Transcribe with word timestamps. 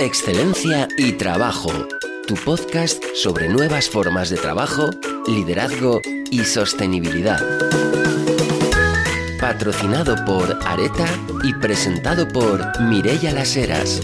Excelencia 0.00 0.88
y 0.98 1.12
Trabajo, 1.12 1.70
tu 2.26 2.34
podcast 2.34 3.02
sobre 3.14 3.48
nuevas 3.48 3.88
formas 3.88 4.28
de 4.28 4.36
trabajo, 4.36 4.90
liderazgo 5.28 6.00
y 6.30 6.40
sostenibilidad. 6.40 7.40
Patrocinado 9.40 10.16
por 10.24 10.58
Areta 10.66 11.06
y 11.44 11.54
presentado 11.54 12.26
por 12.26 12.60
Mirella 12.80 13.30
Las 13.32 13.56
Heras. 13.56 14.00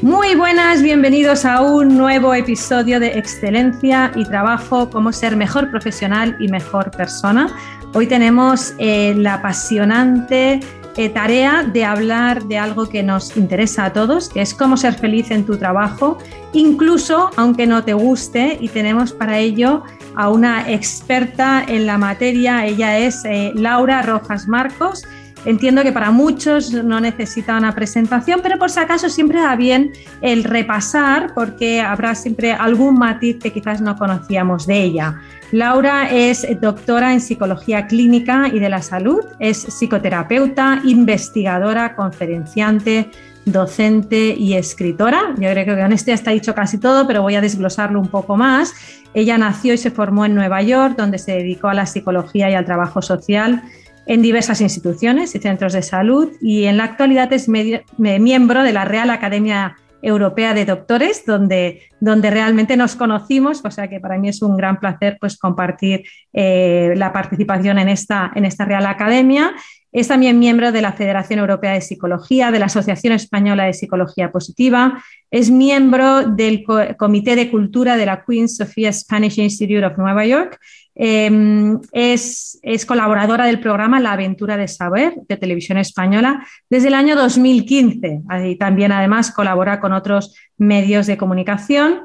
Muy 0.00 0.34
buenas, 0.34 0.82
bienvenidos 0.82 1.44
a 1.44 1.60
un 1.60 1.98
nuevo 1.98 2.34
episodio 2.34 2.98
de 2.98 3.18
Excelencia 3.18 4.10
y 4.14 4.24
Trabajo, 4.24 4.88
cómo 4.88 5.12
ser 5.12 5.36
mejor 5.36 5.70
profesional 5.70 6.34
y 6.40 6.48
mejor 6.48 6.90
persona. 6.90 7.54
Hoy 7.94 8.06
tenemos 8.06 8.74
eh, 8.78 9.14
la 9.14 9.34
apasionante 9.34 10.60
eh, 10.96 11.08
tarea 11.10 11.62
de 11.62 11.84
hablar 11.84 12.42
de 12.44 12.56
algo 12.56 12.88
que 12.88 13.02
nos 13.02 13.36
interesa 13.36 13.84
a 13.84 13.92
todos, 13.92 14.30
que 14.30 14.40
es 14.40 14.54
cómo 14.54 14.78
ser 14.78 14.94
feliz 14.94 15.30
en 15.30 15.44
tu 15.44 15.58
trabajo, 15.58 16.16
incluso 16.54 17.30
aunque 17.36 17.66
no 17.66 17.84
te 17.84 17.92
guste, 17.92 18.56
y 18.60 18.68
tenemos 18.68 19.12
para 19.12 19.38
ello 19.38 19.82
a 20.14 20.30
una 20.30 20.70
experta 20.70 21.62
en 21.68 21.84
la 21.84 21.98
materia, 21.98 22.64
ella 22.64 22.98
es 22.98 23.26
eh, 23.26 23.52
Laura 23.54 24.00
Rojas 24.00 24.48
Marcos. 24.48 25.04
Entiendo 25.44 25.82
que 25.82 25.90
para 25.90 26.12
muchos 26.12 26.72
no 26.72 27.00
necesita 27.00 27.56
una 27.56 27.74
presentación, 27.74 28.40
pero 28.42 28.58
por 28.58 28.70
si 28.70 28.78
acaso 28.78 29.08
siempre 29.08 29.40
da 29.40 29.56
bien 29.56 29.92
el 30.20 30.44
repasar 30.44 31.32
porque 31.34 31.80
habrá 31.80 32.14
siempre 32.14 32.52
algún 32.52 32.94
matiz 32.94 33.38
que 33.42 33.52
quizás 33.52 33.80
no 33.80 33.96
conocíamos 33.96 34.66
de 34.66 34.82
ella. 34.82 35.20
Laura 35.50 36.08
es 36.10 36.46
doctora 36.60 37.12
en 37.12 37.20
psicología 37.20 37.88
clínica 37.88 38.48
y 38.52 38.60
de 38.60 38.68
la 38.68 38.82
salud, 38.82 39.20
es 39.40 39.58
psicoterapeuta, 39.58 40.80
investigadora, 40.84 41.96
conferenciante, 41.96 43.10
docente 43.44 44.36
y 44.38 44.54
escritora. 44.54 45.34
Yo 45.36 45.50
creo 45.50 45.66
que 45.66 45.82
con 45.82 45.92
esto 45.92 46.08
ya 46.08 46.14
está 46.14 46.30
dicho 46.30 46.54
casi 46.54 46.78
todo, 46.78 47.06
pero 47.08 47.20
voy 47.20 47.34
a 47.34 47.40
desglosarlo 47.40 48.00
un 48.00 48.08
poco 48.08 48.36
más. 48.36 48.72
Ella 49.12 49.36
nació 49.36 49.74
y 49.74 49.78
se 49.78 49.90
formó 49.90 50.24
en 50.24 50.36
Nueva 50.36 50.62
York, 50.62 50.94
donde 50.96 51.18
se 51.18 51.32
dedicó 51.32 51.68
a 51.68 51.74
la 51.74 51.86
psicología 51.86 52.48
y 52.48 52.54
al 52.54 52.64
trabajo 52.64 53.02
social 53.02 53.62
en 54.06 54.22
diversas 54.22 54.60
instituciones 54.60 55.34
y 55.34 55.38
centros 55.38 55.72
de 55.72 55.82
salud 55.82 56.30
y 56.40 56.64
en 56.64 56.76
la 56.76 56.84
actualidad 56.84 57.32
es 57.32 57.48
miembro 57.48 58.62
de 58.62 58.72
la 58.72 58.84
Real 58.84 59.10
Academia 59.10 59.76
Europea 60.02 60.52
de 60.52 60.64
Doctores, 60.64 61.24
donde, 61.24 61.82
donde 62.00 62.30
realmente 62.30 62.76
nos 62.76 62.96
conocimos, 62.96 63.64
o 63.64 63.70
sea 63.70 63.88
que 63.88 64.00
para 64.00 64.18
mí 64.18 64.28
es 64.28 64.42
un 64.42 64.56
gran 64.56 64.80
placer 64.80 65.16
pues, 65.20 65.38
compartir 65.38 66.04
eh, 66.32 66.94
la 66.96 67.12
participación 67.12 67.78
en 67.78 67.88
esta, 67.88 68.32
en 68.34 68.44
esta 68.44 68.64
Real 68.64 68.86
Academia. 68.86 69.52
Es 69.92 70.08
también 70.08 70.38
miembro 70.38 70.72
de 70.72 70.82
la 70.82 70.94
Federación 70.94 71.38
Europea 71.38 71.72
de 71.72 71.82
Psicología, 71.82 72.50
de 72.50 72.58
la 72.58 72.66
Asociación 72.66 73.12
Española 73.12 73.64
de 73.64 73.74
Psicología 73.74 74.32
Positiva, 74.32 75.02
es 75.30 75.50
miembro 75.50 76.26
del 76.26 76.64
Comité 76.98 77.36
de 77.36 77.50
Cultura 77.50 77.96
de 77.96 78.06
la 78.06 78.24
Queen 78.26 78.48
Sofia 78.48 78.92
Spanish 78.92 79.38
Institute 79.38 79.84
of 79.84 79.96
Nueva 79.96 80.26
York 80.26 80.58
Em, 80.94 81.80
es, 81.92 82.60
colaboradora 82.86 83.46
del 83.46 83.60
programa 83.60 83.98
La 83.98 84.12
aventura 84.12 84.58
de 84.58 84.68
saber 84.68 85.14
de 85.26 85.38
televisión 85.38 85.78
española 85.78 86.46
desde 86.68 86.88
el 86.88 86.94
año 86.94 87.16
2015. 87.16 88.20
Y 88.44 88.56
también 88.56 88.92
además 88.92 89.30
colabora 89.30 89.80
con 89.80 89.92
otros 89.92 90.36
medios 90.58 91.06
de 91.06 91.16
comunicación. 91.16 92.02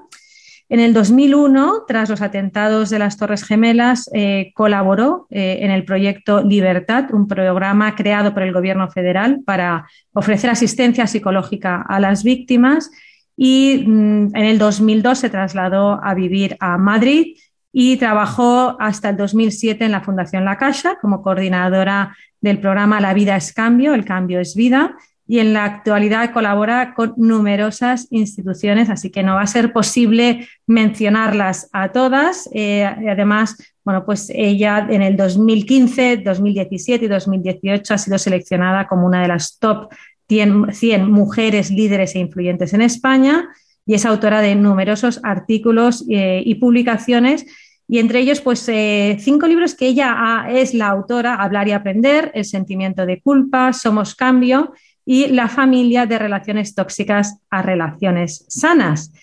En 0.69 0.81
el 0.81 0.93
2001, 0.93 1.85
tras 1.87 2.09
los 2.09 2.21
atentados 2.21 2.89
de 2.89 2.99
las 2.99 3.15
Torres 3.15 3.45
Gemelas, 3.45 4.09
eh, 4.13 4.51
colaboró 4.53 5.27
eh, 5.29 5.59
en 5.61 5.71
el 5.71 5.85
proyecto 5.85 6.43
Libertad, 6.43 7.05
un 7.13 7.27
programa 7.27 7.95
creado 7.95 8.33
por 8.33 8.43
el 8.43 8.51
Gobierno 8.51 8.89
federal 8.89 9.39
para 9.45 9.87
ofrecer 10.11 10.49
asistencia 10.49 11.07
psicológica 11.07 11.85
a 11.87 12.01
las 12.01 12.23
víctimas. 12.23 12.91
Y 13.37 13.85
mm, 13.87 14.35
en 14.35 14.43
el 14.43 14.57
2002 14.57 15.19
se 15.19 15.29
trasladó 15.29 16.03
a 16.03 16.13
vivir 16.13 16.57
a 16.59 16.77
Madrid 16.77 17.37
y 17.71 17.95
trabajó 17.95 18.75
hasta 18.79 19.09
el 19.09 19.17
2007 19.17 19.85
en 19.85 19.91
la 19.91 20.01
Fundación 20.01 20.43
La 20.43 20.57
Caixa 20.57 20.97
como 20.99 21.21
coordinadora 21.21 22.13
del 22.41 22.59
programa 22.59 22.99
La 22.99 23.13
vida 23.13 23.37
es 23.37 23.53
cambio, 23.53 23.93
el 23.93 24.03
cambio 24.03 24.41
es 24.41 24.53
vida 24.53 24.97
y 25.27 25.39
en 25.39 25.53
la 25.53 25.65
actualidad 25.65 26.31
colabora 26.31 26.93
con 26.93 27.13
numerosas 27.17 28.07
instituciones, 28.11 28.89
así 28.89 29.09
que 29.09 29.23
no 29.23 29.35
va 29.35 29.41
a 29.41 29.47
ser 29.47 29.73
posible 29.73 30.47
mencionarlas 30.65 31.69
a 31.73 31.91
todas. 31.91 32.49
Eh, 32.53 32.85
además, 32.85 33.57
bueno, 33.83 34.05
pues 34.05 34.31
ella 34.33 34.87
en 34.89 35.01
el 35.01 35.17
2015, 35.17 36.17
2017 36.17 37.05
y 37.05 37.07
2018 37.09 37.93
ha 37.93 37.97
sido 37.97 38.17
seleccionada 38.17 38.87
como 38.87 39.05
una 39.05 39.21
de 39.21 39.27
las 39.27 39.59
top 39.59 39.89
100, 40.29 41.11
mujeres 41.11 41.71
líderes 41.71 42.15
e 42.15 42.19
influyentes 42.19 42.73
en 42.73 42.81
España 42.81 43.49
y 43.85 43.95
es 43.95 44.05
autora 44.05 44.41
de 44.41 44.55
numerosos 44.55 45.19
artículos 45.23 46.05
eh, 46.09 46.41
y 46.45 46.55
publicaciones 46.55 47.45
y 47.89 47.99
entre 47.99 48.19
ellos, 48.19 48.41
pues 48.41 48.67
eh, 48.67 49.17
cinco 49.19 49.47
libros 49.47 49.73
que 49.73 49.87
ella 49.87 50.45
es 50.49 50.73
la 50.73 50.87
autora, 50.87 51.35
Hablar 51.35 51.69
y 51.69 51.71
Aprender, 51.71 52.31
El 52.33 52.43
sentimiento 52.43 53.05
de 53.05 53.21
culpa, 53.21 53.71
Somos 53.71 54.13
Cambio 54.13 54.73
y 55.07 55.27
La 55.27 55.47
familia 55.47 56.05
de 56.05 56.19
relaciones 56.19 56.75
tóxicas 56.75 57.39
a 57.49 57.61
relaciones 57.61 58.45
sanas. 58.49 59.13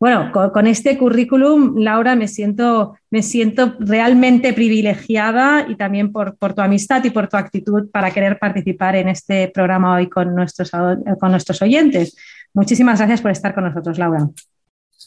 Bueno, 0.00 0.32
con, 0.32 0.66
este 0.66 0.98
currículum, 0.98 1.78
Laura, 1.78 2.16
me 2.16 2.26
siento, 2.26 2.96
me 3.10 3.22
siento 3.22 3.76
realmente 3.78 4.52
privilegiada 4.52 5.66
y 5.68 5.76
también 5.76 6.10
por, 6.10 6.36
por, 6.36 6.54
tu 6.54 6.60
amistad 6.60 7.04
y 7.04 7.10
por 7.10 7.28
tu 7.28 7.36
actitud 7.36 7.88
para 7.90 8.10
querer 8.10 8.38
participar 8.38 8.96
en 8.96 9.08
este 9.08 9.48
programa 9.48 9.94
hoy 9.94 10.08
con 10.08 10.34
nuestros, 10.34 10.70
con 10.70 11.30
nuestros 11.30 11.62
oyentes. 11.62 12.16
Muchísimas 12.52 12.98
gracias 12.98 13.20
por 13.20 13.30
estar 13.30 13.54
con 13.54 13.64
nosotros, 13.64 13.96
Laura. 13.96 14.28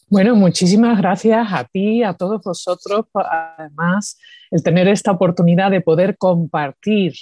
Bueno, 0.10 0.36
muchísimas 0.36 0.98
gracias 0.98 1.48
a 1.52 1.66
ti, 1.66 2.04
a 2.04 2.14
todos 2.14 2.42
vosotros, 2.42 3.06
además, 3.14 4.18
el 4.50 4.64
tener 4.64 4.88
esta 4.88 5.12
oportunidad 5.12 5.72
de 5.72 5.82
poder 5.82 6.18
compartir, 6.18 7.14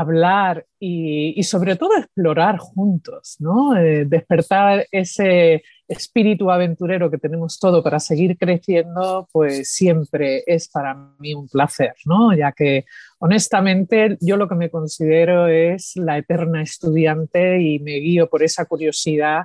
hablar 0.00 0.66
y, 0.80 1.40
sobre 1.44 1.76
todo 1.76 1.96
explorar 1.96 2.58
juntos, 2.58 3.36
¿no? 3.38 3.76
Eh, 3.76 4.04
despertar 4.04 4.86
ese 4.90 5.62
espíritu 5.86 6.50
aventurero 6.50 7.10
que 7.10 7.18
tenemos 7.18 7.60
todo 7.60 7.82
para 7.82 8.00
seguir 8.00 8.36
creciendo, 8.36 9.28
pues 9.30 9.70
siempre 9.70 10.42
es 10.46 10.68
para 10.68 10.94
mí 11.20 11.32
un 11.34 11.48
placer, 11.48 11.94
¿no? 12.06 12.34
Ya 12.34 12.50
que 12.52 12.86
honestamente 13.18 14.18
yo 14.20 14.36
lo 14.36 14.48
que 14.48 14.56
me 14.56 14.70
considero 14.70 15.46
es 15.46 15.92
la 15.94 16.18
eterna 16.18 16.62
estudiante 16.62 17.60
y 17.60 17.78
me 17.78 17.92
guío 17.92 18.28
por 18.28 18.42
esa 18.42 18.64
curiosidad 18.64 19.44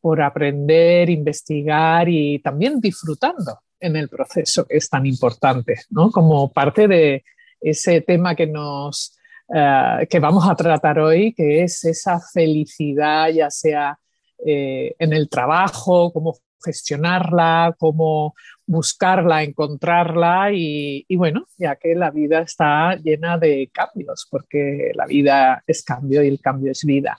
por 0.00 0.22
aprender, 0.22 1.10
investigar 1.10 2.08
y 2.08 2.38
también 2.38 2.80
disfrutando 2.80 3.58
en 3.78 3.96
el 3.96 4.08
proceso, 4.08 4.64
que 4.64 4.78
es 4.78 4.88
tan 4.88 5.04
importante, 5.04 5.74
¿no? 5.90 6.10
Como 6.10 6.50
parte 6.50 6.88
de 6.88 7.22
ese 7.60 8.00
tema 8.00 8.34
que 8.34 8.46
nos 8.46 9.19
eh, 9.52 10.06
que 10.08 10.20
vamos 10.20 10.48
a 10.48 10.54
tratar 10.54 10.98
hoy, 10.98 11.32
que 11.32 11.62
es 11.62 11.84
esa 11.84 12.20
felicidad, 12.20 13.28
ya 13.30 13.50
sea 13.50 13.98
eh, 14.46 14.94
en 14.98 15.12
el 15.12 15.28
trabajo, 15.28 16.12
cómo 16.12 16.38
gestionarla, 16.62 17.74
cómo 17.78 18.34
buscarla, 18.66 19.42
encontrarla 19.42 20.52
y, 20.52 21.04
y, 21.08 21.16
bueno, 21.16 21.46
ya 21.58 21.76
que 21.76 21.94
la 21.94 22.10
vida 22.10 22.40
está 22.40 22.94
llena 22.96 23.38
de 23.38 23.70
cambios, 23.72 24.28
porque 24.30 24.92
la 24.94 25.06
vida 25.06 25.64
es 25.66 25.82
cambio 25.82 26.22
y 26.22 26.28
el 26.28 26.40
cambio 26.40 26.70
es 26.70 26.84
vida. 26.84 27.18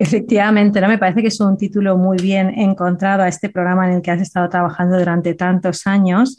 Efectivamente, 0.00 0.80
¿no? 0.80 0.86
me 0.86 0.96
parece 0.96 1.22
que 1.22 1.26
es 1.26 1.40
un 1.40 1.56
título 1.56 1.96
muy 1.96 2.18
bien 2.18 2.50
encontrado 2.56 3.24
a 3.24 3.28
este 3.28 3.48
programa 3.48 3.88
en 3.88 3.96
el 3.96 4.02
que 4.02 4.12
has 4.12 4.20
estado 4.20 4.48
trabajando 4.48 4.96
durante 4.96 5.34
tantos 5.34 5.88
años, 5.88 6.36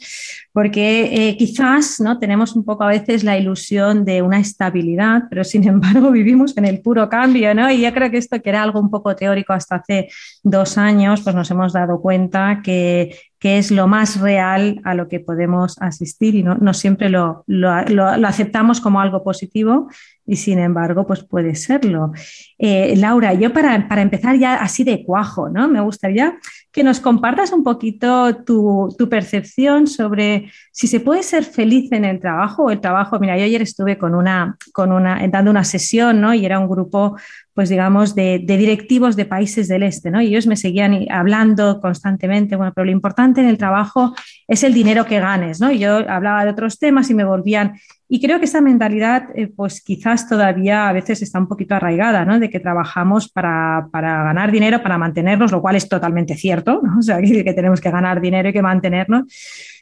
porque 0.50 1.28
eh, 1.28 1.36
quizás 1.36 2.00
¿no? 2.00 2.18
tenemos 2.18 2.56
un 2.56 2.64
poco 2.64 2.84
a 2.84 2.88
veces 2.88 3.22
la 3.22 3.36
ilusión 3.36 4.06
de 4.06 4.22
una 4.22 4.40
estabilidad, 4.40 5.24
pero 5.28 5.44
sin 5.44 5.64
embargo 5.68 6.10
vivimos 6.10 6.56
en 6.56 6.64
el 6.64 6.80
puro 6.80 7.10
cambio, 7.10 7.54
¿no? 7.54 7.70
Y 7.70 7.82
yo 7.82 7.92
creo 7.92 8.10
que 8.10 8.16
esto 8.16 8.40
que 8.40 8.48
era 8.48 8.62
algo 8.62 8.80
un 8.80 8.90
poco 8.90 9.14
teórico 9.14 9.52
hasta 9.52 9.76
hace 9.76 10.08
dos 10.42 10.78
años, 10.78 11.20
pues 11.20 11.36
nos 11.36 11.50
hemos 11.50 11.74
dado 11.74 12.00
cuenta 12.00 12.62
que 12.64 13.14
que 13.40 13.56
es 13.56 13.70
lo 13.70 13.88
más 13.88 14.20
real 14.20 14.82
a 14.84 14.94
lo 14.94 15.08
que 15.08 15.18
podemos 15.18 15.80
asistir 15.80 16.34
y 16.34 16.42
no, 16.42 16.56
no 16.56 16.74
siempre 16.74 17.08
lo, 17.08 17.42
lo, 17.46 17.82
lo, 17.86 18.28
aceptamos 18.28 18.82
como 18.82 19.00
algo 19.00 19.24
positivo 19.24 19.88
y 20.26 20.36
sin 20.36 20.58
embargo 20.58 21.06
pues 21.06 21.24
puede 21.24 21.54
serlo. 21.54 22.12
Eh, 22.58 22.94
Laura, 22.98 23.32
yo 23.32 23.50
para, 23.50 23.88
para, 23.88 24.02
empezar 24.02 24.36
ya 24.36 24.56
así 24.56 24.84
de 24.84 25.02
cuajo, 25.04 25.48
¿no? 25.48 25.68
me 25.68 25.80
gustaría 25.80 26.38
que 26.70 26.84
nos 26.84 27.00
compartas 27.00 27.50
un 27.52 27.64
poquito 27.64 28.44
tu, 28.44 28.94
tu, 28.96 29.08
percepción 29.08 29.86
sobre 29.86 30.52
si 30.70 30.86
se 30.86 31.00
puede 31.00 31.22
ser 31.22 31.44
feliz 31.44 31.90
en 31.92 32.04
el 32.04 32.20
trabajo 32.20 32.64
o 32.64 32.70
el 32.70 32.80
trabajo. 32.80 33.18
Mira, 33.18 33.38
yo 33.38 33.44
ayer 33.44 33.62
estuve 33.62 33.96
con 33.96 34.14
una, 34.14 34.56
con 34.72 34.92
una, 34.92 35.26
dando 35.28 35.50
una 35.50 35.64
sesión 35.64 36.20
¿no? 36.20 36.34
y 36.34 36.44
era 36.44 36.58
un 36.58 36.68
grupo 36.68 37.16
pues 37.60 37.68
digamos, 37.68 38.14
de, 38.14 38.38
directivos 38.38 39.16
de 39.16 39.26
países 39.26 39.68
del 39.68 39.82
este, 39.82 40.10
¿no? 40.10 40.22
Y 40.22 40.28
ellos 40.28 40.46
me 40.46 40.56
seguían 40.56 41.04
hablando 41.10 41.78
constantemente, 41.78 42.56
bueno, 42.56 42.72
pero 42.74 42.86
lo 42.86 42.90
importante 42.90 43.42
en 43.42 43.48
el 43.48 43.58
trabajo 43.58 44.14
es 44.48 44.64
el 44.64 44.72
dinero 44.72 45.04
que 45.04 45.20
ganes, 45.20 45.60
¿no? 45.60 45.70
Y 45.70 45.78
yo 45.78 45.96
hablaba 46.08 46.42
de 46.46 46.52
otros 46.52 46.78
temas 46.78 47.10
y 47.10 47.14
me 47.14 47.22
volvían 47.22 47.74
Y 48.08 48.18
creo 48.18 48.38
que 48.38 48.46
esa 48.46 48.62
mentalidad, 48.62 49.24
eh, 49.34 49.48
pues 49.54 49.82
quizás 49.82 50.26
todavía 50.26 50.88
a 50.88 50.92
veces 50.94 51.20
está 51.20 51.38
un 51.38 51.48
poquito 51.48 51.74
arraigada, 51.74 52.24
¿no? 52.24 52.40
De 52.40 52.48
que 52.48 52.60
trabajamos 52.60 53.28
para, 53.30 53.90
ganar 53.92 54.50
dinero, 54.50 54.82
para 54.82 54.96
mantenernos, 54.96 55.52
lo 55.52 55.60
cual 55.60 55.76
es 55.76 55.86
totalmente 55.86 56.36
cierto, 56.36 56.80
¿no? 56.82 56.96
O 57.00 57.02
sea, 57.02 57.20
que 57.20 57.52
tenemos 57.52 57.78
que 57.78 57.90
ganar 57.90 58.22
dinero 58.22 58.48
y 58.48 58.54
que 58.54 58.62
mantenernos. 58.62 59.24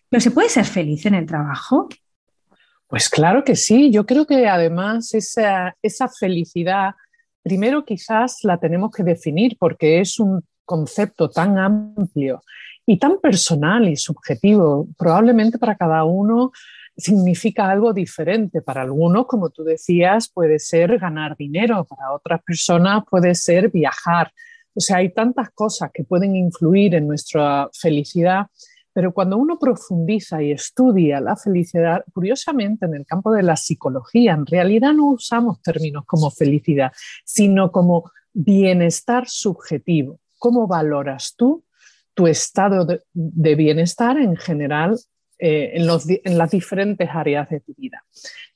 Pero 0.08 0.20
¿se 0.20 0.32
puede 0.32 0.48
ser 0.48 0.64
feliz 0.64 1.06
en 1.06 1.14
el 1.14 1.26
trabajo? 1.26 1.88
Pues 2.88 3.08
claro 3.08 3.44
que 3.44 3.54
sí. 3.54 3.92
Yo 3.92 4.04
creo 4.04 4.26
que 4.26 4.48
además 4.48 5.14
esa, 5.14 5.76
esa 5.80 6.08
felicidad, 6.08 6.96
primero 7.48 7.84
quizás 7.84 8.44
la 8.44 8.58
tenemos 8.58 8.90
que 8.90 9.02
definir 9.02 9.56
porque 9.58 10.00
es 10.00 10.20
un 10.20 10.44
concepto 10.66 11.30
tan 11.30 11.56
amplio 11.58 12.42
y 12.84 12.98
tan 12.98 13.20
personal 13.20 13.88
y 13.88 13.96
subjetivo. 13.96 14.86
Probablemente 14.98 15.58
para 15.58 15.76
cada 15.76 16.04
uno 16.04 16.52
significa 16.94 17.70
algo 17.70 17.94
diferente. 17.94 18.60
Para 18.60 18.82
algunos, 18.82 19.26
como 19.26 19.48
tú 19.48 19.64
decías, 19.64 20.28
puede 20.28 20.58
ser 20.58 20.98
ganar 20.98 21.36
dinero, 21.38 21.86
para 21.86 22.12
otras 22.12 22.42
personas 22.42 23.04
puede 23.10 23.34
ser 23.34 23.70
viajar. 23.70 24.30
O 24.74 24.80
sea, 24.80 24.98
hay 24.98 25.14
tantas 25.14 25.48
cosas 25.50 25.90
que 25.94 26.04
pueden 26.04 26.36
influir 26.36 26.94
en 26.94 27.08
nuestra 27.08 27.70
felicidad, 27.72 28.48
pero 28.98 29.14
cuando 29.14 29.36
uno 29.36 29.60
profundiza 29.60 30.42
y 30.42 30.50
estudia 30.50 31.20
la 31.20 31.36
felicidad, 31.36 32.04
curiosamente 32.12 32.84
en 32.84 32.96
el 32.96 33.06
campo 33.06 33.30
de 33.30 33.44
la 33.44 33.54
psicología, 33.54 34.32
en 34.32 34.44
realidad 34.44 34.92
no 34.92 35.10
usamos 35.10 35.62
términos 35.62 36.02
como 36.04 36.32
felicidad, 36.32 36.90
sino 37.24 37.70
como 37.70 38.10
bienestar 38.32 39.28
subjetivo. 39.28 40.18
¿Cómo 40.36 40.66
valoras 40.66 41.36
tú 41.36 41.64
tu 42.12 42.26
estado 42.26 42.84
de, 42.84 43.54
bienestar 43.54 44.18
en 44.18 44.34
general 44.34 44.98
eh, 45.38 45.74
en, 45.74 45.86
las 46.36 46.50
diferentes 46.50 47.08
áreas 47.08 47.48
de 47.50 47.60
tu 47.60 47.74
vida. 47.74 48.02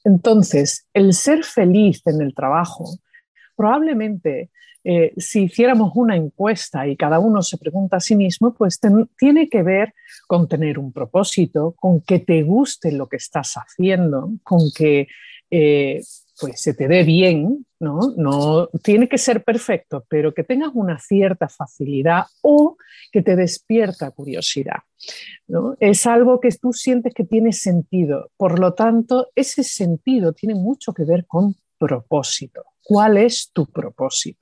Entonces, 0.03 0.89
el 0.93 1.15
ser 1.15 1.45
feliz 1.45 2.03
en 2.07 2.21
el 2.21 2.35
trabajo, 2.35 2.99
probablemente 3.55 4.51
eh, 4.85 5.13
si 5.17 5.45
hiciéramos 5.45 5.93
una 5.95 6.17
encuesta 6.17 6.87
y 6.87 6.97
cada 6.97 7.19
uno 7.19 7.43
se 7.43 7.59
pregunta 7.59 7.99
a 7.99 8.01
sí 8.01 8.17
mismo, 8.17 8.55
pues 8.55 8.81
tiene 9.17 9.49
que 9.49 9.63
ver 9.63 9.95
con 10.27 10.49
tener 10.49 10.79
un 10.79 10.93
propósito, 10.93 11.75
con 11.79 12.01
que 12.01 12.19
te 12.19 12.43
guste 12.43 12.93
lo 12.93 13.09
que 13.09 13.17
estás 13.17 13.55
haciendo, 13.55 14.31
con 14.43 14.61
que 14.75 15.09
eh, 15.51 16.01
pues 16.41 16.61
se 16.61 16.75
te 16.75 16.89
dé 16.89 17.05
bien, 17.05 17.67
¿no? 17.79 18.01
No 18.17 18.69
tiene 18.83 19.09
que 19.09 19.19
ser 19.19 19.45
perfecto, 19.45 20.05
pero 20.09 20.33
que 20.33 20.45
tengas 20.45 20.71
una 20.75 20.99
cierta 20.99 21.49
facilidad 21.49 22.25
o 22.41 22.77
que 23.13 23.23
te 23.23 23.37
despierta 23.37 24.11
curiosidad. 24.11 24.79
¿no? 25.47 25.77
Es 25.79 26.07
algo 26.07 26.41
que 26.41 26.49
tú 26.51 26.73
sientes 26.73 27.13
que 27.15 27.25
tiene 27.25 27.53
sentido. 27.53 28.31
Por 28.37 28.59
lo 28.59 28.75
tanto, 28.75 29.29
ese 29.35 29.63
sentido 29.63 30.33
tiene 30.33 30.55
mucho 30.55 30.93
que 30.95 31.05
ver 31.05 31.27
con 31.27 31.55
propósito. 31.79 32.65
¿Cuál 32.83 33.19
es 33.19 33.51
tu 33.53 33.67
propósito? 33.67 34.42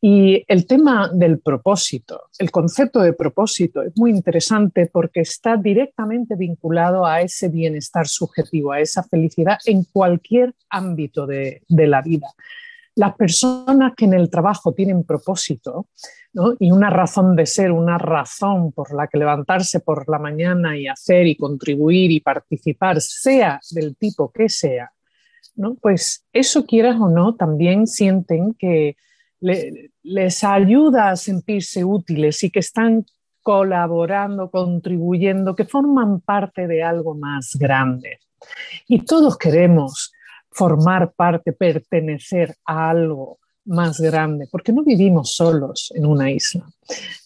Y 0.00 0.44
el 0.46 0.66
tema 0.66 1.10
del 1.12 1.40
propósito, 1.40 2.24
el 2.38 2.50
concepto 2.50 3.00
de 3.00 3.14
propósito 3.14 3.82
es 3.82 3.92
muy 3.96 4.10
interesante 4.10 4.90
porque 4.92 5.20
está 5.20 5.56
directamente 5.56 6.36
vinculado 6.36 7.06
a 7.06 7.22
ese 7.22 7.48
bienestar 7.48 8.06
subjetivo, 8.06 8.72
a 8.72 8.80
esa 8.80 9.02
felicidad 9.02 9.58
en 9.64 9.84
cualquier 9.84 10.54
ámbito 10.68 11.26
de, 11.26 11.62
la 11.68 12.02
vida. 12.02 12.28
Las 12.94 13.14
personas 13.16 13.94
que 13.96 14.04
en 14.04 14.14
el 14.14 14.28
trabajo 14.28 14.72
tienen 14.72 15.04
propósito 15.04 15.86
y 16.60 16.70
una 16.70 16.90
razón 16.90 17.34
de 17.34 17.46
ser, 17.46 17.72
una 17.72 17.96
razón 17.96 18.72
por 18.72 18.94
la 18.94 19.06
que 19.06 19.18
levantarse 19.18 19.80
por 19.80 20.08
la 20.08 20.18
mañana 20.18 20.76
y 20.76 20.86
hacer 20.86 21.26
y 21.26 21.36
contribuir 21.36 22.10
y 22.10 22.20
participar, 22.20 23.00
sea 23.00 23.60
del 23.70 23.96
tipo 23.96 24.30
que 24.30 24.50
sea, 24.50 24.92
¿no? 25.54 25.74
pues 25.76 26.26
eso 26.34 26.66
quieras 26.66 26.96
o 27.00 27.08
no, 27.08 27.34
también 27.34 27.86
sienten 27.86 28.52
que 28.54 28.96
les 30.02 30.44
ayuda 30.44 31.10
a 31.10 31.16
sentirse 31.16 31.84
útiles 31.84 32.42
y 32.42 32.50
que 32.50 32.60
están 32.60 33.04
colaborando, 33.42 34.50
contribuyendo, 34.50 35.54
que 35.54 35.64
forman 35.64 36.20
parte 36.20 36.66
de 36.66 36.82
algo 36.82 37.14
más 37.14 37.54
grande. 37.54 38.18
Y 38.88 39.04
todos 39.04 39.38
queremos 39.38 40.12
formar 40.50 41.12
parte, 41.12 41.52
pertenecer 41.52 42.56
a 42.64 42.90
algo 42.90 43.38
más 43.66 44.00
grande, 44.00 44.48
porque 44.50 44.72
no 44.72 44.82
vivimos 44.82 45.32
solos 45.32 45.92
en 45.94 46.06
una 46.06 46.30
isla. 46.30 46.66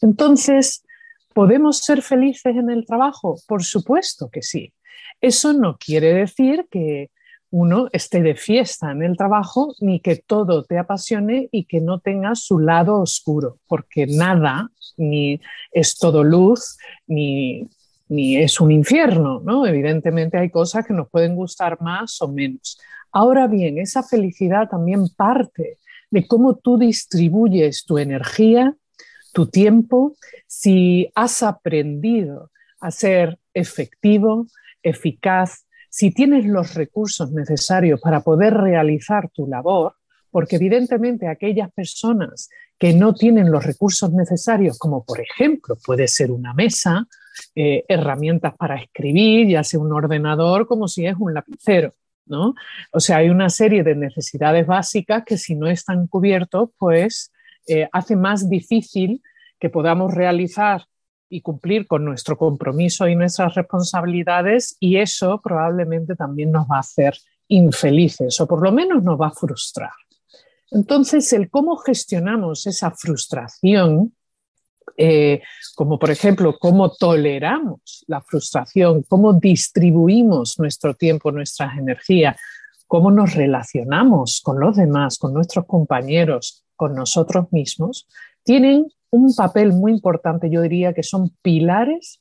Entonces, 0.03 0.85
¿podemos 1.33 1.79
ser 1.79 2.03
felices 2.03 2.57
en 2.57 2.71
el 2.71 2.85
trabajo? 2.85 3.37
Por 3.47 3.63
supuesto 3.63 4.29
que 4.31 4.43
sí. 4.43 4.73
Eso 5.21 5.53
no 5.53 5.79
quiere 5.79 6.13
decir 6.13 6.67
que 6.71 7.11
uno 7.51 7.89
esté 7.93 8.23
de 8.23 8.35
fiesta 8.37 8.93
en 8.93 9.03
el 9.03 9.17
trabajo, 9.17 9.75
ni 9.81 10.01
que 10.01 10.17
todo 10.17 10.65
te 10.65 10.79
apasione 10.79 11.49
y 11.51 11.65
que 11.65 11.81
no 11.81 11.99
tengas 11.99 12.41
su 12.41 12.59
lado 12.59 13.01
oscuro, 13.01 13.59
porque 13.67 14.07
nada 14.07 14.71
ni 14.97 15.41
es 15.73 15.97
todo 15.99 16.23
luz, 16.23 16.79
ni, 17.07 17.69
ni 18.09 18.37
es 18.37 18.61
un 18.61 18.71
infierno, 18.71 19.41
¿no? 19.41 19.67
Evidentemente 19.67 20.39
hay 20.39 20.51
cosas 20.51 20.87
que 20.87 20.95
nos 20.95 21.09
pueden 21.09 21.35
gustar 21.35 21.81
más 21.81 22.21
o 22.23 22.29
menos. 22.29 22.79
Ahora 23.13 23.49
bien, 23.49 23.79
esa 23.79 24.03
felicidad 24.03 24.69
también 24.69 25.09
parte 25.17 25.79
de 26.11 26.27
cómo 26.27 26.57
tú 26.57 26.79
distribuyes 26.79 27.85
tu 27.85 27.99
energía, 27.99 28.75
tu 29.33 29.47
tiempo, 29.47 30.17
si 30.47 31.11
has 31.15 31.43
aprendido 31.43 32.51
a 32.81 32.91
ser 32.91 33.39
efectivo, 33.55 34.47
eficaz, 34.83 35.67
si 35.91 36.13
tienes 36.13 36.47
los 36.47 36.75
recursos 36.75 37.33
necesarios 37.33 38.01
para 38.01 38.21
poder 38.21 38.55
realizar 38.55 39.29
tu 39.31 39.47
labor, 39.47 39.97
porque 40.31 40.57
evidentemente 40.57 41.27
aquellas 41.27 41.71
personas 41.73 42.49
que 42.79 42.95
no 42.95 43.13
tienen 43.13 43.51
los 43.51 43.65
recursos 43.65 44.13
necesarios, 44.13 44.79
como 44.79 45.05
por 45.05 45.21
ejemplo 45.21 45.77
puede 45.85 46.09
ser 46.09 46.31
una 46.31 46.55
mesa, 46.55 47.07
eh, 47.55 47.85
herramientas 47.89 48.55
para 48.57 48.77
escribir, 48.77 49.49
ya 49.49 49.65
sea 49.65 49.81
un 49.81 49.93
ordenador 49.93 50.67
como 50.67 50.89
si 50.89 51.07
es 51.07 51.17
un 51.19 51.35
lapicero, 51.35 51.93
¿no? 52.27 52.55
O 52.93 53.01
sea, 53.01 53.19
hay 53.19 53.29
una 53.29 53.51
serie 53.51 53.83
de 53.83 53.97
necesidades 53.97 54.67
básicas 54.67 55.25
que 55.27 55.37
si 55.37 55.57
no 55.57 55.67
están 55.67 56.07
cubiertos, 56.07 56.71
pues 56.79 57.33
eh, 57.67 57.89
hace 57.93 58.17
más 58.17 58.49
difícil 58.49 59.23
que 59.59 59.71
podamos 59.71 60.15
realizar 60.15 60.87
y 61.31 61.41
cumplir 61.41 61.87
con 61.87 62.05
nuestro 62.05 62.37
compromiso 62.37 63.09
y 63.09 63.15
nuestras 63.15 63.55
responsabilidades 63.55 64.77
y 64.81 64.97
eso 64.97 65.41
probablemente 65.41 66.17
también 66.17 66.51
nos 66.51 66.67
va 66.67 66.77
a 66.77 66.81
hacer 66.81 67.17
infelices 67.49 68.41
o 68.41 68.47
por 68.47 68.63
lo 68.63 68.73
menos 68.73 69.03
nos 69.03 69.19
va 69.19 69.29
a 69.29 69.33
frustrar. 69.33 69.93
Entonces, 70.73 71.33
el 71.33 71.49
cómo 71.49 71.77
gestionamos 71.77 72.67
esa 72.67 72.91
frustración, 72.91 74.15
eh, 74.97 75.41
como 75.77 75.99
por 75.99 76.11
ejemplo, 76.11 76.57
cómo 76.59 76.91
toleramos 76.91 78.05
la 78.09 78.21
frustración, 78.21 79.05
cómo 79.09 79.33
distribuimos 79.33 80.59
nuestro 80.59 80.95
tiempo, 80.95 81.33
nuestras 81.33 81.79
energías, 81.79 82.37
cómo 82.87 83.11
nos 83.13 83.35
relacionamos 83.35 84.41
con 84.43 84.59
los 84.59 84.77
demás, 84.77 85.17
con 85.17 85.33
nuestros 85.33 85.65
compañeros, 85.67 86.65
con 86.75 86.95
nosotros 86.95 87.53
mismos, 87.53 88.09
tienen 88.43 88.87
un 89.11 89.35
papel 89.35 89.73
muy 89.73 89.93
importante, 89.93 90.51
yo 90.51 90.63
diría 90.63 90.93
que 90.93 91.03
son 91.03 91.31
pilares 91.43 92.21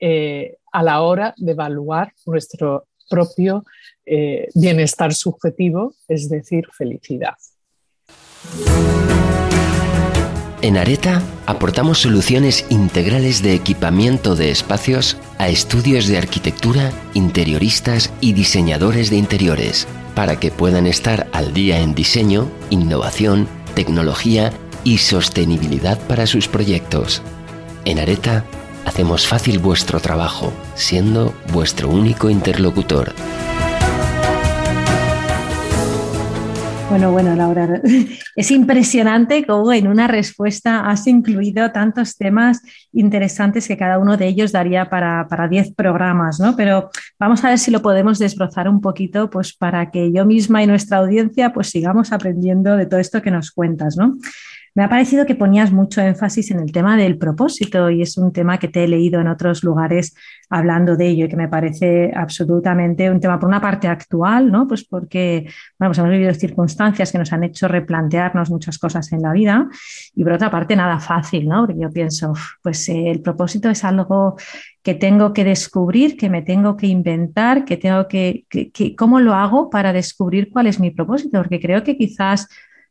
eh, 0.00 0.56
a 0.72 0.82
la 0.82 1.02
hora 1.02 1.34
de 1.36 1.52
evaluar 1.52 2.12
nuestro 2.26 2.86
propio 3.10 3.64
eh, 4.06 4.48
bienestar 4.54 5.12
subjetivo, 5.14 5.94
es 6.06 6.28
decir, 6.28 6.66
felicidad. 6.76 7.34
En 10.60 10.76
Areta 10.76 11.22
aportamos 11.46 11.98
soluciones 11.98 12.66
integrales 12.68 13.42
de 13.42 13.54
equipamiento 13.54 14.34
de 14.34 14.50
espacios 14.50 15.16
a 15.38 15.48
estudios 15.48 16.08
de 16.08 16.18
arquitectura, 16.18 16.90
interioristas 17.14 18.12
y 18.20 18.32
diseñadores 18.32 19.10
de 19.10 19.16
interiores, 19.16 19.86
para 20.14 20.40
que 20.40 20.50
puedan 20.50 20.86
estar 20.86 21.28
al 21.32 21.54
día 21.54 21.80
en 21.80 21.94
diseño, 21.94 22.48
innovación, 22.70 23.46
tecnología 23.74 24.52
y 24.84 24.98
sostenibilidad 24.98 25.98
para 26.06 26.26
sus 26.26 26.48
proyectos. 26.48 27.22
En 27.84 27.98
Areta 27.98 28.44
hacemos 28.84 29.26
fácil 29.26 29.58
vuestro 29.58 30.00
trabajo, 30.00 30.52
siendo 30.74 31.34
vuestro 31.52 31.88
único 31.88 32.30
interlocutor. 32.30 33.12
Bueno, 36.88 37.12
bueno, 37.12 37.36
Laura, 37.36 37.82
es 38.36 38.50
impresionante 38.50 39.44
cómo 39.44 39.74
en 39.74 39.88
una 39.88 40.08
respuesta 40.08 40.88
has 40.88 41.06
incluido 41.06 41.70
tantos 41.70 42.16
temas 42.16 42.62
interesantes 42.92 43.68
que 43.68 43.76
cada 43.76 43.98
uno 43.98 44.16
de 44.16 44.26
ellos 44.26 44.52
daría 44.52 44.88
para 44.88 45.48
10 45.50 45.74
programas, 45.74 46.40
¿no? 46.40 46.56
Pero 46.56 46.88
vamos 47.18 47.44
a 47.44 47.50
ver 47.50 47.58
si 47.58 47.70
lo 47.70 47.82
podemos 47.82 48.18
desbrozar 48.18 48.70
un 48.70 48.80
poquito, 48.80 49.28
pues 49.28 49.54
para 49.54 49.90
que 49.90 50.10
yo 50.12 50.24
misma 50.24 50.62
y 50.62 50.66
nuestra 50.66 50.98
audiencia 50.98 51.52
pues 51.52 51.68
sigamos 51.68 52.10
aprendiendo 52.10 52.74
de 52.78 52.86
todo 52.86 53.00
esto 53.00 53.20
que 53.20 53.30
nos 53.30 53.50
cuentas, 53.50 53.98
¿no? 53.98 54.16
Me 54.78 54.84
ha 54.84 54.88
parecido 54.88 55.26
que 55.26 55.34
ponías 55.34 55.72
mucho 55.72 56.00
énfasis 56.00 56.52
en 56.52 56.60
el 56.60 56.70
tema 56.70 56.96
del 56.96 57.18
propósito 57.18 57.90
y 57.90 58.00
es 58.02 58.16
un 58.16 58.32
tema 58.32 58.58
que 58.58 58.68
te 58.68 58.84
he 58.84 58.86
leído 58.86 59.20
en 59.20 59.26
otros 59.26 59.64
lugares 59.64 60.14
hablando 60.48 60.96
de 60.96 61.08
ello 61.08 61.24
y 61.24 61.28
que 61.28 61.34
me 61.34 61.48
parece 61.48 62.12
absolutamente 62.14 63.10
un 63.10 63.18
tema, 63.18 63.40
por 63.40 63.48
una 63.48 63.60
parte, 63.60 63.88
actual, 63.88 64.52
¿no? 64.52 64.68
Pues 64.68 64.84
porque 64.84 65.48
bueno, 65.80 65.90
pues 65.90 65.98
hemos 65.98 66.12
vivido 66.12 66.32
circunstancias 66.32 67.10
que 67.10 67.18
nos 67.18 67.32
han 67.32 67.42
hecho 67.42 67.66
replantearnos 67.66 68.50
muchas 68.50 68.78
cosas 68.78 69.10
en 69.10 69.22
la 69.22 69.32
vida 69.32 69.68
y 70.14 70.22
por 70.22 70.34
otra 70.34 70.48
parte, 70.48 70.76
nada 70.76 71.00
fácil, 71.00 71.48
¿no? 71.48 71.66
Porque 71.66 71.80
yo 71.80 71.90
pienso, 71.90 72.32
pues 72.62 72.88
eh, 72.88 73.10
el 73.10 73.20
propósito 73.20 73.68
es 73.70 73.82
algo 73.82 74.36
que 74.84 74.94
tengo 74.94 75.32
que 75.32 75.42
descubrir, 75.42 76.16
que 76.16 76.30
me 76.30 76.42
tengo 76.42 76.76
que 76.76 76.86
inventar, 76.86 77.64
que 77.64 77.78
tengo 77.78 78.06
que, 78.06 78.44
que, 78.48 78.94
¿cómo 78.94 79.18
lo 79.18 79.34
hago 79.34 79.70
para 79.70 79.92
descubrir 79.92 80.50
cuál 80.52 80.68
es 80.68 80.78
mi 80.78 80.92
propósito? 80.92 81.36
Porque 81.38 81.58
creo 81.58 81.82
que 81.82 81.96
quizás 81.96 82.46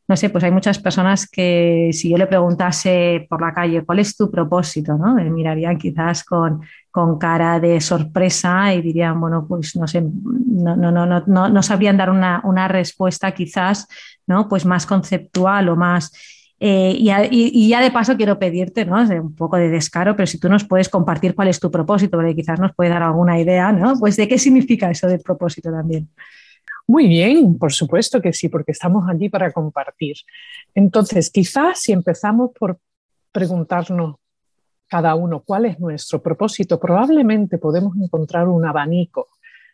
no 0.08 0.16
sé, 0.16 0.30
pues 0.30 0.42
hay 0.42 0.50
muchas 0.50 0.78
personas 0.78 1.28
que 1.28 1.90
si 1.92 2.08
yo 2.08 2.16
le 2.16 2.26
preguntase 2.26 3.26
por 3.28 3.42
la 3.42 3.52
calle 3.52 3.84
cuál 3.84 3.98
es 3.98 4.16
tu 4.16 4.30
propósito, 4.30 4.96
¿no? 4.96 5.14
Me 5.14 5.28
mirarían 5.28 5.76
quizás 5.76 6.24
con, 6.24 6.62
con 6.90 7.18
cara 7.18 7.60
de 7.60 7.78
sorpresa 7.82 8.72
y 8.72 8.80
dirían, 8.80 9.20
bueno, 9.20 9.44
pues 9.46 9.76
no 9.76 9.86
sé, 9.86 10.00
no, 10.00 10.76
no, 10.76 10.90
no, 10.90 11.06
no, 11.06 11.48
no 11.50 11.62
sabrían 11.62 11.98
dar 11.98 12.08
una, 12.08 12.40
una, 12.44 12.68
respuesta 12.68 13.32
quizás, 13.32 13.86
¿no? 14.26 14.48
Pues 14.48 14.64
más 14.64 14.86
conceptual 14.86 15.68
o 15.68 15.76
más... 15.76 16.10
Eh, 16.58 16.96
y, 16.98 17.68
ya 17.68 17.80
de 17.82 17.90
paso 17.90 18.16
quiero 18.16 18.38
pedirte, 18.38 18.86
¿no? 18.86 18.96
Un 19.02 19.36
poco 19.36 19.58
de 19.58 19.68
descaro, 19.68 20.16
pero 20.16 20.26
si 20.26 20.40
tú 20.40 20.48
nos 20.48 20.64
puedes 20.64 20.88
compartir 20.88 21.34
cuál 21.34 21.48
es 21.48 21.60
tu 21.60 21.70
propósito, 21.70 22.16
porque 22.16 22.34
quizás 22.34 22.58
nos 22.58 22.74
puede 22.74 22.90
dar 22.90 23.02
alguna 23.02 23.38
idea, 23.38 23.72
¿no? 23.72 23.92
Pues 24.00 24.16
de 24.16 24.26
qué 24.26 24.38
significa 24.38 24.90
eso 24.90 25.06
del 25.06 25.20
propósito 25.20 25.70
también. 25.70 26.08
Muy 26.88 27.06
bien, 27.06 27.58
por 27.58 27.70
supuesto 27.70 28.22
que 28.22 28.32
sí, 28.32 28.48
porque 28.48 28.72
estamos 28.72 29.06
allí 29.10 29.28
para 29.28 29.52
compartir. 29.52 30.16
Entonces, 30.74 31.30
quizás 31.30 31.82
si 31.82 31.92
empezamos 31.92 32.50
por 32.58 32.78
preguntarnos 33.30 34.16
cada 34.88 35.14
uno 35.14 35.42
cuál 35.44 35.66
es 35.66 35.78
nuestro 35.78 36.22
propósito, 36.22 36.80
probablemente 36.80 37.58
podemos 37.58 37.94
encontrar 37.98 38.48
un 38.48 38.64
abanico 38.64 39.28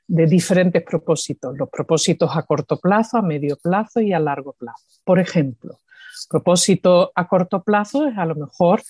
de 0.08 0.26
diferentes 0.26 0.82
propósitos, 0.82 1.56
los 1.56 1.70
propósitos 1.70 2.36
a 2.36 2.42
corto 2.42 2.80
plazo, 2.80 3.16
a 3.16 3.22
medio 3.22 3.56
plazo 3.62 4.00
y 4.00 4.12
a 4.12 4.18
largo 4.18 4.52
plazo. 4.54 4.84
Por 5.04 5.20
ejemplo, 5.20 5.78
propósito 6.28 7.12
a 7.14 7.28
corto 7.28 7.62
plazo 7.62 8.08
es 8.08 8.18
a 8.18 8.26
lo 8.26 8.34
mejor 8.34 8.82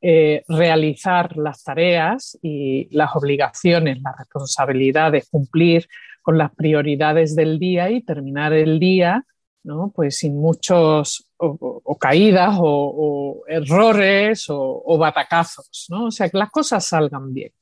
eh, 0.00 0.44
realizar 0.46 1.36
las 1.36 1.64
tareas 1.64 2.38
y 2.42 2.88
las 2.96 3.14
obligaciones, 3.16 4.00
las 4.00 4.16
responsabilidades, 4.18 5.28
cumplir 5.28 5.88
con 6.22 6.38
las 6.38 6.54
prioridades 6.54 7.36
del 7.36 7.58
día 7.58 7.90
y 7.90 8.02
terminar 8.02 8.52
el 8.52 8.78
día 8.78 9.26
¿no? 9.64 9.92
pues 9.94 10.18
sin 10.18 10.36
muchos 10.36 11.26
o, 11.36 11.96
caídas 11.98 12.56
o, 12.60 13.42
errores 13.46 14.46
o, 14.48 14.98
batacazos, 14.98 15.86
¿no? 15.90 16.06
o 16.06 16.10
sea, 16.10 16.28
que 16.28 16.38
las 16.38 16.50
cosas 16.50 16.84
salgan 16.84 17.32
bien. 17.32 17.52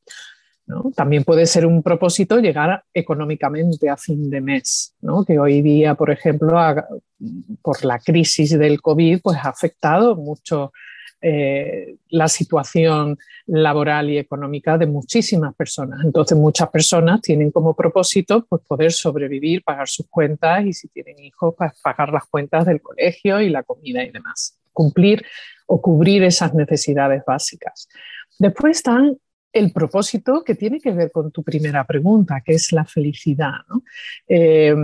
También 0.94 1.24
puede 1.24 1.46
ser 1.46 1.66
un 1.66 1.82
propósito 1.82 2.38
llegar 2.38 2.84
económicamente 2.94 3.88
a 3.88 3.96
fin 3.96 4.30
de 4.30 4.40
mes, 4.40 4.94
¿no? 5.00 5.24
que 5.24 5.36
hoy 5.38 5.62
día, 5.62 5.96
por 5.96 6.12
ejemplo, 6.12 6.56
por 7.60 7.84
la 7.84 7.98
crisis 7.98 8.56
del 8.56 8.80
COVID, 8.80 9.20
pues 9.20 9.38
ha 9.38 9.48
afectado 9.48 10.14
mucho 10.14 10.72
eh, 11.22 11.96
la 12.08 12.28
situación 12.28 13.18
laboral 13.46 14.10
y 14.10 14.18
económica 14.18 14.78
de 14.78 14.86
muchísimas 14.86 15.54
personas. 15.54 16.00
Entonces, 16.04 16.36
muchas 16.36 16.68
personas 16.70 17.20
tienen 17.20 17.50
como 17.50 17.74
propósito 17.74 18.46
pues, 18.48 18.62
poder 18.66 18.92
sobrevivir, 18.92 19.62
pagar 19.62 19.88
sus 19.88 20.06
cuentas 20.08 20.64
y 20.64 20.72
si 20.72 20.88
tienen 20.88 21.18
hijos, 21.18 21.54
pues, 21.56 21.72
pagar 21.82 22.10
las 22.10 22.24
cuentas 22.26 22.64
del 22.66 22.80
colegio 22.80 23.40
y 23.40 23.50
la 23.50 23.62
comida 23.62 24.02
y 24.02 24.10
demás. 24.10 24.58
Cumplir 24.72 25.24
o 25.66 25.80
cubrir 25.82 26.22
esas 26.22 26.54
necesidades 26.54 27.22
básicas. 27.26 27.88
Después 28.38 28.78
están 28.78 29.18
el 29.52 29.72
propósito 29.72 30.42
que 30.44 30.54
tiene 30.54 30.80
que 30.80 30.92
ver 30.92 31.10
con 31.10 31.30
tu 31.30 31.42
primera 31.42 31.84
pregunta, 31.84 32.40
que 32.44 32.54
es 32.54 32.72
la 32.72 32.84
felicidad. 32.84 33.60
Eh, 34.28 34.74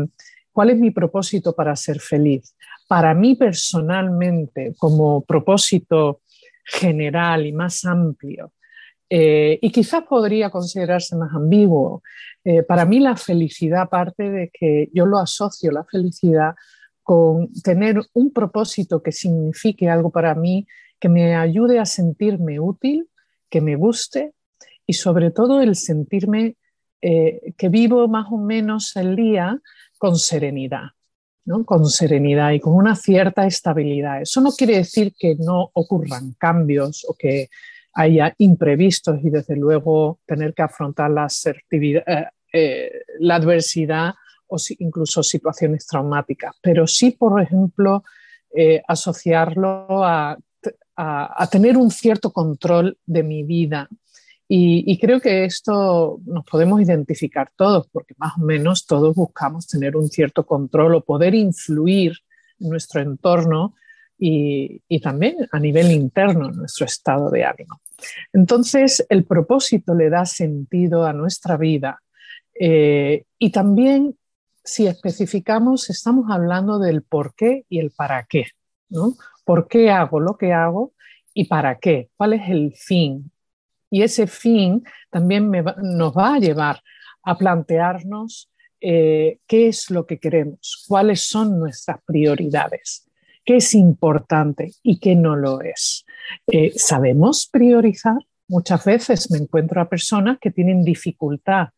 ¿Cuál 0.53 0.71
es 0.71 0.79
mi 0.79 0.91
propósito 0.91 1.55
para 1.55 1.77
ser 1.77 2.01
feliz? 2.01 2.55
Para 2.89 3.15
mí 3.15 3.35
personalmente, 3.35 4.75
como 4.79 5.23
propósito 5.23 6.21
general 6.67 7.47
y 7.47 7.53
más 7.53 7.85
amplio. 7.85 8.53
Eh, 9.09 9.59
y 9.63 9.71
quizás 9.71 10.03
podría 10.03 10.51
considerarse 10.51 11.17
más 11.17 11.33
ambiguo. 11.33 12.03
Eh, 12.45 12.63
para 12.65 12.85
mí 12.85 12.99
la 12.99 13.17
felicidad 13.17 13.89
parte 13.89 14.31
de 14.31 14.51
que 14.53 14.91
yo 14.93 15.07
lo 15.07 15.19
asocio, 15.19 15.71
la 15.71 15.85
felicidad, 15.85 16.55
con 17.03 17.53
tener 17.63 18.01
un 18.15 18.33
propósito 18.33 19.01
que 19.01 19.13
signifique 19.13 19.89
algo 19.89 20.11
para 20.11 20.35
mí, 20.35 20.67
que 20.99 21.09
me 21.09 21.37
ayude 21.37 21.79
a 21.79 21.87
sentirme 21.87 22.59
útil, 22.59 23.09
que 23.49 23.61
me 23.61 23.77
guste 23.77 24.33
y 24.87 24.95
sobre 24.95 25.31
todo 25.31 25.61
el 25.61 25.77
sentirme 25.77 26.57
eh, 27.01 27.55
que 27.57 27.69
vivo 27.69 28.09
más 28.09 28.27
o 28.33 28.39
menos 28.39 28.97
el 28.97 29.15
día 29.15 29.61
con 29.99 30.17
serenidad 30.17 30.96
con 31.65 31.87
serenidad 31.87 32.53
y 32.53 32.61
con 32.61 32.75
una 32.75 32.97
cierta 32.97 33.47
estabilidad. 33.47 34.23
Eso 34.23 34.41
no 34.41 34.51
quiere 34.51 34.79
decir 34.79 35.15
que 35.19 35.37
no 35.37 35.71
ocurran 35.75 36.35
cambios 36.39 37.05
o 37.09 37.15
que 37.15 37.49
haya 37.95 38.35
imprevistos 38.39 39.19
y 39.23 39.31
desde 39.31 39.57
luego 39.57 40.19
tener 40.27 40.55
que 40.55 40.63
afrontar 40.63 41.11
la, 41.11 41.29
eh, 41.71 42.27
eh, 42.53 42.93
adversidad 43.31 44.15
o 44.49 44.57
incluso 44.79 45.23
situaciones 45.23 45.87
traumáticas, 45.87 46.55
pero 46.61 46.87
sí, 46.87 47.13
por 47.13 47.41
ejemplo, 47.41 48.05
eh, 48.55 48.83
asociarlo 48.87 50.05
a, 50.05 50.39
tener 51.51 51.77
un 51.77 51.91
cierto 51.91 52.33
control 52.33 52.97
de 53.05 53.23
mi 53.23 53.43
vida, 53.43 53.87
y, 54.49 54.99
creo 54.99 55.21
que 55.21 55.45
esto 55.45 56.21
nos 56.25 56.45
podemos 56.45 56.81
identificar 56.81 57.51
todos, 57.57 57.89
porque 57.89 58.15
más 58.17 58.39
o 58.39 58.43
menos 58.43 58.87
todos 58.87 59.15
buscamos 59.15 59.67
tener 59.67 59.97
un 59.97 60.09
cierto 60.09 60.47
control 60.47 60.95
o 60.95 61.05
poder 61.05 61.35
influir 61.35 62.13
en 62.61 62.71
nuestro 62.71 63.01
entorno 63.01 63.75
y, 64.19 64.81
también 65.01 65.37
a 65.51 65.59
nivel 65.59 65.91
interno, 65.91 66.49
en 66.49 66.57
nuestro 66.57 66.87
estado 66.87 67.29
de 67.31 67.45
ánimo. 67.45 67.81
Entonces, 68.33 69.05
el 69.09 69.25
propósito 69.25 69.95
le 69.95 70.11
da 70.11 70.25
sentido 70.27 71.05
a 71.05 71.13
nuestra 71.13 71.57
vida 71.57 72.01
eh, 72.59 73.25
y 73.39 73.51
también, 73.51 74.17
si 74.63 74.87
especificamos, 74.87 75.91
estamos 75.91 76.31
hablando 76.31 76.79
del 76.79 77.03
por 77.03 77.35
qué 77.35 77.65
y 77.69 77.81
el 77.81 77.91
para 77.91 78.25
qué. 78.25 78.47
¿no? 78.89 79.15
¿Por 79.45 79.69
qué 79.69 79.91
hago 79.91 80.21
lo 80.21 80.37
que 80.37 80.53
hago 80.53 80.93
y 81.35 81.45
para 81.45 81.79
qué? 81.79 82.11
¿Cuál 82.17 82.35
es 82.35 82.49
el 82.49 82.75
fin? 82.77 83.31
Y 83.91 84.03
ese 84.03 84.27
fin 84.27 84.85
también 85.11 85.51
nos 85.51 86.17
va 86.17 86.35
a 86.35 86.39
llevar 86.39 86.83
a 87.23 87.37
plantearnos 87.37 88.51
eh, 88.81 89.39
qué 89.47 89.69
es 89.69 89.91
lo 89.91 90.07
que 90.07 90.19
queremos, 90.19 90.85
cuáles 90.87 91.23
son 91.23 91.59
nuestras 91.59 91.99
prioridades, 92.05 93.09
qué 93.45 93.57
es 93.57 93.75
importante 93.75 94.73
y 94.83 94.99
qué 94.99 95.17
no 95.17 95.35
lo 95.35 95.61
es. 95.63 96.05
Eh, 96.47 96.73
¿Sabemos 96.77 97.49
priorizar? 97.51 98.19
Muchas 98.49 98.85
veces 98.85 99.31
me 99.31 99.39
encuentro 99.39 99.81
a 99.81 99.89
personas 99.89 100.39
que 100.41 100.51
tienen 100.51 100.85
dificultad 100.85 101.69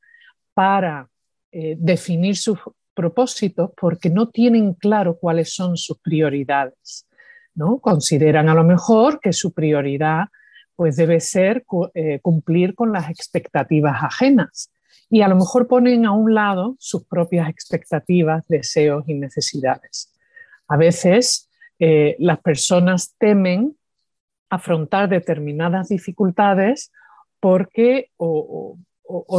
para 0.54 1.08
eh, 1.52 1.76
definir 1.78 2.36
sus 2.36 2.58
propósitos 2.92 3.70
porque 3.80 4.10
no 4.10 4.28
tienen 4.28 4.74
claro 4.74 5.16
cuáles 5.18 5.54
son 5.54 5.76
sus 5.76 5.98
prioridades. 6.00 7.06
¿no? 7.54 7.78
Consideran 7.78 8.48
a 8.48 8.54
lo 8.54 8.64
mejor 8.64 9.20
que 9.20 9.32
su 9.32 9.52
prioridad 9.52 10.26
pues 10.78 10.94
debe 10.94 11.18
ser 11.18 11.64
eh, 11.94 12.20
cumplir 12.20 12.76
con 12.76 12.92
las 12.92 13.10
expectativas 13.10 13.96
ajenas. 14.00 14.70
Y 15.10 15.22
a 15.22 15.28
lo 15.28 15.34
mejor 15.34 15.66
ponen 15.66 16.06
a 16.06 16.12
un 16.12 16.34
lado 16.34 16.76
sus 16.78 17.04
propias 17.04 17.48
expectativas, 17.48 18.46
deseos 18.46 19.02
y 19.08 19.14
necesidades. 19.14 20.14
A 20.68 20.76
veces 20.76 21.50
eh, 21.80 22.14
las 22.20 22.38
personas 22.38 23.16
temen 23.18 23.76
afrontar 24.50 25.08
determinadas 25.08 25.88
dificultades 25.88 26.92
porque, 27.40 28.12
o, 28.16 28.78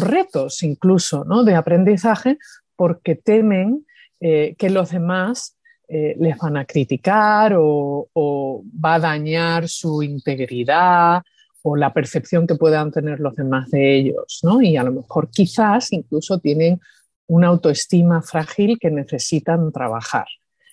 retos 0.01 0.61
incluso 0.61 1.23
¿no? 1.23 1.45
de 1.45 1.55
aprendizaje 1.55 2.37
porque 2.75 3.15
temen 3.15 3.85
eh, 4.19 4.55
que 4.57 4.69
los 4.69 4.89
demás 4.89 5.55
eh, 5.91 6.15
les 6.19 6.37
van 6.37 6.55
a 6.55 6.65
criticar 6.65 7.55
o, 7.57 8.63
va 8.85 8.93
a 8.93 8.99
dañar 8.99 9.67
su 9.67 10.03
integridad 10.03 11.23
o 11.63 11.75
la 11.75 11.91
percepción 11.91 12.45
que 12.45 12.53
puedan 12.53 12.91
tener 12.91 13.19
los 13.19 13.35
demás 13.35 13.71
de 13.71 13.95
ellos, 13.95 14.39
¿no? 14.43 14.61
Y 14.61 14.77
a 14.77 14.83
lo 14.83 14.91
mejor 14.91 15.31
quizás 15.31 15.91
incluso 15.91 16.37
tienen 16.37 16.79
una 17.25 17.47
autoestima 17.47 18.21
frágil 18.21 18.77
que 18.79 18.91
necesitan 18.91 19.71
trabajar. 19.71 20.27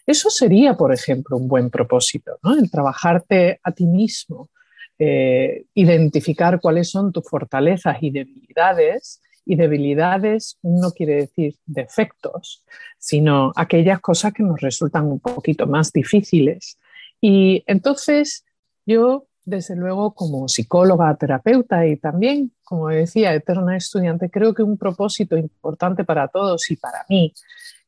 Eso 0.06 0.28
sería, 0.28 0.74
por 0.74 0.92
ejemplo, 0.92 1.38
un 1.38 1.48
buen 1.48 1.70
propósito, 1.70 2.38
¿no? 2.42 2.54
El 2.54 2.70
trabajarte 2.70 3.58
a 3.62 3.72
ti 3.72 3.86
mismo, 3.86 4.50
eh, 4.98 5.64
identificar 5.72 6.60
cuáles 6.60 6.90
son 6.90 7.10
tus 7.10 7.24
fortalezas 7.26 7.96
y 8.02 8.10
debilidades 8.10 9.22
y 9.46 9.54
debilidades 9.54 10.58
no 10.62 10.90
quiere 10.90 11.14
decir 11.14 11.54
defectos, 11.64 12.64
sino 12.98 13.52
aquellas 13.54 14.00
cosas 14.00 14.34
que 14.34 14.42
nos 14.42 14.60
resultan 14.60 15.06
un 15.06 15.20
poquito 15.20 15.66
más 15.68 15.92
difíciles. 15.92 16.78
Y 17.20 17.62
entonces 17.68 18.44
yo, 18.84 19.28
desde 19.44 19.76
luego, 19.76 20.14
como 20.14 20.48
psicóloga, 20.48 21.16
terapeuta 21.16 21.86
y 21.86 21.96
también, 21.96 22.52
como 22.64 22.88
decía, 22.88 23.32
eterna 23.34 23.76
estudiante, 23.76 24.30
creo 24.30 24.52
que 24.52 24.64
un 24.64 24.76
propósito 24.76 25.36
importante 25.36 26.04
para 26.04 26.26
todos 26.26 26.68
y 26.70 26.76
para 26.76 27.06
mí 27.08 27.32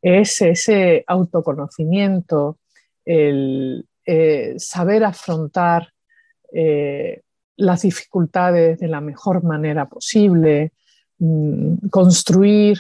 es 0.01 0.41
ese 0.41 1.05
autoconocimiento, 1.09 2.59
el 3.05 3.85
eh, 4.07 4.55
saber 4.59 5.03
afrontar 5.03 5.89
eh, 6.53 7.23
las 7.57 7.83
dificultades 7.83 8.79
de 8.79 8.87
la 8.87 9.01
mejor 9.01 9.43
manera 9.43 9.89
posible, 9.89 10.73
construir 11.91 12.79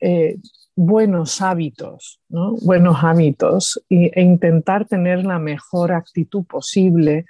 eh, 0.00 0.38
buenos 0.74 1.40
hábitos, 1.40 2.20
buenos 2.28 2.98
hábitos 3.02 3.82
e 3.88 4.20
intentar 4.20 4.86
tener 4.86 5.24
la 5.24 5.38
mejor 5.38 5.92
actitud 5.92 6.44
posible 6.44 7.24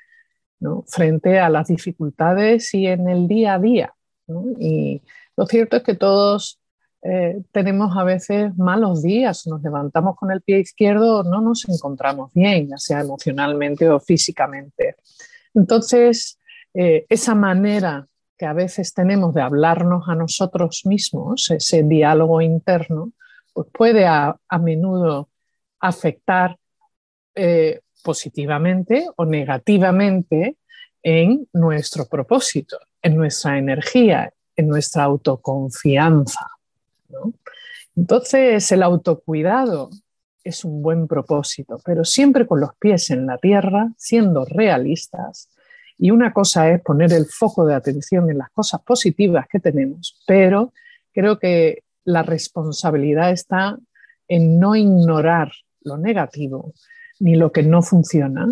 frente 0.89 1.39
a 1.39 1.49
las 1.49 1.69
dificultades 1.69 2.75
y 2.75 2.87
en 2.87 3.09
el 3.09 3.29
día 3.29 3.55
a 3.55 3.59
día. 3.59 3.95
Y 4.59 5.01
lo 5.37 5.47
cierto 5.47 5.77
es 5.77 5.83
que 5.83 5.95
todos 5.95 6.59
eh, 7.03 7.43
tenemos 7.53 7.97
a 7.97 8.03
veces 8.03 8.57
malos 8.57 9.03
días, 9.03 9.47
nos 9.47 9.63
levantamos 9.63 10.17
con 10.17 10.33
el 10.33 10.41
pie 10.41 10.59
izquierdo, 10.59 11.23
no 11.23 11.41
nos 11.41 11.69
encontramos 11.69 12.33
bien, 12.33 12.69
ya 12.69 12.79
sea 12.79 13.01
emocionalmente 13.01 13.89
o 13.89 14.01
físicamente. 14.01 14.97
Entonces, 15.55 16.39
eh, 16.75 17.07
esa 17.09 17.35
manera 17.35 18.09
que 18.37 18.47
a 18.47 18.53
veces 18.53 18.93
tenemos 18.95 19.35
de 19.35 19.43
hablarnos 19.43 20.09
a 20.09 20.15
nosotros 20.15 20.83
mismos, 20.85 21.51
ese 21.51 21.83
diálogo 21.83 22.41
interno, 22.41 23.13
pues 23.53 23.69
puede 23.73 24.07
a, 24.07 24.39
menudo 24.61 25.31
afectar 25.81 26.59
eh, 27.35 27.81
positivamente 28.03 29.09
o 29.17 29.25
negativamente 29.25 30.57
en 31.03 31.49
nuestro 31.53 32.07
propósito, 32.07 32.79
en 33.01 33.17
nuestra 33.17 33.59
energía, 33.59 34.33
en 34.55 34.69
nuestra 34.69 35.05
autoconfianza. 35.05 36.47
Entonces, 37.95 38.71
el 38.73 38.83
autocuidado 38.83 39.91
es 40.45 40.65
un 40.65 40.83
buen 40.83 41.09
propósito, 41.09 41.81
pero 41.85 42.05
siempre 42.05 42.47
con 42.47 42.61
los 42.61 42.75
pies 42.79 43.11
en 43.11 43.27
la 43.27 43.39
tierra, 43.39 43.89
siendo 43.97 44.45
realistas. 44.45 45.49
Y 45.99 46.11
una 46.11 46.33
cosa 46.33 46.71
es 46.71 46.81
poner 46.83 47.13
el 47.13 47.27
foco 47.27 47.65
de 47.67 47.75
atención 47.75 48.31
en 48.31 48.39
las 48.39 48.51
cosas 48.51 48.83
positivas 48.83 49.47
que 49.49 49.61
tenemos, 49.61 50.23
pero 50.27 50.73
creo 51.13 51.39
que 51.39 51.83
la 52.05 52.23
responsabilidad 52.23 53.31
está 53.31 53.79
en 54.29 54.59
no 54.61 54.77
ignorar 54.77 55.53
lo 55.83 55.97
negativo 55.97 56.73
ni 57.21 57.37
lo 57.37 57.51
que 57.51 57.63
no 57.63 57.83
funciona, 57.83 58.47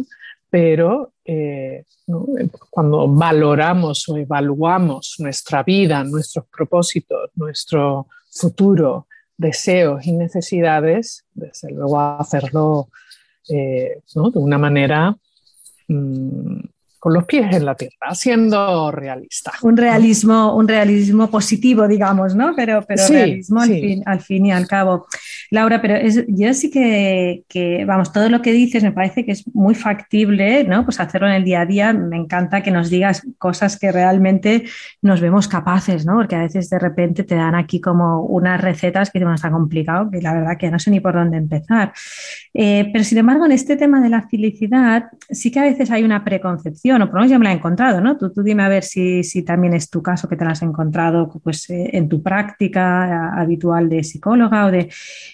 pero 0.48 1.12
eh, 1.24 1.84
cuando 2.70 3.08
valoramos 3.08 4.08
o 4.08 4.16
evaluamos 4.16 5.16
nuestra 5.18 5.62
vida, 5.62 6.04
nuestros 6.04 6.46
propósitos, 6.46 7.30
nuestro 7.34 8.06
futuro, 8.30 9.06
deseos 9.36 10.06
y 10.06 10.12
necesidades, 10.12 11.24
desde 11.34 11.72
luego 11.72 12.00
hacerlo 12.00 12.88
eh, 13.48 14.00
de 14.14 14.38
una 14.38 14.58
manera 14.58 15.16
mm, 15.88 16.60
con 17.04 17.12
los 17.12 17.26
pies 17.26 17.54
en 17.54 17.66
la 17.66 17.74
tierra, 17.74 18.14
siendo 18.14 18.90
realista. 18.90 19.52
Un 19.60 19.76
realismo, 19.76 20.56
un 20.56 20.66
realismo 20.66 21.30
positivo, 21.30 21.86
digamos, 21.86 22.34
¿no? 22.34 22.54
Pero, 22.56 22.82
pero 22.88 23.06
realismo 23.06 23.60
Al, 23.60 23.68
fin, 23.68 24.02
al, 24.06 24.20
fin, 24.20 24.46
y 24.46 24.52
al 24.52 24.66
cabo. 24.66 25.06
Laura, 25.50 25.82
pero 25.82 25.96
es, 25.96 26.24
yo 26.28 26.54
sí 26.54 26.70
que, 26.70 27.42
que, 27.46 27.84
vamos, 27.84 28.10
todo 28.10 28.30
lo 28.30 28.40
que 28.40 28.52
dices 28.52 28.82
me 28.82 28.92
parece 28.92 29.26
que 29.26 29.32
es 29.32 29.44
muy 29.54 29.74
factible, 29.74 30.64
¿no? 30.64 30.86
Pues 30.86 30.98
hacerlo 30.98 31.28
en 31.28 31.34
el 31.34 31.44
día 31.44 31.60
a 31.60 31.66
día. 31.66 31.92
Me 31.92 32.16
encanta 32.16 32.62
que 32.62 32.70
nos 32.70 32.88
digas 32.88 33.20
cosas 33.36 33.78
que 33.78 33.92
realmente 33.92 34.64
nos 35.02 35.20
vemos 35.20 35.46
capaces, 35.46 36.06
¿no? 36.06 36.14
Porque 36.14 36.36
a 36.36 36.40
veces 36.40 36.70
de 36.70 36.78
repente 36.78 37.22
te 37.22 37.34
dan 37.34 37.54
aquí 37.54 37.82
como 37.82 38.22
unas 38.22 38.58
recetas 38.62 39.10
que 39.10 39.20
nos 39.20 39.44
han 39.44 39.52
complicado, 39.52 40.10
que 40.10 40.22
la 40.22 40.32
verdad 40.32 40.56
que 40.58 40.70
no 40.70 40.78
sé 40.78 40.90
ni 40.90 41.00
por 41.00 41.12
dónde 41.12 41.36
empezar. 41.36 41.92
Eh, 42.54 42.88
pero 42.90 43.04
sin 43.04 43.18
embargo, 43.18 43.44
en 43.44 43.52
este 43.52 43.76
tema 43.76 44.00
de 44.00 44.08
la 44.08 44.26
felicidad, 44.26 45.10
sí 45.28 45.50
que 45.50 45.60
a 45.60 45.64
veces 45.64 45.90
hay 45.90 46.02
una 46.02 46.24
preconcepción 46.24 46.93
o 46.94 46.98
lo 46.98 47.06
menos 47.06 47.30
ya 47.30 47.38
me 47.38 47.44
la 47.44 47.52
he 47.52 47.56
encontrado, 47.56 48.00
¿no? 48.00 48.16
Tú, 48.16 48.32
tú 48.32 48.42
dime 48.42 48.62
a 48.62 48.68
ver 48.68 48.84
si, 48.84 49.22
también 49.44 49.74
es 49.74 49.90
tu 49.90 50.02
caso 50.02 50.28
que 50.28 50.36
te 50.36 50.44
la 50.44 50.52
has 50.52 50.62
encontrado 50.62 51.28
pues, 51.42 51.68
eh, 51.70 51.90
en 51.92 52.08
tu 52.08 52.22
práctica 52.22 53.32
habitual 53.38 53.88
de 53.88 54.04
psicóloga 54.04 54.66
o 54.66 54.70
de... 54.70 54.90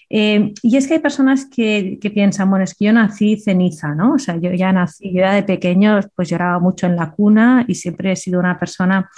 Eh, 0.08 0.52
y 0.62 0.76
es 0.76 0.86
que 0.86 0.94
hay 0.94 1.00
personas 1.00 1.46
que, 1.46 1.98
que, 2.00 2.10
piensan, 2.10 2.50
bueno, 2.50 2.64
es 2.64 2.74
que 2.74 2.86
yo 2.86 2.92
nací 2.92 3.36
ceniza, 3.36 3.94
¿no? 3.94 4.14
O 4.14 4.18
sea, 4.18 4.36
yo 4.36 4.52
ya 4.52 4.72
nací, 4.72 5.12
yo 5.12 5.20
ya 5.20 5.34
de 5.34 5.42
pequeño 5.42 6.00
pues 6.14 6.28
lloraba 6.28 6.58
mucho 6.58 6.86
en 6.86 6.96
la 6.96 7.10
cuna 7.10 7.64
y 7.68 7.74
siempre 7.74 8.12
he 8.12 8.16
sido 8.16 8.40
una 8.40 8.58
persona 8.58 9.08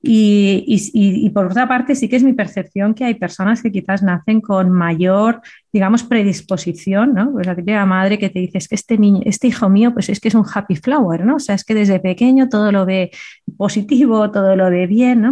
y, 0.00 1.30
por 1.34 1.46
otra 1.46 1.66
parte, 1.66 1.94
sí 1.94 2.08
que 2.08 2.16
es 2.16 2.22
mi 2.22 2.32
percepción 2.32 2.94
que 2.94 3.04
hay 3.04 3.14
personas 3.14 3.62
que 3.62 3.72
quizás 3.72 4.02
nacen 4.02 4.40
con 4.40 4.70
mayor, 4.70 5.40
digamos, 5.72 6.04
predisposición, 6.04 7.14
¿no? 7.14 7.32
Pues 7.32 7.46
la 7.46 7.56
típica 7.56 7.84
madre 7.84 8.18
que 8.18 8.30
te 8.30 8.38
dice, 8.38 8.58
es 8.58 8.68
que 8.68 8.76
este 8.76 8.96
niño, 8.96 9.22
este 9.24 9.48
hijo 9.48 9.68
mío, 9.68 9.92
pues 9.92 10.08
es 10.08 10.20
que 10.20 10.28
es 10.28 10.34
un 10.34 10.44
happy 10.52 10.76
flower, 10.76 11.24
¿no? 11.24 11.36
O 11.36 11.40
sea, 11.40 11.54
es 11.56 11.64
que 11.64 11.74
desde 11.74 11.98
pequeño 11.98 12.48
todo 12.48 12.70
lo 12.70 12.86
ve 12.86 13.10
positivo, 13.56 14.30
todo 14.30 14.54
lo 14.54 14.70
ve 14.70 14.86
bien, 14.86 15.22
¿no? 15.22 15.30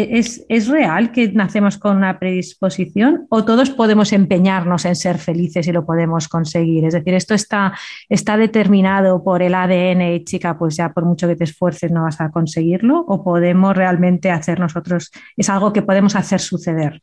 ¿Es, 0.00 0.68
real 0.68 1.10
que 1.10 1.32
nacemos 1.32 1.76
con 1.76 1.96
una 1.96 2.20
predisposición 2.20 3.26
o 3.30 3.44
todos 3.44 3.70
podemos 3.70 4.12
empeñarnos 4.12 4.84
en 4.84 4.94
ser 4.94 5.18
felices 5.18 5.66
y 5.66 5.72
lo 5.72 5.84
podemos 5.84 6.28
conseguir? 6.28 6.84
Es 6.84 6.94
decir, 6.94 7.14
esto 7.14 7.34
está, 7.34 7.76
está 8.08 8.36
determinado 8.36 9.24
por 9.24 9.42
el 9.42 9.56
ADN 9.56 10.24
chica, 10.24 10.56
pues 10.56 10.76
ya 10.76 10.92
por 10.92 11.04
mucho 11.04 11.26
que 11.26 11.34
te 11.34 11.42
esfuerces 11.42 11.90
no 11.90 12.04
vas 12.04 12.20
a 12.20 12.30
conseguirlo 12.30 13.00
o 13.08 13.24
podemos 13.24 13.76
realmente 13.76 14.30
hacer 14.30 14.60
nosotros, 14.60 15.10
es 15.36 15.50
algo 15.50 15.72
que 15.72 15.82
podemos 15.82 16.14
hacer 16.14 16.38
suceder. 16.38 17.02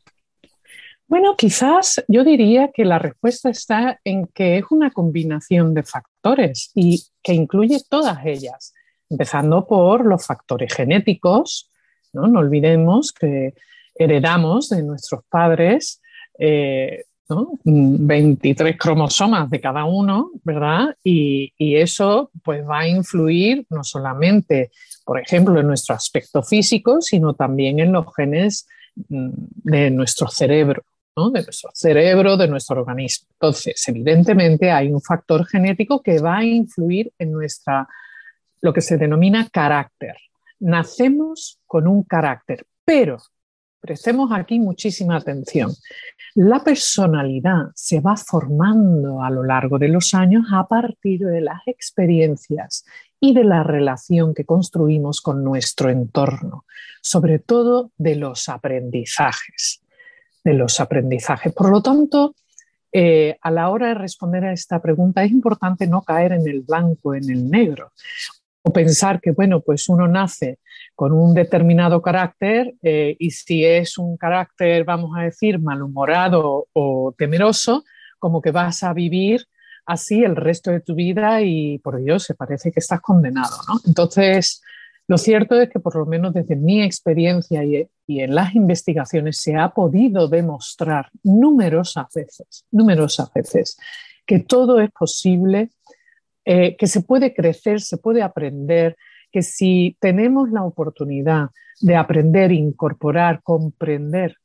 Bueno, 1.06 1.36
quizás 1.36 2.02
yo 2.08 2.24
diría 2.24 2.70
que 2.72 2.86
la 2.86 2.98
respuesta 2.98 3.50
está 3.50 4.00
en 4.04 4.26
que 4.28 4.56
es 4.56 4.64
una 4.70 4.90
combinación 4.90 5.74
de 5.74 5.82
factores 5.82 6.70
y 6.74 7.02
que 7.22 7.34
incluye 7.34 7.78
todas 7.90 8.24
ellas, 8.24 8.72
empezando 9.10 9.66
por 9.66 10.06
los 10.06 10.24
factores 10.24 10.72
genéticos, 10.72 11.70
¿no? 12.12 12.22
olvidemos 12.38 13.12
que 13.12 13.54
heredamos 13.94 14.68
de 14.68 14.82
nuestros 14.82 15.22
padres 15.28 16.00
23 17.28 18.74
eh, 18.74 18.78
cromosomas 18.78 19.50
de 19.50 19.60
cada 19.60 19.84
uno, 19.84 20.30
¿verdad? 20.44 20.96
Y, 21.02 21.52
eso 21.58 22.30
pues 22.42 22.66
va 22.66 22.80
a 22.80 22.88
influir 22.88 23.66
no 23.70 23.82
solamente, 23.84 24.70
por 25.04 25.20
ejemplo, 25.20 25.58
en 25.60 25.66
nuestro 25.66 25.94
aspecto 25.94 26.42
físico, 26.42 27.00
sino 27.00 27.34
también 27.34 27.80
en 27.80 27.92
los 27.92 28.06
genes 28.14 28.66
mm, 29.08 29.30
de 29.64 29.90
nuestro 29.90 30.28
cerebro, 30.28 30.84
¿no? 31.16 31.30
de 31.30 31.42
nuestro 31.42 31.70
cerebro, 31.74 32.36
de 32.36 32.48
nuestro 32.48 32.80
organismo. 32.80 33.28
Entonces, 33.32 33.82
evidentemente 33.88 34.70
hay 34.70 34.88
un 34.88 35.02
factor 35.02 35.46
genético 35.46 36.02
que 36.02 36.20
va 36.20 36.38
a 36.38 36.44
influir 36.44 37.12
en 37.18 37.32
nuestra, 37.32 37.88
lo 38.60 38.72
que 38.72 38.80
se 38.80 38.96
denomina 38.96 39.48
carácter, 39.50 40.16
nacemos 40.60 41.60
con 41.66 41.86
un 41.86 42.02
carácter, 42.02 42.66
pero 42.84 43.18
prestemos 43.80 44.30
aquí 44.32 44.58
muchísima 44.58 45.16
atención. 45.16 45.70
La 46.34 46.62
personalidad 46.62 47.70
se 47.74 48.00
va 48.00 48.16
formando 48.16 49.22
a 49.22 49.30
lo 49.30 49.42
largo 49.42 49.78
de 49.78 49.88
los 49.88 50.12
años 50.12 50.46
a 50.52 50.66
partir 50.66 51.20
de 51.20 51.40
las 51.40 51.60
experiencias 51.66 52.84
y 53.20 53.32
de 53.32 53.44
la 53.44 53.62
relación 53.62 54.34
que 54.34 54.44
construimos 54.44 55.20
con 55.20 55.42
nuestro 55.42 55.88
entorno, 55.88 56.66
sobre 57.00 57.38
todo 57.38 57.92
de 57.96 58.16
los 58.16 58.48
aprendizajes. 58.48 59.82
De 60.44 60.52
los 60.52 60.78
aprendizajes. 60.80 61.52
Por 61.52 61.70
lo 61.70 61.82
tanto, 61.82 62.34
eh, 62.92 63.36
a 63.40 63.50
la 63.50 63.70
hora 63.70 63.88
de 63.88 63.94
responder 63.94 64.44
a 64.44 64.52
esta 64.52 64.80
pregunta 64.80 65.24
es 65.24 65.32
importante 65.32 65.86
no 65.86 66.02
caer 66.02 66.32
en 66.32 66.46
el 66.46 66.60
blanco, 66.60 67.14
en 67.14 67.28
el 67.30 67.50
negro 67.50 67.92
o 68.66 68.72
pensar 68.72 69.20
que, 69.20 69.30
bueno, 69.30 69.60
pues 69.60 69.88
uno 69.88 70.08
nace 70.08 70.58
con 70.96 71.12
un 71.12 71.34
determinado 71.34 72.02
carácter 72.02 72.74
eh, 72.82 73.14
y 73.16 73.30
si 73.30 73.64
es 73.64 73.96
un 73.96 74.16
carácter, 74.16 74.82
vamos 74.82 75.12
a 75.16 75.22
decir, 75.22 75.60
malhumorado 75.60 76.66
o 76.72 77.14
temeroso, 77.16 77.84
como 78.18 78.42
que 78.42 78.50
vas 78.50 78.82
a 78.82 78.92
vivir 78.92 79.46
así 79.86 80.24
el 80.24 80.34
resto 80.34 80.72
de 80.72 80.80
tu 80.80 80.96
vida 80.96 81.42
y 81.42 81.78
por 81.78 82.02
Dios, 82.02 82.24
se 82.24 82.34
parece 82.34 82.72
que 82.72 82.80
estás 82.80 83.00
condenado. 83.00 83.56
Entonces, 83.86 84.62
lo 85.06 85.16
cierto 85.16 85.60
es 85.60 85.70
que 85.70 85.78
por 85.78 85.94
lo 85.94 86.04
menos 86.04 86.34
desde 86.34 86.56
mi 86.56 86.82
experiencia 86.82 87.62
y, 87.62 87.88
en 88.08 88.34
las 88.34 88.56
investigaciones 88.56 89.36
se 89.36 89.54
ha 89.54 89.68
podido 89.70 90.26
demostrar 90.26 91.10
numerosas 91.22 92.06
veces, 92.12 92.64
numerosas 92.72 93.32
veces, 93.32 93.76
que 94.26 94.40
todo 94.40 94.80
es 94.80 94.90
posible 94.90 95.70
eh, 96.48 96.76
que 96.76 96.86
se 96.86 97.00
puede 97.00 97.34
crecer, 97.34 97.80
se 97.80 97.96
puede 97.96 98.22
aprender, 98.22 98.96
que 99.32 99.42
si 99.42 99.96
tenemos 99.98 100.48
la 100.52 100.62
oportunidad 100.62 101.50
de 101.80 101.96
aprender, 101.96 102.52
incorporar, 102.52 103.42
comprender 103.42 104.36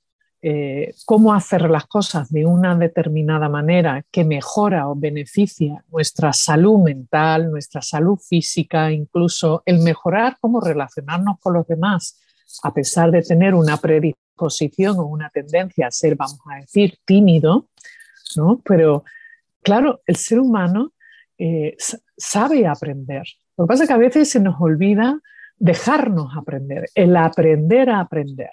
eh, 0.41 0.95
cómo 1.05 1.31
hacer 1.31 1.69
las 1.69 1.85
cosas 1.85 2.31
de 2.31 2.47
una 2.47 2.75
determinada 2.75 3.47
manera 3.49 4.03
que 4.09 4.23
mejora 4.23 4.89
o 4.89 4.95
beneficia 4.95 5.85
nuestra 5.91 6.33
salud 6.33 6.79
mental, 6.79 7.51
nuestra 7.51 7.83
salud 7.83 8.17
física, 8.17 8.91
incluso 8.91 9.61
el 9.67 9.77
mejorar 9.81 10.37
cómo 10.41 10.59
relacionarnos 10.59 11.37
con 11.39 11.53
los 11.53 11.67
demás, 11.67 12.19
a 12.63 12.73
pesar 12.73 13.11
de 13.11 13.21
tener 13.21 13.53
una 13.53 13.77
predisposición 13.77 14.97
o 14.97 15.05
una 15.05 15.29
tendencia 15.29 15.85
a 15.85 15.91
ser, 15.91 16.15
vamos 16.15 16.39
a 16.51 16.55
decir, 16.61 16.97
tímido, 17.05 17.67
¿no? 18.35 18.59
Pero 18.65 19.03
claro, 19.61 20.01
el 20.07 20.15
ser 20.15 20.39
humano 20.39 20.93
eh, 21.43 21.75
sabe 22.15 22.67
aprender. 22.67 23.23
Lo 23.58 23.65
que 23.65 23.69
pasa 23.69 23.84
es 23.84 23.88
que 23.88 23.95
a 23.95 23.97
veces 23.97 24.30
se 24.30 24.39
nos 24.39 24.62
olvida 24.62 25.19
dejarnos 25.58 26.38
aprender, 26.38 26.88
el 26.93 27.17
aprender 27.17 27.89
a 27.89 28.01
aprender. 28.01 28.51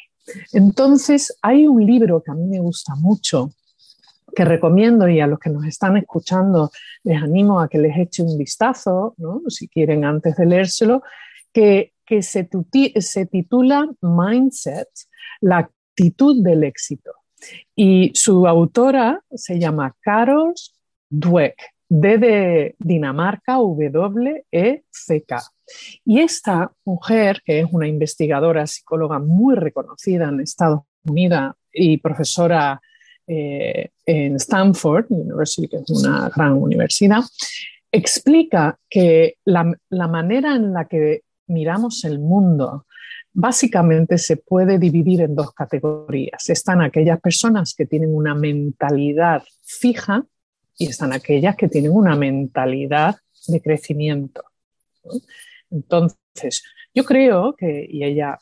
Entonces, 0.54 1.36
hay 1.42 1.66
un 1.66 1.84
libro 1.84 2.22
que 2.22 2.30
a 2.30 2.34
mí 2.34 2.46
me 2.46 2.60
gusta 2.60 2.94
mucho, 2.96 3.50
que 4.34 4.46
recomiendo 4.46 5.06
y 5.06 5.20
a 5.20 5.26
los 5.26 5.38
que 5.38 5.50
nos 5.50 5.66
están 5.66 5.98
escuchando 5.98 6.70
les 7.04 7.22
animo 7.22 7.60
a 7.60 7.68
que 7.68 7.76
les 7.76 7.94
eche 7.94 8.22
un 8.22 8.38
vistazo, 8.38 9.14
si 9.48 9.68
quieren 9.68 10.06
antes 10.06 10.36
de 10.36 10.46
leérselo, 10.46 11.02
que, 11.52 11.92
se, 12.22 12.48
se 13.00 13.26
titula 13.26 13.86
Mindset, 14.00 14.88
la 15.42 15.58
actitud 15.58 16.42
del 16.42 16.64
éxito. 16.64 17.12
Y 17.76 18.12
su 18.14 18.46
autora 18.46 19.22
se 19.30 19.58
llama 19.58 19.94
Carol 20.00 20.54
Dweck, 21.10 21.56
D 21.88 22.18
de 22.18 22.76
Dinamarca, 22.78 23.54
W, 23.54 24.44
E, 24.50 24.82
C, 24.90 25.22
K. 25.22 25.42
Y 26.04 26.20
esta 26.20 26.70
mujer, 26.84 27.42
que 27.44 27.60
es 27.60 27.66
una 27.70 27.86
investigadora 27.86 28.66
psicóloga 28.66 29.18
muy 29.18 29.54
reconocida 29.54 30.28
en 30.28 30.40
Estados 30.40 30.80
Unidos 31.04 31.54
y 31.72 31.98
profesora 31.98 32.80
eh, 33.26 33.90
en 34.04 34.36
Stanford 34.36 35.06
University, 35.10 35.68
que 35.68 35.76
es 35.78 35.90
una 35.90 36.30
gran 36.34 36.54
universidad, 36.54 37.22
explica 37.90 38.78
que 38.88 39.36
la, 39.44 39.72
la 39.90 40.08
manera 40.08 40.54
en 40.54 40.72
la 40.72 40.86
que 40.86 41.22
miramos 41.46 42.04
el 42.04 42.18
mundo 42.18 42.84
básicamente 43.32 44.18
se 44.18 44.36
puede 44.36 44.78
dividir 44.78 45.20
en 45.22 45.34
dos 45.34 45.52
categorías. 45.52 46.48
Están 46.48 46.82
aquellas 46.82 47.20
personas 47.20 47.74
que 47.74 47.86
tienen 47.86 48.14
una 48.14 48.34
mentalidad 48.34 49.42
fija 49.62 50.24
y 50.78 50.86
están 50.86 51.12
aquellas 51.12 51.56
que 51.56 51.68
tienen 51.68 51.90
una 51.90 52.16
mentalidad 52.16 53.16
de 53.48 53.60
crecimiento. 53.60 54.44
Entonces, 55.70 56.62
yo 56.94 57.04
creo 57.04 57.54
que, 57.56 57.86
y 57.88 58.04
ella 58.04 58.38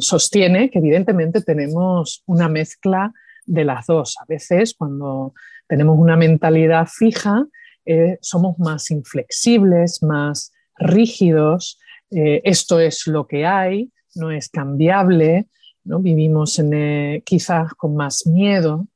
sostiene 0.00 0.70
que 0.70 0.78
evidentemente 0.78 1.40
tenemos 1.40 2.22
una 2.26 2.48
mezcla 2.48 3.12
de 3.46 3.64
las 3.64 3.86
dos. 3.86 4.16
A 4.20 4.26
veces 4.26 4.74
cuando 4.74 5.34
tenemos 5.66 5.98
una 5.98 6.16
mentalidad 6.16 6.86
fija, 6.86 7.46
eh, 7.86 8.18
somos 8.20 8.58
más 8.58 8.90
inflexibles, 8.90 10.02
más 10.02 10.52
rígidos, 10.76 11.80
eh, 12.10 12.40
esto 12.44 12.80
es 12.80 13.06
lo 13.06 13.26
que 13.26 13.46
hay, 13.46 13.90
no 14.14 14.30
es 14.30 14.48
cambiable, 14.48 15.46
¿no? 15.84 16.00
vivimos 16.00 16.58
en, 16.58 16.74
eh, 16.74 17.22
quizás 17.24 17.72
con 17.74 17.96
más 17.96 18.26
miedo, 18.26 18.86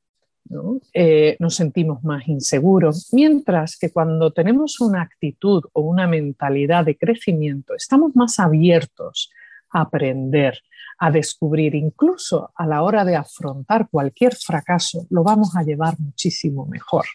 eh, 0.93 1.37
nos 1.39 1.55
sentimos 1.55 2.03
más 2.05 2.29
inseguros, 2.29 3.09
mientras 3.13 3.79
que 3.79 3.91
cuando 3.91 4.33
tenemos 4.33 4.81
una 4.81 5.03
actitud 5.03 5.65
o 5.73 5.83
una 5.83 6.07
mentalidad 6.07 6.85
de 6.85 6.97
crecimiento, 6.97 7.75
estamos 7.75 8.15
más 8.15 8.39
abiertos 8.39 9.31
a 9.71 9.83
aprender, 9.83 10.59
a 10.99 11.11
descubrir, 11.11 11.75
incluso 11.75 12.53
a 12.55 12.67
la 12.67 12.83
hora 12.83 13.05
de 13.05 13.17
afrontar 13.17 13.89
cualquier 13.91 14.35
fracaso, 14.35 15.07
lo 15.11 15.23
vamos 15.23 15.57
a 15.57 15.63
llevar 15.63 15.99
muchísimo 15.99 16.67
mejor, 16.67 17.07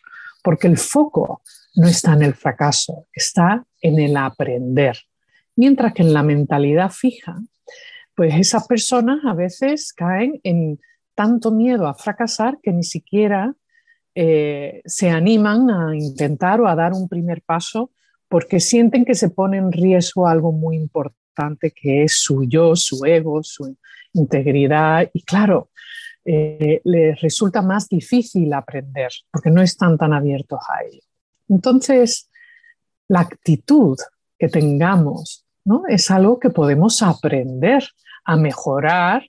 porque 0.44 0.68
el 0.68 0.78
foco 0.78 1.42
no 1.76 1.88
está 1.88 2.14
en 2.14 2.24
el 2.24 2.34
fracaso, 2.34 3.06
está 3.14 3.64
en 3.82 4.00
el 4.00 4.18
aprender. 4.18 4.98
Mientras 5.56 5.94
que 5.94 6.04
en 6.04 6.14
la 6.14 6.24
mentalidad 6.24 6.90
fija, 6.90 7.38
pues 8.16 8.34
esas 8.36 8.68
personas 8.68 9.20
a 9.26 9.34
veces 9.34 9.94
caen 9.94 10.40
en 10.44 10.80
tanto 11.18 11.50
miedo 11.50 11.88
a 11.88 11.96
fracasar 11.96 12.60
que 12.62 12.72
ni 12.72 12.84
siquiera 12.84 13.56
eh, 14.14 14.84
se 14.86 15.10
animan 15.10 15.72
a 15.72 15.96
intentar 15.96 16.62
o 16.62 16.68
a 16.68 16.76
dar 16.76 16.94
un 16.94 17.10
primer 17.10 17.42
paso 17.42 17.90
porque 18.30 18.60
sienten 18.60 19.04
que 19.04 19.16
se 19.16 19.30
pone 19.30 19.58
en 19.58 19.72
riesgo 19.72 20.28
algo 20.28 20.52
muy 20.52 20.76
importante 20.76 21.72
que 21.72 22.04
es 22.04 22.20
su 22.20 22.44
yo, 22.44 22.76
su 22.76 23.04
ego, 23.04 23.42
su 23.42 23.76
integridad. 24.14 25.10
Y 25.12 25.24
claro, 25.24 25.72
eh, 26.24 26.82
les 26.84 27.20
resulta 27.20 27.64
más 27.64 27.90
difícil 27.90 28.54
aprender 28.54 29.10
porque 29.32 29.50
no 29.50 29.64
están 29.64 29.98
tan 29.98 30.14
abiertos 30.14 30.60
a 30.70 30.84
ello. 30.84 31.02
Entonces, 31.50 32.30
la 33.08 33.22
actitud 33.22 33.98
que 34.38 34.50
tengamos 34.50 35.48
¿no? 35.66 35.82
es 35.88 36.12
algo 36.12 36.40
que 36.40 36.52
podemos 36.52 37.02
aprender 37.02 37.84
a 38.24 38.38
mejorar 38.38 39.24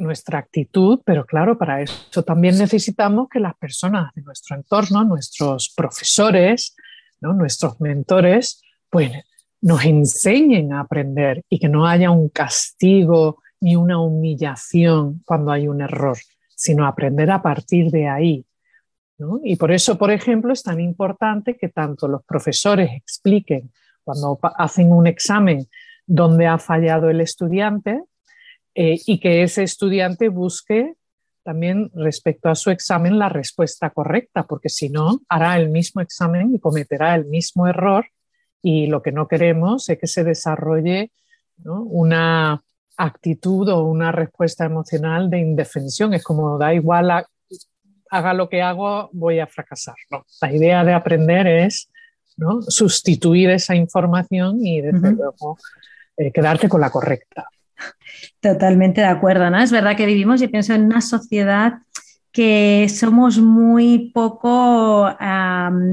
nuestra 0.00 0.38
actitud, 0.38 1.00
pero 1.04 1.24
claro, 1.24 1.56
para 1.56 1.82
eso 1.82 2.22
también 2.22 2.58
necesitamos 2.58 3.28
que 3.28 3.40
las 3.40 3.56
personas 3.56 4.12
de 4.14 4.22
nuestro 4.22 4.56
entorno, 4.56 5.04
nuestros 5.04 5.72
profesores, 5.76 6.74
nuestros 7.20 7.80
mentores, 7.80 8.62
pues 8.88 9.12
nos 9.60 9.84
enseñen 9.84 10.72
a 10.72 10.80
aprender 10.80 11.44
y 11.48 11.58
que 11.58 11.68
no 11.68 11.86
haya 11.86 12.10
un 12.10 12.28
castigo 12.30 13.42
ni 13.60 13.76
una 13.76 14.00
humillación 14.00 15.22
cuando 15.24 15.52
hay 15.52 15.68
un 15.68 15.82
error, 15.82 16.16
sino 16.56 16.86
aprender 16.86 17.30
a 17.30 17.42
partir 17.42 17.90
de 17.90 18.08
ahí. 18.08 18.46
Y 19.44 19.56
por 19.56 19.70
eso, 19.70 19.98
por 19.98 20.10
ejemplo, 20.10 20.52
es 20.52 20.62
tan 20.62 20.80
importante 20.80 21.56
que 21.56 21.68
tanto 21.68 22.08
los 22.08 22.24
profesores 22.24 22.90
expliquen 22.92 23.70
cuando 24.02 24.38
hacen 24.56 24.92
un 24.92 25.06
examen 25.06 25.66
dónde 26.06 26.46
ha 26.46 26.58
fallado 26.58 27.10
el 27.10 27.20
estudiante, 27.20 28.02
eh, 28.82 28.98
y 29.04 29.20
que 29.20 29.42
ese 29.42 29.62
estudiante 29.62 30.30
busque 30.30 30.94
también 31.42 31.90
respecto 31.92 32.48
a 32.48 32.54
su 32.54 32.70
examen 32.70 33.18
la 33.18 33.28
respuesta 33.28 33.90
correcta, 33.90 34.46
porque 34.46 34.70
si 34.70 34.88
no, 34.88 35.20
hará 35.28 35.58
el 35.58 35.68
mismo 35.68 36.00
examen 36.00 36.54
y 36.54 36.60
cometerá 36.60 37.14
el 37.14 37.26
mismo 37.26 37.66
error 37.66 38.06
y 38.62 38.86
lo 38.86 39.02
que 39.02 39.12
no 39.12 39.28
queremos 39.28 39.86
es 39.90 39.98
que 39.98 40.06
se 40.06 40.24
desarrolle 40.24 41.12
una 41.62 42.62
actitud 42.96 43.68
o 43.68 43.84
una 43.84 44.12
respuesta 44.12 44.64
emocional 44.64 45.28
de 45.28 45.40
indefensión. 45.40 46.14
Es 46.14 46.24
como 46.24 46.56
da 46.56 46.72
igual, 46.72 47.26
haga 48.08 48.32
lo 48.32 48.48
que 48.48 48.62
hago, 48.62 49.10
voy 49.12 49.40
a 49.40 49.46
fracasar. 49.46 49.96
La 50.40 50.54
idea 50.54 50.84
de 50.84 50.94
aprender 50.94 51.46
es 51.46 51.90
sustituir 52.68 53.50
esa 53.50 53.74
información 53.74 54.64
y 54.64 54.80
desde 54.80 55.12
luego 55.12 55.58
eh, 56.16 56.32
quedarte 56.32 56.66
con 56.66 56.80
la 56.80 56.88
correcta. 56.88 57.46
Totalmente 58.40 59.00
de 59.00 59.06
acuerdo, 59.06 59.50
¿no? 59.50 59.58
Es 59.60 59.70
verdad 59.70 59.96
que 59.96 60.06
vivimos, 60.06 60.40
y 60.42 60.48
pienso 60.48 60.74
en 60.74 60.84
una 60.84 61.00
sociedad 61.00 61.74
que 62.32 62.88
somos 62.88 63.38
muy 63.38 64.10
poco, 64.14 65.08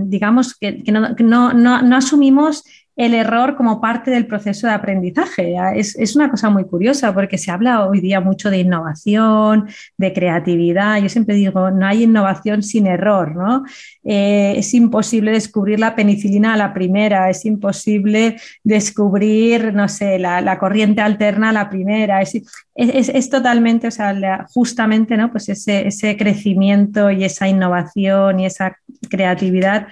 digamos, 0.05 0.55
que, 0.55 0.83
no, 1.23 1.95
asumimos 1.95 2.63
el 2.97 3.13
error 3.13 3.55
como 3.55 3.79
parte 3.79 4.09
del 4.09 4.25
proceso 4.25 4.65
de 4.65 4.73
aprendizaje. 4.73 5.55
Es, 5.75 6.15
una 6.15 6.31
cosa 6.31 6.49
muy 6.49 6.65
curiosa 6.65 7.13
porque 7.13 7.37
se 7.37 7.51
habla 7.51 7.85
hoy 7.85 8.01
día 8.01 8.19
mucho 8.21 8.49
de 8.49 8.57
innovación, 8.57 9.69
de 9.97 10.13
creatividad. 10.13 10.99
Yo 10.99 11.07
siempre 11.07 11.35
digo, 11.35 11.69
no 11.69 11.85
hay 11.85 12.03
innovación 12.03 12.63
sin 12.63 12.87
error, 12.87 13.35
¿no? 13.35 13.63
Eh, 14.03 14.55
es 14.57 14.73
imposible 14.73 15.31
descubrir 15.31 15.79
la 15.79 15.95
penicilina 15.95 16.55
a 16.55 16.57
la 16.57 16.73
primera, 16.73 17.29
es 17.29 17.45
imposible 17.45 18.37
descubrir, 18.63 19.75
no 19.75 19.87
sé, 19.87 20.17
la, 20.17 20.57
corriente 20.57 21.01
alterna 21.01 21.49
a 21.49 21.53
la 21.53 21.69
primera. 21.69 22.21
Es, 22.21 23.29
totalmente, 23.29 23.87
o 23.87 23.91
sea, 23.91 24.47
justamente, 24.51 25.17
¿no? 25.17 25.31
Pues 25.31 25.49
ese, 25.49 25.87
ese 25.87 26.17
crecimiento 26.17 27.11
y 27.11 27.23
esa 27.25 27.47
innovación 27.47 28.39
y 28.39 28.47
esa 28.47 28.79
creatividad 29.07 29.87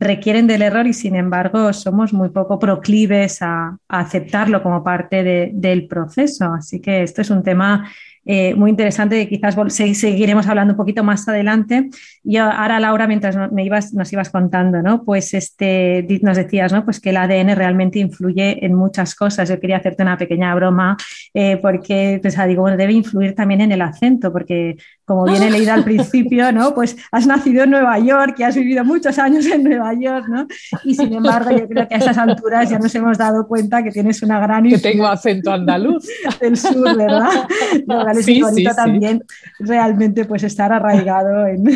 requieren 0.00 0.46
del 0.46 0.62
error 0.62 0.86
y 0.86 0.94
sin 0.94 1.14
embargo 1.14 1.72
somos 1.74 2.12
muy 2.12 2.30
poco 2.30 2.58
proclives 2.58 3.42
a, 3.42 3.76
aceptarlo 3.86 4.62
como 4.62 4.82
parte 4.82 5.50
del 5.52 5.86
proceso. 5.86 6.54
Así 6.54 6.80
que 6.80 7.02
esto 7.02 7.20
es 7.20 7.30
un 7.30 7.42
tema 7.42 7.90
eh, 8.24 8.54
muy 8.54 8.70
interesante 8.70 9.26
que 9.26 9.36
quizás 9.36 9.56
seguiremos 9.74 10.46
hablando 10.46 10.74
un 10.74 10.76
poquito 10.76 11.02
más 11.02 11.26
adelante. 11.28 11.88
Y 12.22 12.36
ahora, 12.36 12.78
Laura, 12.78 13.06
mientras 13.06 13.36
me 13.50 13.64
ibas, 13.64 13.92
nos 13.94 14.12
ibas 14.12 14.30
contando, 14.30 14.82
¿no? 14.82 15.04
Pues 15.04 15.34
este, 15.34 16.06
nos 16.22 16.36
decías, 16.36 16.72
¿no? 16.72 16.84
Pues 16.84 17.00
que 17.00 17.10
el 17.10 17.16
ADN 17.16 17.56
realmente 17.56 17.98
influye 17.98 18.64
en 18.64 18.74
muchas 18.74 19.14
cosas. 19.14 19.48
Yo 19.48 19.58
quería 19.58 19.78
hacerte 19.78 20.02
una 20.02 20.18
pequeña 20.18 20.54
broma 20.54 20.96
eh, 21.34 21.58
porque, 21.60 22.20
pues, 22.22 22.36
digo, 22.46 22.70
debe 22.70 22.92
influir 22.92 23.34
también 23.34 23.62
en 23.62 23.72
el 23.72 23.82
acento, 23.82 24.32
porque 24.32 24.76
como 25.10 25.24
viene 25.24 25.50
leído 25.50 25.72
al 25.72 25.82
principio, 25.82 26.52
¿no? 26.52 26.72
Pues 26.72 26.96
has 27.10 27.26
nacido 27.26 27.64
en 27.64 27.70
Nueva 27.70 27.98
York 27.98 28.36
y 28.38 28.44
has 28.44 28.54
vivido 28.54 28.84
muchos 28.84 29.18
años 29.18 29.44
en 29.46 29.64
Nueva 29.64 29.92
York, 29.92 30.26
¿no? 30.28 30.46
Y 30.84 30.94
sin 30.94 31.12
embargo, 31.12 31.50
yo 31.50 31.66
creo 31.66 31.88
que 31.88 31.96
a 31.96 31.98
estas 31.98 32.16
alturas 32.16 32.70
ya 32.70 32.78
nos 32.78 32.94
hemos 32.94 33.18
dado 33.18 33.48
cuenta 33.48 33.82
que 33.82 33.90
tienes 33.90 34.22
una 34.22 34.38
gran... 34.38 34.68
Que 34.68 34.78
tengo 34.78 35.08
acento 35.08 35.50
andaluz. 35.50 36.06
Del 36.40 36.56
sur, 36.56 36.96
¿verdad? 36.96 37.28
Lo 37.88 38.08
es 38.08 38.24
sí, 38.24 38.40
bonito 38.40 38.70
también 38.72 39.24
realmente 39.58 40.26
pues 40.26 40.44
estar 40.44 40.72
arraigado 40.72 41.44
en, 41.44 41.66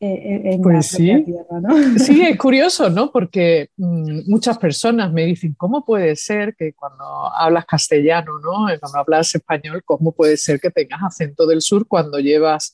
en, 0.00 0.60
pues 0.60 0.98
la 0.98 1.24
tierra, 1.24 1.60
¿no? 1.60 1.98
Sí, 2.00 2.20
es 2.22 2.36
curioso, 2.36 2.90
¿no? 2.90 3.12
Porque 3.12 3.70
mm, 3.76 4.28
muchas 4.28 4.58
personas 4.58 5.12
me 5.12 5.24
dicen, 5.24 5.54
¿cómo 5.56 5.84
puede 5.84 6.16
ser 6.16 6.56
que 6.56 6.72
cuando 6.72 7.04
hablas 7.32 7.64
castellano, 7.64 8.40
¿no? 8.40 8.66
Cuando 8.80 8.98
hablas 8.98 9.32
español, 9.36 9.82
¿cómo 9.84 10.10
puede 10.10 10.36
ser 10.36 10.58
que 10.58 10.70
tengas 10.70 11.00
acento 11.04 11.46
del 11.46 11.60
sur 11.60 11.86
cuando 11.86 12.18
llevas 12.18 12.71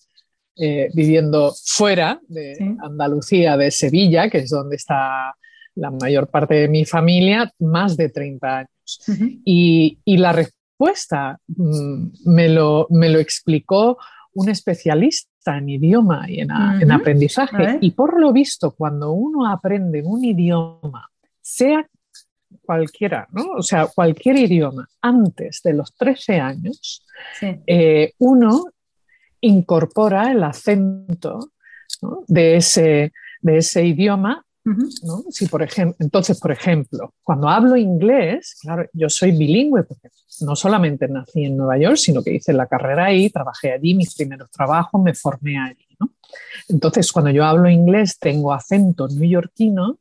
eh, 0.59 0.91
viviendo 0.95 1.55
fuera 1.65 2.21
de 2.29 2.77
Andalucía, 2.83 3.57
de 3.57 3.71
Sevilla, 3.71 4.29
que 4.29 4.39
es 4.39 4.51
donde 4.51 4.77
está 4.77 5.35
la 5.75 5.91
mayor 5.91 6.29
parte 6.29 6.55
de 6.55 6.69
mi 6.69 6.85
familia, 6.85 7.53
más 7.61 7.97
de 7.97 8.09
30 8.09 8.59
años. 8.59 9.01
y, 9.45 9.99
la 10.05 10.33
respuesta 10.33 11.39
mm, 11.47 12.07
me, 12.27 12.49
lo, 12.49 12.87
me, 12.91 13.09
lo, 13.09 13.19
explicó 13.19 13.99
un 14.35 14.49
especialista 14.49 15.59
en 15.59 15.69
idioma 15.69 16.25
y 16.29 16.41
en, 16.41 16.51
en 16.81 16.93
aprendizaje. 16.93 17.79
Y 17.81 17.93
por 17.93 18.21
lo 18.21 18.33
visto, 18.33 18.73
cuando 18.73 19.13
uno 19.13 19.47
aprende 19.47 20.03
un 20.03 20.25
idioma, 20.25 21.09
sea 21.41 21.87
cualquiera, 22.63 23.27
¿no? 23.33 23.53
O 23.57 23.63
sea, 23.63 23.87
cualquier 23.87 24.37
idioma 24.37 24.89
antes 25.01 25.63
de 25.63 25.73
los 25.73 25.95
13 25.95 26.41
años, 26.41 27.05
eh, 27.67 28.13
uno 28.19 28.65
incorpora 29.41 30.33
el 30.33 30.43
acento 30.43 31.53
de, 32.27 32.57
ese, 32.57 33.13
de 33.41 33.59
ese 33.59 33.85
idioma. 33.85 34.45
Si 35.31 35.47
por 35.47 35.63
ejemplo, 35.63 35.97
entonces, 35.99 36.39
por 36.39 36.53
ejemplo, 36.53 37.15
cuando 37.23 37.49
hablo 37.49 37.75
inglés, 37.75 38.59
claro, 38.61 38.85
yo 38.93 39.09
soy 39.09 39.33
bilingüe 39.33 39.83
porque 39.85 40.09
no 40.41 40.55
solamente 40.55 41.09
nací 41.09 41.45
en 41.45 41.57
Nueva 41.57 41.79
York, 41.79 41.97
sino 41.97 42.23
que 42.23 42.35
hice 42.35 42.53
la 42.53 42.67
carrera 42.67 43.07
ahí, 43.07 43.31
trabajé 43.31 43.73
allí, 43.73 43.95
mis 43.95 44.15
primeros 44.15 44.51
trabajos, 44.51 45.03
me 45.03 45.15
formé 45.15 45.59
allí. 45.59 45.87
Entonces, 46.69 47.11
cuando 47.11 47.31
yo 47.31 47.47
hablo 47.47 47.71
inglés, 47.71 48.19
tengo 48.19 48.53
acento 48.53 49.09
neoyorquino 49.09 49.99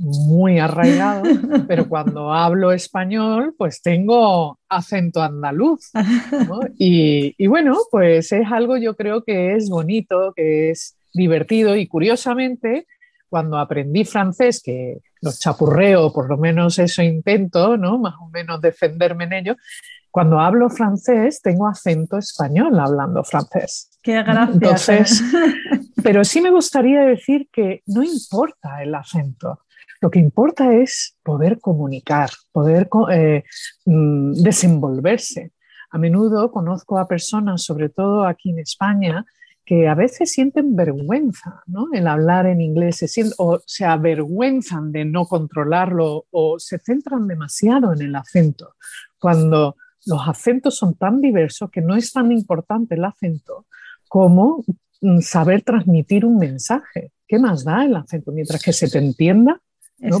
muy 0.00 0.58
arraigado, 0.58 1.22
pero 1.68 1.88
cuando 1.88 2.32
hablo 2.32 2.72
español, 2.72 3.54
pues 3.56 3.82
tengo 3.82 4.58
acento 4.68 5.22
andaluz. 5.22 5.90
Y, 6.78 7.46
bueno, 7.46 7.76
pues 7.90 8.32
es 8.32 8.46
algo 8.50 8.76
yo 8.76 8.96
creo 8.96 9.22
que 9.22 9.54
es 9.54 9.68
bonito, 9.68 10.32
que 10.34 10.70
es 10.70 10.96
divertido 11.12 11.76
y 11.76 11.86
curiosamente, 11.86 12.86
cuando 13.28 13.58
aprendí 13.58 14.04
francés, 14.04 14.62
que 14.62 14.98
los 15.20 15.38
chapurreo, 15.38 16.12
por 16.12 16.28
lo 16.28 16.38
menos 16.38 16.78
eso 16.78 17.02
intento, 17.02 17.76
¿no? 17.76 17.98
Más 17.98 18.14
o 18.20 18.28
menos 18.28 18.60
defenderme 18.60 19.24
en 19.24 19.32
ello. 19.34 19.56
Cuando 20.10 20.40
hablo 20.40 20.70
francés, 20.70 21.40
tengo 21.42 21.68
acento 21.68 22.16
español 22.16 22.78
hablando 22.80 23.22
francés. 23.22 23.90
Qué 24.02 24.22
gracias. 24.22 25.22
pero 26.02 26.24
sí 26.24 26.40
me 26.40 26.50
gustaría 26.50 27.02
decir 27.02 27.48
que 27.52 27.82
no 27.86 28.02
importa 28.02 28.82
el 28.82 28.94
acento. 28.94 29.60
Lo 30.00 30.10
que 30.10 30.18
importa 30.18 30.74
es 30.74 31.16
poder 31.22 31.60
comunicar, 31.60 32.30
poder 32.52 32.88
eh, 33.12 33.44
mm, 33.84 34.32
desenvolverse. 34.34 35.52
A 35.90 35.98
menudo 35.98 36.50
conozco 36.50 36.98
a 36.98 37.08
personas, 37.08 37.62
sobre 37.62 37.88
todo 37.88 38.24
aquí 38.24 38.50
en 38.50 38.60
España, 38.60 39.26
que 39.64 39.86
a 39.86 39.94
veces 39.94 40.32
sienten 40.32 40.74
vergüenza 40.74 41.62
¿no? 41.66 41.88
el 41.92 42.06
hablar 42.06 42.46
en 42.46 42.60
inglés, 42.60 43.04
o 43.38 43.60
se 43.66 43.84
avergüenzan 43.84 44.90
de 44.90 45.04
no 45.04 45.26
controlarlo 45.26 46.26
o 46.30 46.58
se 46.58 46.78
centran 46.78 47.28
demasiado 47.28 47.92
en 47.92 48.02
el 48.02 48.16
acento, 48.16 48.74
cuando 49.18 49.76
los 50.06 50.26
acentos 50.26 50.76
son 50.76 50.94
tan 50.94 51.20
diversos 51.20 51.70
que 51.70 51.82
no 51.82 51.94
es 51.94 52.12
tan 52.12 52.32
importante 52.32 52.94
el 52.94 53.04
acento 53.04 53.66
como 54.08 54.64
mm, 55.02 55.20
saber 55.20 55.62
transmitir 55.62 56.24
un 56.24 56.38
mensaje. 56.38 57.12
¿Qué 57.28 57.38
más 57.38 57.64
da 57.64 57.84
el 57.84 57.94
acento? 57.94 58.32
Mientras 58.32 58.62
que 58.62 58.72
se 58.72 58.88
te 58.88 58.98
entienda, 58.98 59.60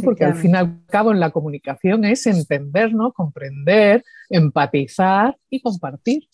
porque 0.02 0.24
al 0.24 0.34
fin 0.34 0.52
y 0.52 0.56
al 0.56 0.84
cabo 0.86 1.12
en 1.12 1.20
la 1.20 1.30
comunicación 1.30 2.04
es 2.04 2.26
entendernos, 2.26 3.14
comprender, 3.14 4.04
empatizar 4.28 5.36
y 5.48 5.60
compartir. 5.60 6.24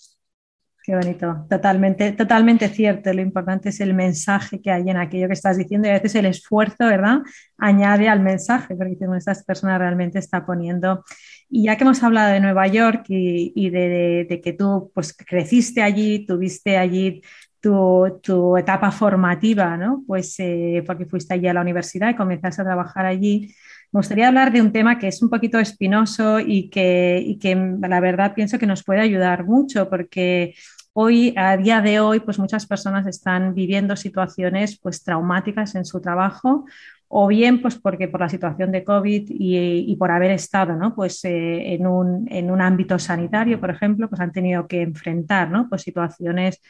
Qué 0.86 0.94
bonito, 0.94 1.46
totalmente, 1.50 2.12
totalmente 2.12 2.68
cierto. 2.68 3.12
Lo 3.12 3.20
importante 3.20 3.70
es 3.70 3.80
el 3.80 3.92
mensaje 3.92 4.62
que 4.62 4.70
hay 4.70 4.88
en 4.88 4.96
aquello 4.96 5.26
que 5.26 5.32
estás 5.32 5.56
diciendo 5.56 5.88
y 5.88 5.90
a 5.90 5.94
veces 5.94 6.14
el 6.14 6.26
esfuerzo, 6.26 6.86
¿verdad? 6.86 7.22
Añade 7.58 8.08
al 8.08 8.20
mensaje, 8.20 8.76
porque 8.76 8.96
esta 9.16 9.34
persona 9.44 9.78
realmente 9.78 10.20
está 10.20 10.46
poniendo. 10.46 11.02
Y 11.48 11.64
ya 11.64 11.76
que 11.76 11.82
hemos 11.82 12.04
hablado 12.04 12.32
de 12.32 12.38
Nueva 12.38 12.68
York 12.68 13.04
y, 13.08 13.70
de, 13.70 14.40
que 14.44 14.52
tú 14.52 14.92
pues, 14.94 15.12
creciste 15.12 15.82
allí, 15.82 16.24
tuviste 16.24 16.76
allí 16.76 17.20
tu, 17.60 18.56
etapa 18.56 18.90
formativa, 18.90 19.76
¿no? 19.76 20.02
Pues 20.06 20.34
eh, 20.38 20.82
porque 20.86 21.06
fuiste 21.06 21.34
allí 21.34 21.48
a 21.48 21.54
la 21.54 21.62
universidad 21.62 22.10
y 22.10 22.14
comenzaste 22.14 22.62
a 22.62 22.64
trabajar 22.64 23.06
allí. 23.06 23.54
Me 23.92 23.98
gustaría 23.98 24.28
hablar 24.28 24.52
de 24.52 24.60
un 24.60 24.72
tema 24.72 24.98
que 24.98 25.08
es 25.08 25.22
un 25.22 25.30
poquito 25.30 25.58
espinoso 25.58 26.40
y 26.40 26.68
que, 26.70 27.22
y 27.24 27.38
que 27.38 27.54
la 27.54 28.00
verdad 28.00 28.34
pienso 28.34 28.58
que 28.58 28.66
nos 28.66 28.84
puede 28.84 29.00
ayudar 29.00 29.44
mucho 29.44 29.88
porque 29.88 30.54
hoy, 30.92 31.34
a 31.36 31.56
día 31.56 31.80
de 31.80 32.00
hoy, 32.00 32.20
pues 32.20 32.38
muchas 32.38 32.66
personas 32.66 33.06
están 33.06 33.54
viviendo 33.54 33.96
situaciones 33.96 34.78
pues 34.80 35.02
traumáticas 35.02 35.74
en 35.74 35.84
su 35.84 36.00
trabajo 36.00 36.64
o 37.08 37.28
bien 37.28 37.62
pues 37.62 37.76
porque 37.76 38.08
por 38.08 38.20
la 38.20 38.28
situación 38.28 38.72
de 38.72 38.82
COVID 38.82 39.26
y, 39.28 39.94
por 39.96 40.10
haber 40.10 40.32
estado 40.32 40.74
¿no? 40.74 40.94
pues, 40.94 41.24
eh, 41.24 41.74
en, 41.74 41.86
un, 41.86 42.26
en, 42.30 42.50
un, 42.50 42.60
ámbito 42.60 42.98
sanitario, 42.98 43.60
por 43.60 43.70
ejemplo, 43.70 44.08
pues 44.08 44.20
han 44.20 44.32
tenido 44.32 44.66
que 44.66 44.82
enfrentar 44.82 45.50
¿no? 45.50 45.68
pues 45.68 45.82
situaciones 45.82 46.60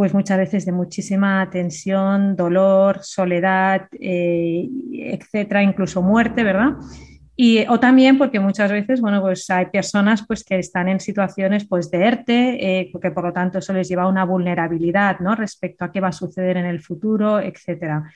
pues 0.00 0.14
muchas 0.14 0.38
veces 0.38 0.64
de 0.64 0.72
muchísima 0.72 1.46
tensión, 1.50 2.34
dolor, 2.34 3.00
soledad, 3.02 3.86
eh, 4.00 4.66
etcétera, 4.94 5.62
incluso 5.62 6.00
muerte, 6.00 6.42
¿verdad? 6.42 6.70
Y, 7.36 7.66
o 7.68 7.78
también 7.78 8.16
porque 8.16 8.40
muchas 8.40 8.72
veces, 8.72 9.02
bueno, 9.02 9.20
pues 9.20 9.50
hay 9.50 9.66
personas 9.66 10.24
pues, 10.26 10.42
que 10.42 10.58
están 10.58 10.88
en 10.88 11.00
situaciones 11.00 11.68
pues, 11.68 11.90
de 11.90 11.98
ERTE, 12.02 12.80
eh, 12.80 12.90
que 13.02 13.10
por 13.10 13.24
lo 13.24 13.32
tanto 13.34 13.58
eso 13.58 13.74
les 13.74 13.90
lleva 13.90 14.04
a 14.04 14.08
una 14.08 14.24
vulnerabilidad 14.24 15.18
¿no? 15.20 15.34
respecto 15.34 15.84
a 15.84 15.92
qué 15.92 16.00
va 16.00 16.08
a 16.08 16.12
suceder 16.12 16.56
en 16.56 16.64
el 16.64 16.80
futuro, 16.80 17.38
etcétera. 17.38 18.10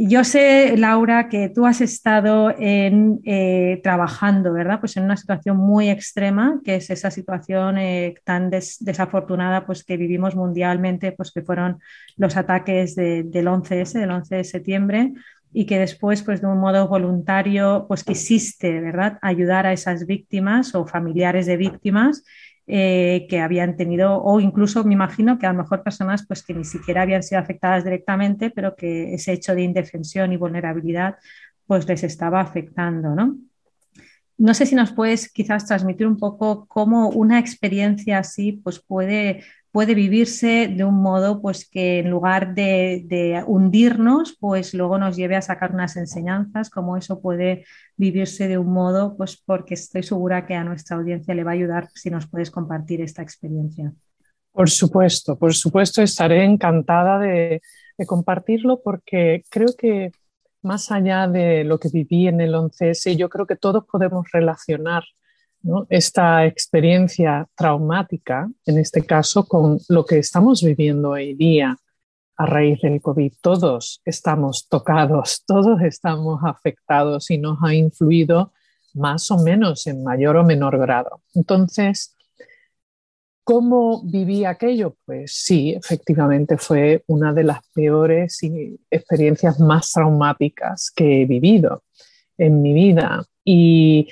Yo 0.00 0.22
sé, 0.22 0.76
Laura, 0.76 1.28
que 1.28 1.48
tú 1.48 1.66
has 1.66 1.80
estado 1.80 2.54
en, 2.56 3.20
eh, 3.24 3.80
trabajando, 3.82 4.52
¿verdad? 4.52 4.78
Pues 4.78 4.96
en 4.96 5.02
una 5.02 5.16
situación 5.16 5.56
muy 5.56 5.90
extrema, 5.90 6.60
que 6.64 6.76
es 6.76 6.88
esa 6.90 7.10
situación 7.10 7.78
eh, 7.78 8.14
tan 8.22 8.48
desafortunada 8.48 9.66
pues, 9.66 9.82
que 9.82 9.96
vivimos 9.96 10.36
mundialmente, 10.36 11.10
pues 11.10 11.32
que 11.32 11.42
fueron 11.42 11.80
los 12.16 12.36
ataques 12.36 12.94
del 12.94 13.48
11S, 13.48 13.98
del 13.98 14.12
11 14.12 14.36
de 14.36 14.44
septiembre, 14.44 15.12
y 15.52 15.66
que 15.66 15.80
después, 15.80 16.22
pues 16.22 16.42
de 16.42 16.46
un 16.46 16.60
modo 16.60 16.86
voluntario, 16.86 17.86
pues 17.88 18.04
quisiste, 18.04 18.80
¿verdad?, 18.80 19.18
ayudar 19.20 19.66
a 19.66 19.72
esas 19.72 20.06
víctimas 20.06 20.76
o 20.76 20.86
familiares 20.86 21.46
de 21.46 21.56
víctimas 21.56 22.22
eh, 22.70 23.26
que 23.30 23.40
habían 23.40 23.76
tenido, 23.76 24.22
o 24.22 24.40
incluso 24.40 24.84
me 24.84 24.92
imagino 24.92 25.38
que 25.38 25.46
a 25.46 25.52
lo 25.52 25.62
mejor 25.62 25.82
personas 25.82 26.26
pues, 26.26 26.42
que 26.42 26.52
ni 26.52 26.64
siquiera 26.64 27.00
habían 27.00 27.22
sido 27.22 27.40
afectadas 27.40 27.82
directamente, 27.82 28.50
pero 28.50 28.76
que 28.76 29.14
ese 29.14 29.32
hecho 29.32 29.54
de 29.54 29.62
indefensión 29.62 30.32
y 30.34 30.36
vulnerabilidad 30.36 31.16
pues 31.66 31.88
les 31.88 32.04
estaba 32.04 32.42
afectando, 32.42 33.14
¿no? 33.14 33.38
No 34.36 34.54
sé 34.54 34.66
si 34.66 34.74
nos 34.74 34.92
puedes 34.92 35.32
quizás 35.32 35.66
transmitir 35.66 36.06
un 36.06 36.18
poco 36.18 36.66
cómo 36.66 37.08
una 37.08 37.38
experiencia 37.38 38.18
así 38.18 38.52
pues 38.52 38.78
puede 38.78 39.42
puede 39.72 39.94
vivirse 39.94 40.68
de 40.68 40.84
un 40.84 41.00
modo 41.00 41.40
pues 41.40 41.68
que 41.68 42.00
en 42.00 42.10
lugar 42.10 42.54
de, 42.54 43.42
hundirnos, 43.46 44.36
pues 44.38 44.74
luego 44.74 44.98
nos 44.98 45.16
lleve 45.16 45.36
a 45.36 45.42
sacar 45.42 45.72
unas 45.72 45.96
enseñanzas, 45.96 46.70
como 46.70 46.96
eso 46.96 47.20
puede 47.20 47.64
vivirse 47.96 48.48
de 48.48 48.58
un 48.58 48.72
modo, 48.72 49.16
pues 49.16 49.42
porque 49.44 49.74
estoy 49.74 50.02
segura 50.02 50.46
que 50.46 50.54
a 50.54 50.64
nuestra 50.64 50.96
audiencia 50.96 51.34
le 51.34 51.44
va 51.44 51.52
a 51.52 51.54
ayudar 51.54 51.88
si 51.94 52.10
nos 52.10 52.28
puedes 52.28 52.50
compartir 52.50 53.00
esta 53.00 53.22
experiencia. 53.22 53.92
Por 54.52 54.70
supuesto, 54.70 55.38
por 55.38 55.54
supuesto, 55.54 56.02
estaré 56.02 56.44
encantada 56.44 57.18
de, 57.18 57.60
de 57.96 58.06
compartirlo 58.06 58.80
porque 58.82 59.44
creo 59.50 59.68
que 59.76 60.10
más 60.62 60.90
allá 60.90 61.28
de 61.28 61.64
lo 61.64 61.78
que 61.78 61.88
viví 61.88 62.26
en 62.26 62.40
el 62.40 62.54
11S, 62.54 63.16
yo 63.16 63.28
creo 63.28 63.46
que 63.46 63.56
todos 63.56 63.84
podemos 63.84 64.26
relacionar 64.32 65.04
esta 65.88 66.46
experiencia 66.46 67.46
traumática, 67.54 68.48
en 68.66 68.78
este 68.78 69.04
caso, 69.04 69.46
con 69.46 69.78
lo 69.88 70.04
que 70.04 70.18
estamos 70.18 70.62
viviendo 70.62 71.10
hoy 71.10 71.34
día 71.34 71.76
a 72.36 72.46
raíz 72.46 72.80
del 72.80 73.00
COVID. 73.00 73.32
Todos 73.40 74.00
estamos 74.04 74.68
tocados, 74.68 75.44
todos 75.46 75.80
estamos 75.82 76.40
afectados 76.44 77.30
y 77.30 77.38
nos 77.38 77.58
ha 77.62 77.74
influido 77.74 78.52
más 78.94 79.30
o 79.30 79.38
menos 79.38 79.86
en 79.86 80.02
mayor 80.02 80.36
o 80.36 80.44
menor 80.44 80.78
grado. 80.78 81.22
Entonces, 81.34 82.14
¿Cómo 83.48 84.02
viví 84.04 84.44
aquello? 84.44 84.98
Pues 85.06 85.32
sí, 85.32 85.72
efectivamente 85.72 86.58
fue 86.58 87.02
una 87.06 87.32
de 87.32 87.44
las 87.44 87.60
peores 87.72 88.38
experiencias 88.90 89.58
más 89.58 89.90
traumáticas 89.90 90.90
que 90.94 91.22
he 91.22 91.24
vivido 91.24 91.82
en 92.36 92.60
mi 92.60 92.74
vida. 92.74 93.24
Y, 93.46 94.08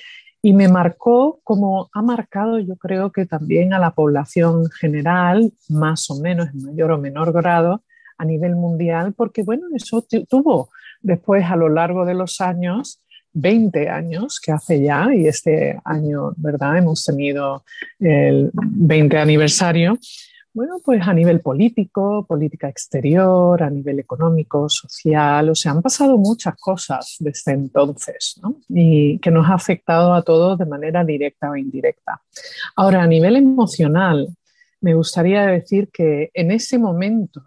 y 0.46 0.52
me 0.52 0.68
marcó 0.68 1.40
como 1.42 1.90
ha 1.92 2.02
marcado 2.02 2.60
yo 2.60 2.76
creo 2.76 3.10
que 3.10 3.26
también 3.26 3.74
a 3.74 3.80
la 3.80 3.90
población 3.96 4.70
general, 4.70 5.52
más 5.68 6.08
o 6.08 6.20
menos 6.20 6.50
en 6.54 6.62
mayor 6.62 6.92
o 6.92 6.98
menor 6.98 7.32
grado 7.32 7.82
a 8.16 8.24
nivel 8.24 8.54
mundial, 8.54 9.12
porque 9.12 9.42
bueno, 9.42 9.66
eso 9.74 10.06
tuvo 10.28 10.68
después 11.02 11.44
a 11.46 11.56
lo 11.56 11.68
largo 11.68 12.04
de 12.04 12.14
los 12.14 12.40
años 12.40 13.02
20 13.32 13.88
años 13.88 14.38
que 14.40 14.52
hace 14.52 14.80
ya, 14.80 15.08
y 15.12 15.26
este 15.26 15.80
año, 15.84 16.32
¿verdad? 16.36 16.78
Hemos 16.78 17.04
tenido 17.04 17.64
el 17.98 18.52
20 18.54 19.18
aniversario. 19.18 19.98
Bueno, 20.56 20.80
pues 20.82 21.06
a 21.06 21.12
nivel 21.12 21.42
político, 21.42 22.24
política 22.26 22.66
exterior, 22.66 23.62
a 23.62 23.68
nivel 23.68 23.98
económico, 23.98 24.70
social, 24.70 25.50
o 25.50 25.54
sea, 25.54 25.72
han 25.72 25.82
pasado 25.82 26.16
muchas 26.16 26.56
cosas 26.56 27.16
desde 27.18 27.52
entonces, 27.52 28.40
¿no? 28.42 28.62
Y 28.70 29.18
que 29.18 29.30
nos 29.30 29.50
ha 29.50 29.52
afectado 29.52 30.14
a 30.14 30.22
todos 30.22 30.58
de 30.58 30.64
manera 30.64 31.04
directa 31.04 31.50
o 31.50 31.56
indirecta. 31.56 32.22
Ahora, 32.74 33.02
a 33.02 33.06
nivel 33.06 33.36
emocional, 33.36 34.34
me 34.80 34.94
gustaría 34.94 35.44
decir 35.44 35.90
que 35.92 36.30
en 36.32 36.50
ese 36.50 36.78
momento 36.78 37.42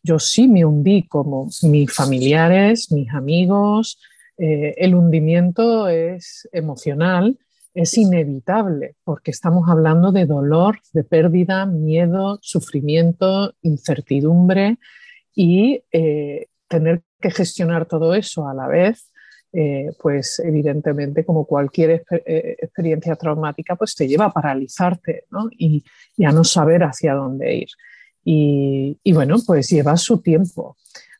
yo 0.00 0.20
sí 0.20 0.46
me 0.46 0.64
hundí 0.64 1.08
como 1.08 1.48
mis 1.62 1.92
familiares, 1.92 2.92
mis 2.92 3.12
amigos, 3.12 3.98
eh, 4.38 4.76
el 4.78 4.94
hundimiento 4.94 5.88
es 5.88 6.48
emocional, 6.52 7.36
es 7.74 7.98
inevitable, 7.98 8.94
porque 9.04 9.32
estamos 9.32 9.68
hablando 9.68 10.12
de 10.12 10.26
dolor, 10.26 10.78
de 10.92 11.04
pérdida, 11.04 11.66
miedo, 11.66 12.38
sufrimiento, 12.40 13.54
incertidumbre 13.62 14.78
y 15.34 15.82
eh, 15.92 16.46
tener 16.68 17.02
que 17.20 17.30
gestionar 17.30 17.86
todo 17.86 18.14
eso 18.14 18.48
a 18.48 18.54
la 18.54 18.68
vez, 18.68 19.10
eh, 19.52 19.90
pues 20.00 20.40
evidentemente 20.44 21.24
como 21.24 21.46
cualquier 21.46 22.04
experiencia 22.60 23.16
traumática, 23.16 23.76
pues 23.76 23.94
te 23.94 24.06
lleva 24.06 24.26
a 24.26 24.32
paralizarte 24.32 25.24
y, 25.58 25.84
a 26.24 26.32
no 26.32 26.44
saber 26.44 26.84
hacia 26.84 27.14
dónde 27.14 27.56
ir. 27.56 27.68
Y, 28.24 28.98
y 29.02 29.12
bueno, 29.12 29.36
pues 29.46 29.68
lleva 29.68 29.96
su 29.96 30.20
tiempo. 30.20 30.76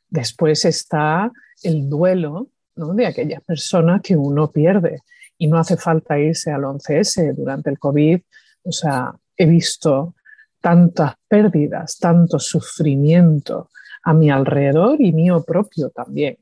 Después 0.09 0.65
está 0.65 1.31
el 1.63 1.89
duelo, 1.89 2.49
de 2.77 3.07
aquellas 3.07 3.43
personas 3.43 4.01
que 4.03 4.17
uno 4.17 4.51
pierde. 4.51 5.01
Y 5.39 5.47
no 5.47 5.59
hace 5.59 5.77
falta 5.77 6.19
irse 6.19 6.51
al 6.51 6.63
11S 6.63 7.35
durante 7.35 7.71
el 7.71 7.79
COVID. 7.79 8.21
O 8.65 8.73
sea, 8.73 9.15
he 9.37 9.47
visto 9.47 10.15
tantas 10.61 11.15
pérdidas, 11.29 11.99
tanto 11.99 12.39
sufrimiento 12.39 13.71
a 14.03 14.15
mi 14.15 14.31
alrededor 14.31 15.01
y 15.01 15.13
mío 15.13 15.43
propio 15.43 15.91
también, 15.91 16.39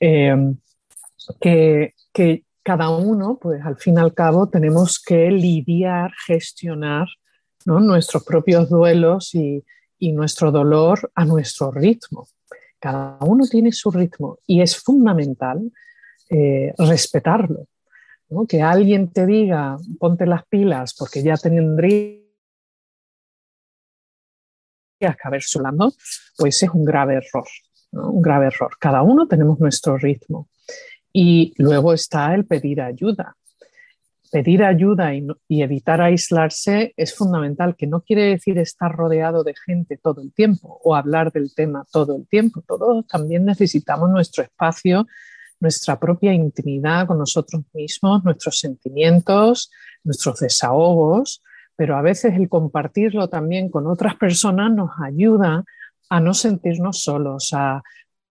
em, 0.00 0.56
que, 1.40 1.94
cada 2.62 2.88
uno, 2.88 3.38
pues 3.40 3.62
al 3.62 3.76
fin 3.76 3.96
y 3.96 4.00
al 4.00 4.14
cabo, 4.14 4.48
tenemos 4.48 4.98
que 4.98 5.30
lidiar, 5.30 6.12
gestionar 6.26 7.06
nuestros 7.66 8.24
propios 8.24 8.70
duelos 8.70 9.34
y, 9.34 9.62
y 9.98 10.12
nuestro 10.12 10.50
dolor 10.50 11.10
a 11.14 11.26
nuestro 11.26 11.70
ritmo. 11.70 12.26
Cada 12.78 13.18
uno 13.20 13.46
tiene 13.46 13.70
su 13.72 13.90
ritmo 13.90 14.38
y 14.46 14.62
es 14.62 14.76
fundamental 14.76 15.72
eh, 16.30 16.74
respetarlo. 16.78 17.66
Que 18.48 18.62
alguien 18.62 19.12
te 19.12 19.26
diga, 19.26 19.76
ponte 19.98 20.26
las 20.26 20.44
pilas 20.46 20.94
porque 20.98 21.22
ya 21.22 21.36
tendrías 21.36 22.22
que 25.00 25.14
haber 25.22 25.42
solando, 25.42 25.92
pues 26.36 26.62
es 26.62 26.70
un 26.70 26.84
grave 26.84 27.14
error. 27.14 27.46
Un 27.92 28.22
grave 28.22 28.46
error. 28.46 28.72
Cada 28.80 29.02
uno 29.02 29.28
tenemos 29.28 29.60
nuestro 29.60 29.96
ritmo. 29.96 30.48
Y 31.12 31.54
luego 31.58 31.92
está 31.92 32.34
el 32.34 32.44
pedir 32.44 32.80
ayuda 32.80 33.36
pedir 34.34 34.64
ayuda 34.64 35.14
y, 35.14 35.62
evitar 35.62 36.00
aislarse 36.00 36.92
es 36.96 37.14
fundamental, 37.14 37.76
que 37.76 37.86
no 37.86 38.00
quiere 38.00 38.24
decir 38.24 38.58
estar 38.58 38.90
rodeado 38.90 39.44
de 39.44 39.54
gente 39.54 39.96
todo 39.96 40.22
el 40.22 40.32
tiempo 40.32 40.80
o 40.82 40.96
hablar 40.96 41.30
del 41.30 41.54
tema 41.54 41.86
todo 41.92 42.16
el 42.16 42.26
tiempo. 42.26 42.60
Todos 42.66 43.06
también 43.06 43.44
necesitamos 43.44 44.10
nuestro 44.10 44.42
espacio, 44.42 45.06
nuestra 45.60 45.98
propia 45.98 46.32
intimidad 46.32 47.06
con 47.06 47.18
nosotros 47.18 47.62
mismos, 47.72 48.24
nuestros 48.24 48.58
sentimientos, 48.58 49.70
nuestros 50.02 50.40
desahogos, 50.40 51.42
pero 51.76 51.96
a 51.96 52.02
veces 52.02 52.34
el 52.34 52.48
compartirlo 52.48 53.28
también 53.28 53.68
con 53.68 53.86
otras 53.86 54.16
personas 54.16 54.72
nos 54.72 54.90
ayuda 55.02 55.64
a 56.10 56.20
no 56.20 56.34
sentirnos 56.34 57.02
solos, 57.02 57.50
a 57.52 57.82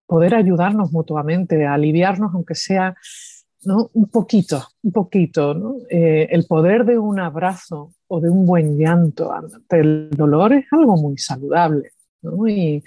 poder 0.05 0.36
ayudarnos 0.36 0.91
mutuamente, 0.91 1.65
a 1.65 1.73
aliviarnos 1.73 2.33
aunque 2.33 2.55
sea 2.55 2.95
un 3.65 4.09
poquito, 4.09 4.67
un 4.83 4.91
poquito. 4.91 5.77
Eh, 5.89 6.27
el 6.31 6.45
poder 6.45 6.86
de 6.86 6.97
un 6.97 7.19
abrazo 7.19 7.93
o 8.07 8.19
de 8.19 8.29
un 8.29 8.45
buen 8.45 8.77
llanto 8.77 9.31
ante 9.33 9.79
el 9.79 10.09
dolor 10.12 10.53
es 10.53 10.65
algo 10.71 10.97
muy 10.97 11.17
saludable 11.17 11.91
y, 12.47 12.83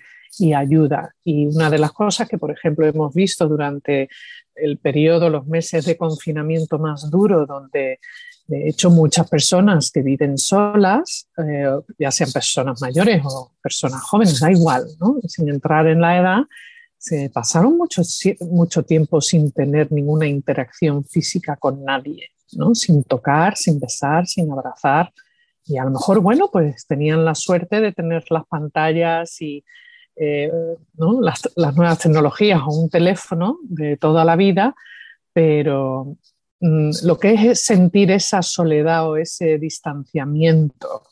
ayuda. 0.54 1.14
Y 1.24 1.46
una 1.46 1.70
de 1.70 1.78
las 1.78 1.92
cosas 1.92 2.28
que, 2.28 2.38
por 2.38 2.50
ejemplo, 2.50 2.86
hemos 2.86 3.14
visto 3.14 3.48
durante 3.48 4.08
el 4.54 4.78
periodo, 4.78 5.30
los 5.30 5.46
meses 5.46 5.84
de 5.84 5.96
confinamiento 5.96 6.78
más 6.78 7.10
duro, 7.10 7.46
donde 7.46 8.00
de 8.46 8.68
hecho 8.68 8.90
muchas 8.90 9.28
personas 9.28 9.90
que 9.90 10.02
viven 10.02 10.38
solas, 10.38 11.28
eh, 11.38 11.68
ya 11.98 12.10
sean 12.10 12.30
personas 12.32 12.80
mayores 12.80 13.22
o 13.24 13.52
personas 13.60 14.02
jóvenes, 14.02 14.40
da 14.40 14.50
igual, 14.50 14.86
sin 15.26 15.48
entrar 15.48 15.86
en 15.88 16.00
la 16.00 16.18
edad, 16.18 16.38
se 16.98 17.30
pasaron 17.30 17.76
mucho, 17.76 18.02
mucho 18.40 18.82
tiempo 18.84 19.20
sin 19.20 19.52
tener 19.52 19.92
ninguna 19.92 20.26
interacción 20.26 21.04
física 21.04 21.56
con 21.56 21.84
nadie, 21.84 22.30
¿no? 22.52 22.74
sin 22.74 23.04
tocar, 23.04 23.56
sin 23.56 23.78
besar, 23.78 24.26
sin 24.26 24.50
abrazar. 24.50 25.12
Y 25.64 25.78
a 25.78 25.84
lo 25.84 25.90
mejor, 25.90 26.20
bueno, 26.20 26.48
pues 26.50 26.86
tenían 26.86 27.24
la 27.24 27.34
suerte 27.34 27.80
de 27.80 27.92
tener 27.92 28.24
las 28.30 28.46
pantallas 28.46 29.40
y 29.42 29.64
eh, 30.16 30.50
las, 31.20 31.42
las, 31.56 31.76
nuevas 31.76 31.98
tecnologías 31.98 32.60
o 32.66 32.70
un 32.70 32.88
teléfono 32.88 33.58
de 33.62 33.96
toda 33.96 34.24
la 34.24 34.34
vida, 34.34 34.74
pero 35.32 36.16
mm, 36.60 36.90
lo 37.04 37.18
que 37.18 37.34
es 37.34 37.60
sentir 37.62 38.10
esa 38.10 38.42
soledad 38.42 39.10
o 39.10 39.16
ese 39.16 39.58
distanciamiento, 39.58 41.02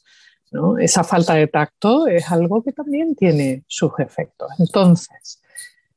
¿no? 0.53 0.79
esa 0.79 1.05
falta 1.05 1.35
de 1.35 1.49
tacto, 1.49 2.07
es 2.07 2.31
algo 2.31 2.63
que 2.63 2.73
también 2.73 3.15
tiene 3.15 3.65
sus 3.67 3.93
efectos. 3.99 4.51
Entonces, 4.59 5.43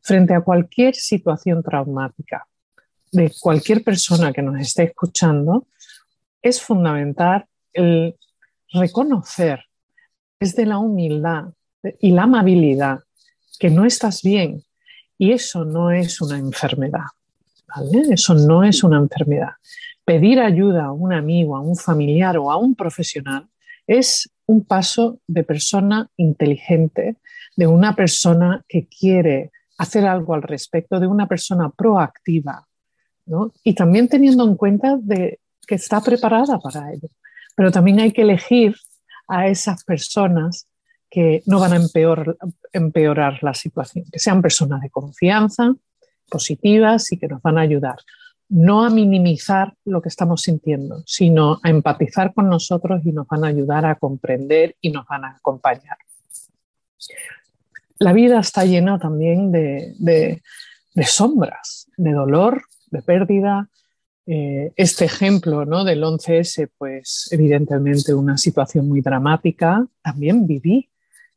frente 0.01 0.33
a 0.33 0.41
cualquier 0.41 0.95
situación 0.95 1.63
traumática 1.63 2.45
de 3.11 3.31
cualquier 3.39 3.83
persona 3.83 4.33
que 4.33 4.41
nos 4.41 4.59
esté 4.59 4.83
escuchando, 4.83 5.67
es 6.41 6.61
fundamental 6.61 7.45
el 7.73 8.17
reconocer 8.73 9.63
desde 10.39 10.65
la 10.65 10.77
humildad 10.77 11.45
y 11.99 12.11
la 12.11 12.23
amabilidad 12.23 12.99
que 13.59 13.69
no 13.69 13.85
estás 13.85 14.21
bien 14.21 14.63
y 15.17 15.31
eso 15.31 15.65
no 15.65 15.91
es 15.91 16.21
una 16.21 16.37
enfermedad. 16.37 17.05
Eso 18.09 18.33
no 18.33 18.63
es 18.63 18.83
una 18.83 18.97
enfermedad. 18.97 19.51
Pedir 20.05 20.39
ayuda 20.39 20.85
a 20.85 20.91
un 20.91 21.13
amigo, 21.13 21.55
a 21.55 21.61
un 21.61 21.75
familiar 21.75 22.37
o 22.37 22.51
a 22.51 22.57
un 22.57 22.75
profesional 22.75 23.47
es 23.85 24.29
un 24.45 24.63
paso 24.63 25.19
de 25.27 25.43
persona 25.43 26.09
inteligente, 26.17 27.17
de 27.55 27.67
una 27.67 27.95
persona 27.95 28.63
que 28.67 28.87
quiere 28.87 29.51
hacer 29.77 30.05
algo 30.05 30.33
al 30.33 30.43
respecto 30.43 30.99
de 30.99 31.07
una 31.07 31.27
persona 31.27 31.69
proactiva, 31.69 32.67
¿no? 33.25 33.51
Y 33.63 33.75
también 33.75 34.07
teniendo 34.07 34.43
en 34.45 34.55
cuenta 34.55 34.97
de 34.97 35.39
que 35.65 35.75
está 35.75 36.01
preparada 36.01 36.59
para 36.59 36.91
ello. 36.91 37.09
Pero 37.55 37.71
también 37.71 37.99
hay 37.99 38.11
que 38.11 38.21
elegir 38.21 38.75
a 39.27 39.47
esas 39.47 39.83
personas 39.83 40.67
que 41.09 41.43
no 41.45 41.59
van 41.59 41.73
a 41.73 41.81
empeorar, 42.73 43.43
la 43.43 43.53
situación, 43.53 44.05
que 44.11 44.19
sean 44.19 44.41
personas 44.41 44.81
de 44.81 44.89
confianza, 44.89 45.73
positivas 46.29 47.11
y 47.11 47.17
que 47.17 47.27
nos 47.27 47.41
van 47.41 47.57
a 47.57 47.61
ayudar. 47.61 47.97
No 48.49 48.85
a 48.85 48.89
minimizar 48.89 49.73
lo 49.85 50.01
que 50.01 50.09
estamos 50.09 50.41
sintiendo, 50.41 51.03
sino 51.05 51.59
a 51.63 51.69
empatizar 51.69 52.33
con 52.33 52.49
nosotros 52.49 53.05
y 53.05 53.11
nos 53.11 53.27
van 53.27 53.43
a 53.43 53.47
ayudar 53.47 53.85
a 53.85 53.95
comprender 53.95 54.75
y 54.81 54.91
nos 54.91 55.05
van 55.05 55.25
a 55.25 55.31
acompañar 55.31 55.97
la 57.99 58.13
vida 58.13 58.39
está 58.39 58.65
llena 58.65 58.99
también 58.99 59.51
de, 59.51 60.41
sombras, 61.05 61.89
de 61.97 62.11
dolor, 62.11 62.63
de 62.91 63.01
pérdida. 63.01 63.69
Eh, 64.25 64.73
este 64.75 65.05
ejemplo 65.05 65.65
¿no? 65.65 65.83
del 65.83 66.03
11S, 66.03 66.69
pues 66.77 67.29
evidentemente 67.31 68.13
una 68.13 68.37
situación 68.37 68.87
muy 68.87 69.01
dramática. 69.01 69.85
También 70.01 70.45
viví 70.45 70.89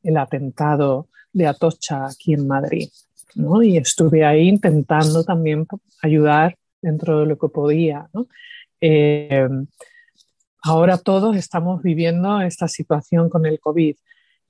el 0.03 0.17
atentado 0.17 1.09
de 1.33 1.47
Atocha 1.47 2.07
aquí 2.07 2.35
en 2.35 2.47
Madrid 2.47 2.89
¿no? 3.35 3.63
y 3.63 3.77
estuve 3.77 4.25
ahí 4.25 4.49
intentando 4.49 5.25
también 5.25 5.67
ayudar 6.03 6.57
dentro 6.83 7.21
de 7.21 7.27
lo 7.27 7.39
que 7.39 7.49
podía. 7.49 8.09
Eh, 8.81 9.49
ahora 10.63 10.99
todos 10.99 11.37
estamos 11.37 11.83
viviendo 11.83 12.41
esta 12.41 12.69
situación 12.69 13.29
con 13.29 13.47
el 13.47 13.61
COVID. 13.61 13.97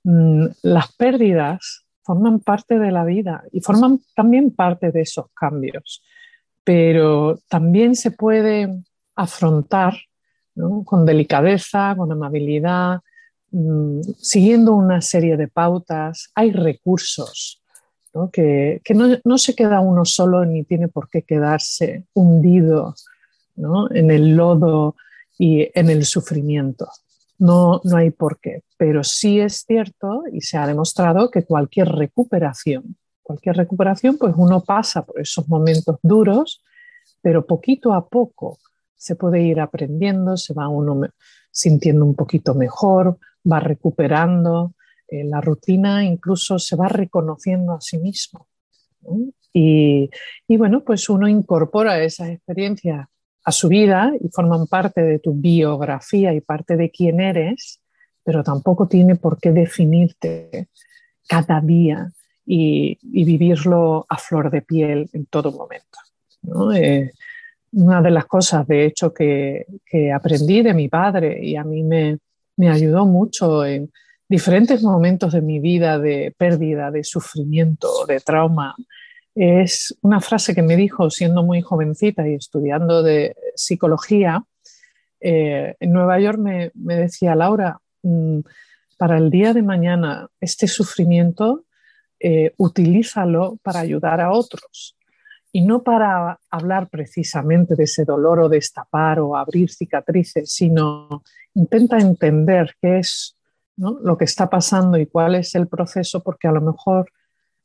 Mm, 0.03 0.45
las 0.63 0.95
pérdidas 0.95 1.85
forman 2.03 2.39
parte 2.39 2.79
de 2.79 2.91
la 2.91 3.05
vida 3.05 3.43
y 3.51 3.61
forman 3.61 3.99
también 4.15 4.51
parte 4.51 4.91
de 4.91 5.01
esos 5.01 5.25
cambios, 5.33 6.03
pero 6.63 7.39
también 7.47 7.95
se 7.95 8.11
puede 8.11 8.83
afrontar 9.15 9.93
con 10.85 11.05
delicadeza, 11.05 11.93
con 11.95 12.11
amabilidad, 12.11 13.01
mm, 13.51 14.01
siguiendo 14.19 14.73
una 14.73 15.01
serie 15.01 15.37
de 15.37 15.47
pautas. 15.47 16.31
Hay 16.35 16.51
recursos 16.51 17.61
que, 18.31 18.81
no, 19.23 19.37
se 19.37 19.55
queda 19.55 19.79
uno 19.79 20.05
solo 20.05 20.45
ni 20.45 20.63
tiene 20.63 20.87
por 20.87 21.09
qué 21.09 21.21
quedarse 21.21 22.05
hundido 22.13 22.95
en 23.91 24.11
el 24.11 24.35
lodo 24.35 24.95
y 25.37 25.69
en 25.73 25.89
el 25.89 26.05
sufrimiento. 26.05 26.89
No, 27.39 27.81
no 27.83 27.97
hay 27.97 28.11
por 28.11 28.39
qué, 28.39 28.63
pero 28.77 29.03
sí 29.03 29.39
es 29.39 29.63
cierto 29.65 30.23
y 30.31 30.41
se 30.41 30.57
ha 30.57 30.67
demostrado 30.67 31.31
que 31.31 31.43
cualquier 31.43 31.89
recuperación, 31.89 32.97
cualquier 33.23 33.55
recuperación, 33.55 34.17
pues 34.17 34.33
uno 34.37 34.61
pasa 34.61 35.03
por 35.03 35.19
esos 35.19 35.47
momentos 35.47 35.97
duros, 36.03 36.63
pero 37.21 37.45
poquito 37.45 37.93
a 37.93 38.07
poco 38.07 38.59
se 38.95 39.15
puede 39.15 39.41
ir 39.41 39.59
aprendiendo, 39.59 40.37
se 40.37 40.53
va 40.53 40.67
uno 40.67 41.01
sintiendo 41.49 42.05
un 42.05 42.13
poquito 42.13 42.53
mejor, 42.53 43.17
va 43.49 43.59
recuperando, 43.59 44.73
eh, 45.07 45.23
la 45.23 45.41
rutina 45.41 46.03
incluso 46.03 46.59
se 46.59 46.75
va 46.75 46.87
reconociendo 46.87 47.73
a 47.73 47.81
sí 47.81 47.97
mismo. 47.97 48.47
Y, 49.53 50.09
y, 50.47 50.57
bueno, 50.57 50.83
pues 50.83 51.09
uno 51.09 51.27
incorpora 51.27 52.01
esas 52.01 52.29
experiencias 52.29 53.07
a 53.43 53.51
su 53.51 53.67
vida 53.67 54.13
y 54.19 54.29
forman 54.29 54.67
parte 54.67 55.01
de 55.01 55.19
tu 55.19 55.33
biografía 55.33 56.33
y 56.33 56.41
parte 56.41 56.77
de 56.77 56.89
quién 56.91 57.19
eres, 57.19 57.81
pero 58.23 58.43
tampoco 58.43 58.87
tiene 58.87 59.15
por 59.15 59.39
qué 59.39 59.51
definirte 59.51 60.69
cada 61.27 61.59
día 61.61 62.11
y, 62.45 62.97
vivirlo 63.01 64.05
a 64.09 64.17
flor 64.17 64.51
de 64.51 64.61
piel 64.61 65.09
en 65.13 65.25
todo 65.25 65.51
momento. 65.51 65.97
Eh, 66.75 67.11
una 67.73 68.01
de 68.01 68.11
las 68.11 68.25
cosas, 68.25 68.67
de 68.67 68.85
hecho, 68.85 69.13
que, 69.13 69.65
aprendí 70.13 70.61
de 70.61 70.73
mi 70.73 70.89
padre 70.89 71.39
y 71.41 71.55
a 71.55 71.63
mí 71.63 71.83
me, 71.83 72.17
me 72.61 72.69
ayudó 72.69 73.07
mucho 73.07 73.65
en 73.65 73.91
diferentes 74.29 74.83
momentos 74.83 75.33
de 75.33 75.41
mi 75.41 75.59
vida 75.59 75.97
de 75.97 76.31
pérdida, 76.37 76.91
de 76.91 77.03
sufrimiento, 77.03 78.05
de 78.05 78.19
trauma, 78.19 78.75
es 79.33 79.97
una 80.01 80.21
frase 80.21 80.53
que 80.53 80.61
me 80.61 80.75
dijo 80.75 81.09
siendo 81.09 81.41
muy 81.41 81.63
jovencita 81.63 82.27
y 82.27 82.35
estudiando 82.35 83.01
de 83.01 83.35
psicología. 83.55 84.43
Eh, 85.19 85.75
en 85.79 85.91
Nueva 85.91 86.19
York 86.19 86.37
me, 86.37 86.95
decía, 86.95 87.33
Laura, 87.33 87.79
mm, 88.03 88.41
para 88.95 89.17
el 89.17 89.31
día 89.31 89.53
de 89.53 89.63
mañana, 89.63 90.27
este 90.39 90.67
sufrimiento, 90.67 91.65
eh, 92.19 92.53
utilízalo 92.57 93.57
para 93.63 93.79
ayudar 93.79 94.21
a 94.21 94.31
otros 94.31 94.95
y 95.51 95.61
no 95.61 95.83
para 95.83 96.39
hablar 96.49 96.89
precisamente 96.89 97.75
de 97.75 97.83
ese 97.83 98.05
dolor 98.05 98.39
o 98.39 98.49
destapar 98.49 99.19
o 99.19 99.35
abrir 99.35 99.69
cicatrices, 99.69 100.51
sino 100.51 101.23
intenta 101.53 101.97
entender 101.97 102.75
qué 102.81 102.99
es 102.99 103.37
lo 103.77 104.17
que 104.17 104.25
está 104.25 104.49
pasando 104.49 104.97
y 104.97 105.07
cuál 105.07 105.35
es 105.35 105.55
el 105.55 105.67
proceso, 105.67 106.23
porque 106.23 106.47
a 106.47 106.51
lo 106.51 106.61
mejor 106.61 107.11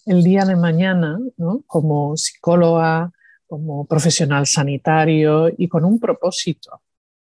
el 0.06 0.22
día 0.22 0.44
de 0.44 0.56
mañana, 0.56 1.18
como 1.66 2.16
psicóloga, 2.16 3.12
como 3.46 3.86
profesional 3.86 4.46
sanitario 4.46 5.50
y 5.56 5.68
con 5.68 5.84
un 5.84 6.00
propósito 6.00 6.80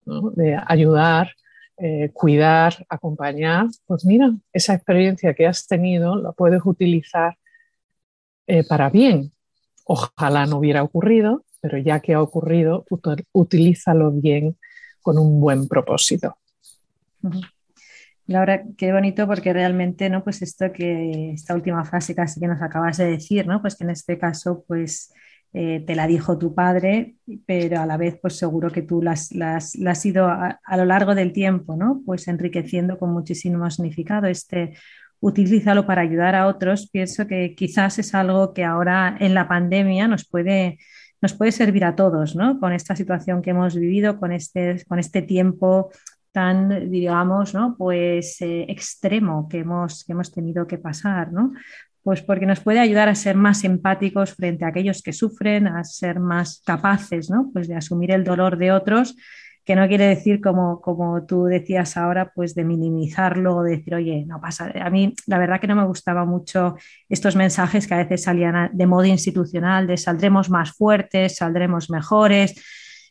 de 0.05 0.59
ayudar, 0.67 1.31
eh, 1.77 2.11
cuidar, 2.13 2.85
acompañar, 2.89 3.67
pues 3.87 4.05
mira, 4.05 4.31
esa 4.53 4.75
experiencia 4.75 5.35
que 5.35 5.47
has 5.47 5.67
tenido 5.67 6.17
la 6.17 6.33
puedes 6.33 6.61
utilizar 6.65 7.39
eh, 8.47 8.65
para 8.67 8.91
bien. 8.91 9.33
Ojalá 9.93 10.47
no 10.47 10.59
hubiera 10.59 10.85
ocurrido, 10.85 11.45
pero 11.61 11.77
ya 11.77 11.99
que 11.99 12.15
ha 12.15 12.23
ocurrido, 12.23 12.85
utilízalo 13.33 14.13
bien 14.13 14.57
con 15.03 15.19
un 15.19 15.41
buen 15.41 15.67
propósito. 15.67 16.37
Laura, 18.27 18.63
qué 18.79 18.93
bonito 18.93 19.27
porque 19.27 19.53
realmente, 19.53 20.09
¿no? 20.09 20.23
Pues 20.23 20.43
esto 20.43 20.71
que, 20.73 21.33
esta 21.33 21.57
última 21.57 21.85
frase 21.85 22.15
casi 22.15 22.39
que 22.39 22.47
nos 22.47 22.63
acabas 22.63 22.99
de 22.99 23.07
decir, 23.07 23.49
¿no? 23.49 23.61
Pues 23.61 23.75
que 23.75 23.83
en 23.83 23.91
este 23.91 24.17
caso, 24.17 24.63
pues 24.69 25.13
eh, 25.53 25.83
te 25.85 25.97
la 25.97 26.07
dijo 26.07 26.39
tu 26.39 26.55
padre, 26.55 27.17
pero 27.45 27.81
a 27.81 27.87
la 27.87 27.97
vez, 27.97 28.17
pues 28.23 28.37
seguro 28.37 28.71
que 28.71 28.83
tú 28.83 29.03
la 29.03 29.15
has 29.15 30.07
ido 30.07 30.29
a, 30.29 30.61
lo 30.77 30.85
largo 30.85 31.17
del 31.17 31.33
tiempo, 31.33 31.75
¿no? 31.75 32.01
Pues 32.07 32.29
enriqueciendo 32.29 32.97
con 32.97 33.11
muchísimo 33.13 33.69
significado. 33.73 34.29
Este 34.29 34.75
utilízalo 35.21 35.87
para 35.87 36.03
ayudar 36.03 36.35
a 36.35 36.47
otros, 36.47 36.89
pienso 36.91 37.27
que 37.27 37.55
quizás 37.55 37.99
es 37.99 38.15
algo 38.15 38.53
que 38.53 38.65
ahora 38.65 39.17
en 39.21 39.35
la 39.35 39.49
pandemia 39.49 40.09
nos 40.09 40.27
puede, 40.27 40.79
nos 41.21 41.35
puede 41.35 41.53
servir 41.53 41.85
a 41.85 41.95
todos, 41.95 42.35
¿no? 42.35 42.59
Con 42.59 42.73
esta 42.73 42.97
situación 42.97 43.43
que 43.43 43.51
hemos 43.51 43.77
vivido, 43.77 44.19
con 44.19 44.33
este, 44.33 44.83
con 44.89 44.99
este 44.99 45.23
tiempo 45.23 45.91
tan, 46.33 46.91
digamos, 46.91 47.55
¿no? 47.55 47.75
pues 47.77 48.41
eh, 48.41 48.67
extremo 48.69 49.49
que 49.49 49.59
hemos, 49.59 50.05
que 50.05 50.13
hemos 50.13 50.33
tenido 50.33 50.67
que 50.67 50.79
pasar, 50.79 51.33
¿no? 51.33 51.53
Pues 52.03 52.23
porque 52.23 52.47
nos 52.47 52.61
puede 52.61 52.79
ayudar 52.79 53.09
a 53.09 53.15
ser 53.15 53.37
más 53.37 53.63
empáticos 53.65 54.35
frente 54.35 54.65
a 54.65 54.69
aquellos 54.69 55.03
que 55.03 55.13
sufren, 55.13 55.67
a 55.67 55.85
ser 55.85 56.19
más 56.19 56.63
capaces, 56.65 57.29
¿no? 57.31 57.51
Pues 57.53 57.69
de 57.69 57.75
asumir 57.75 58.13
el 58.13 58.25
dolor 58.25 58.57
de 58.57 58.73
otros, 58.73 59.17
que 59.65 59.77
no 59.77 59.87
quiere 59.89 60.07
decir, 60.07 60.41
como, 60.41 60.81
como 60.81 61.25
tú 61.27 61.45
decías 61.45 61.97
ahora, 61.97 62.33
pues 62.35 62.55
de 62.55 62.65
minimizarlo 62.65 63.57
o 63.57 63.63
de 63.63 63.77
decir, 63.79 63.95
oye, 63.95 64.25
no 64.27 64.41
pasa. 64.41 64.73
A 64.81 64.91
mí, 64.91 65.15
la 65.27 65.39
verdad 65.39 65.61
que 65.61 65.67
no 65.67 65.77
me 65.77 65.85
gustaba 65.87 66.25
mucho 66.25 66.77
estos 67.09 67.37
mensajes 67.37 67.87
que 67.87 67.95
a 67.95 67.99
veces 67.99 68.23
salían 68.23 68.71
de 68.73 68.87
modo 68.87 69.05
institucional, 69.05 69.87
de 69.87 69.97
saldremos 69.97 70.51
más 70.51 70.73
fuertes, 70.73 71.37
saldremos 71.37 71.91
mejores 71.91 72.55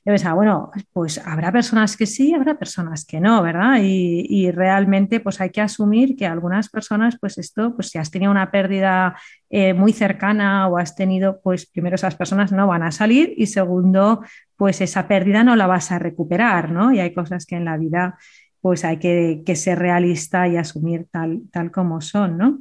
yo 0.06 0.14
pensaba, 0.14 0.36
bueno, 0.36 0.72
pues 0.93 1.18
habrá 1.26 1.52
personas 1.52 1.97
que 1.97 2.06
sí, 2.06 2.34
habrá 2.34 2.58
personas 2.58 3.06
que 3.06 3.20
no, 3.20 3.43
¿verdad? 3.43 3.80
Y, 3.84 4.50
realmente 4.52 5.20
pues 5.20 5.39
hay 5.41 5.52
que 5.52 5.62
asumir 5.62 6.16
que 6.16 6.26
algunas 6.26 6.70
personas, 6.70 7.18
pues 7.20 7.38
esto, 7.38 7.76
pues 7.76 7.89
si 7.89 7.97
has 7.97 8.10
tenido 8.10 8.32
una 8.32 8.50
pérdida 8.50 9.16
eh, 9.50 9.74
muy 9.74 9.93
cercana 9.93 10.68
o 10.68 10.78
has 10.78 10.95
tenido, 10.95 11.39
pues 11.41 11.66
primero 11.68 11.95
esas 11.95 12.16
personas 12.16 12.52
no 12.52 12.68
van 12.68 12.84
a 12.84 12.91
salir 12.91 13.34
y 13.38 13.47
segundo, 13.47 14.24
pues 14.56 14.82
esa 14.82 15.08
pérdida 15.08 15.43
no 15.43 15.56
la 15.56 15.68
vas 15.68 15.91
a 15.91 16.00
recuperar, 16.00 16.72
¿no? 16.72 16.91
Y 16.93 17.00
hay 17.00 17.14
cosas 17.14 17.45
que 17.45 17.56
en 17.56 17.66
la 17.66 17.78
vida 17.78 18.18
pues 18.62 18.84
hay 18.84 18.97
que, 18.97 19.43
que 19.45 19.56
ser 19.56 19.80
realista 19.80 20.47
y 20.47 20.58
asumir 20.58 21.08
tal, 21.12 21.41
tal 21.52 21.72
como 21.72 22.02
son, 22.02 22.38
¿no? 22.38 22.60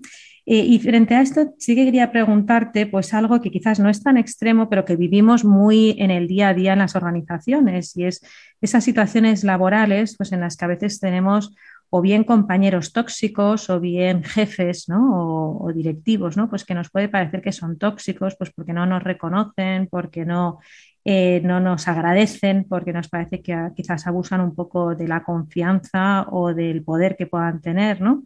Y 0.51 0.79
frente 0.79 1.15
a 1.15 1.21
esto, 1.21 1.53
sí 1.59 1.77
que 1.77 1.85
quería 1.85 2.11
preguntarte, 2.11 2.87
pues 2.87 3.13
algo 3.13 3.39
que 3.43 3.51
quizás 3.51 3.81
no 3.81 3.91
es 3.91 4.03
tan 4.03 4.17
extremo, 4.17 4.71
pero 4.71 4.87
que 4.87 4.97
vivimos 4.97 5.45
muy 5.45 5.95
en 5.99 6.11
el 6.11 6.27
día 6.27 6.49
a 6.49 6.55
día 6.55 6.73
en 6.73 6.79
las 6.79 6.97
organizaciones, 6.97 7.95
y 7.99 8.05
es 8.05 8.23
esas 8.63 8.83
situaciones 8.83 9.45
laborales, 9.45 10.17
pues 10.17 10.33
en 10.33 10.41
las 10.41 10.57
que 10.57 10.65
a 10.65 10.69
veces 10.69 11.01
tenemos 11.01 11.55
o 11.91 12.01
bien 12.01 12.25
compañeros 12.25 12.95
tóxicos 12.95 13.69
o 13.69 13.79
bien 13.79 14.25
jefes 14.25 14.87
o, 14.91 15.71
directivos, 15.75 16.39
¿no? 16.39 16.49
pues 16.49 16.65
que 16.65 16.75
nos 16.75 16.89
puede 16.89 17.11
parecer 17.11 17.43
que 17.43 17.53
son 17.53 17.77
tóxicos, 17.77 18.35
pues 18.37 18.51
porque 18.51 18.73
no 18.73 18.87
nos 18.87 19.03
reconocen, 19.03 19.87
porque 19.91 20.25
no, 20.25 20.61
eh, 21.05 21.43
no 21.45 21.61
nos 21.61 21.89
agradecen, 21.89 22.65
porque 22.67 22.95
nos 22.95 23.09
parece 23.09 23.43
que 23.43 23.55
quizás 23.77 24.07
abusan 24.07 24.41
un 24.41 24.55
poco 24.55 24.95
de 24.95 25.09
la 25.09 25.23
confianza 25.25 26.27
o 26.31 26.55
del 26.55 26.83
poder 26.83 27.17
que 27.17 27.27
puedan 27.27 27.61
tener. 27.61 28.01
¿no? 28.01 28.25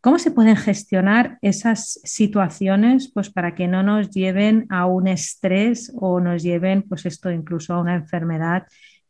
¿Cómo 0.00 0.18
se 0.20 0.30
pueden 0.30 0.54
gestionar 0.56 1.38
esas 1.42 2.00
situaciones 2.04 3.10
pues, 3.12 3.30
para 3.30 3.54
que 3.56 3.66
no 3.66 3.82
nos 3.82 4.10
lleven 4.10 4.66
a 4.70 4.86
un 4.86 5.08
estrés 5.08 5.92
o 5.96 6.20
nos 6.20 6.42
lleven 6.42 6.82
pues, 6.82 7.04
esto 7.04 7.32
incluso 7.32 7.74
a 7.74 7.80
una 7.80 7.96
enfermedad 7.96 8.64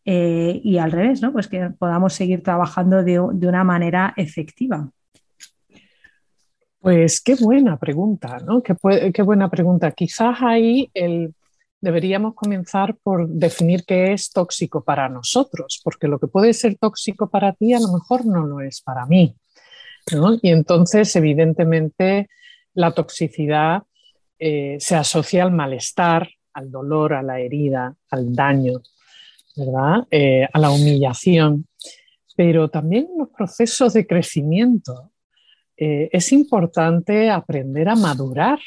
eh, 0.06 0.60
y 0.64 0.78
al 0.78 0.90
revés, 0.90 1.20
¿no? 1.20 1.32
pues 1.32 1.46
que 1.46 1.68
podamos 1.78 2.14
seguir 2.14 2.42
trabajando 2.42 3.04
de, 3.04 3.20
una 3.20 3.64
manera 3.64 4.14
efectiva? 4.16 4.90
Pues 6.80 7.20
qué 7.20 7.34
buena 7.34 7.76
pregunta, 7.76 8.38
¿no? 8.38 8.62
Qué, 8.62 9.22
buena 9.22 9.50
pregunta. 9.50 9.90
Quizás 9.90 10.38
ahí 10.40 10.90
deberíamos 11.80 12.34
comenzar 12.34 12.96
por 13.02 13.28
definir 13.28 13.84
qué 13.84 14.12
es 14.12 14.30
tóxico 14.30 14.82
para 14.82 15.08
nosotros, 15.10 15.80
porque 15.84 16.08
lo 16.08 16.18
que 16.18 16.28
puede 16.28 16.54
ser 16.54 16.78
tóxico 16.78 17.28
para 17.28 17.52
ti 17.52 17.74
a 17.74 17.80
lo 17.80 17.92
mejor 17.92 18.24
no 18.24 18.46
lo 18.46 18.60
es 18.60 18.80
para 18.80 19.04
mí. 19.04 19.36
Y 20.42 20.50
entonces, 20.50 21.14
evidentemente, 21.16 22.28
la 22.74 22.92
toxicidad 22.92 23.82
eh, 24.38 24.76
se 24.78 24.94
asocia 24.94 25.42
al 25.42 25.52
malestar, 25.52 26.28
al 26.52 26.70
dolor, 26.70 27.14
a 27.14 27.22
la 27.22 27.40
herida, 27.40 27.94
al 28.10 28.34
daño, 28.34 28.80
¿verdad? 29.56 30.06
Eh, 30.10 30.48
a 30.52 30.58
la 30.58 30.70
humillación. 30.70 31.66
Pero 32.36 32.68
también 32.68 33.08
en 33.12 33.18
los 33.18 33.28
procesos 33.30 33.94
de 33.94 34.06
crecimiento 34.06 35.10
eh, 35.76 36.08
es 36.12 36.32
importante 36.32 37.30
aprender 37.30 37.88
a 37.88 37.96
madurar. 37.96 38.58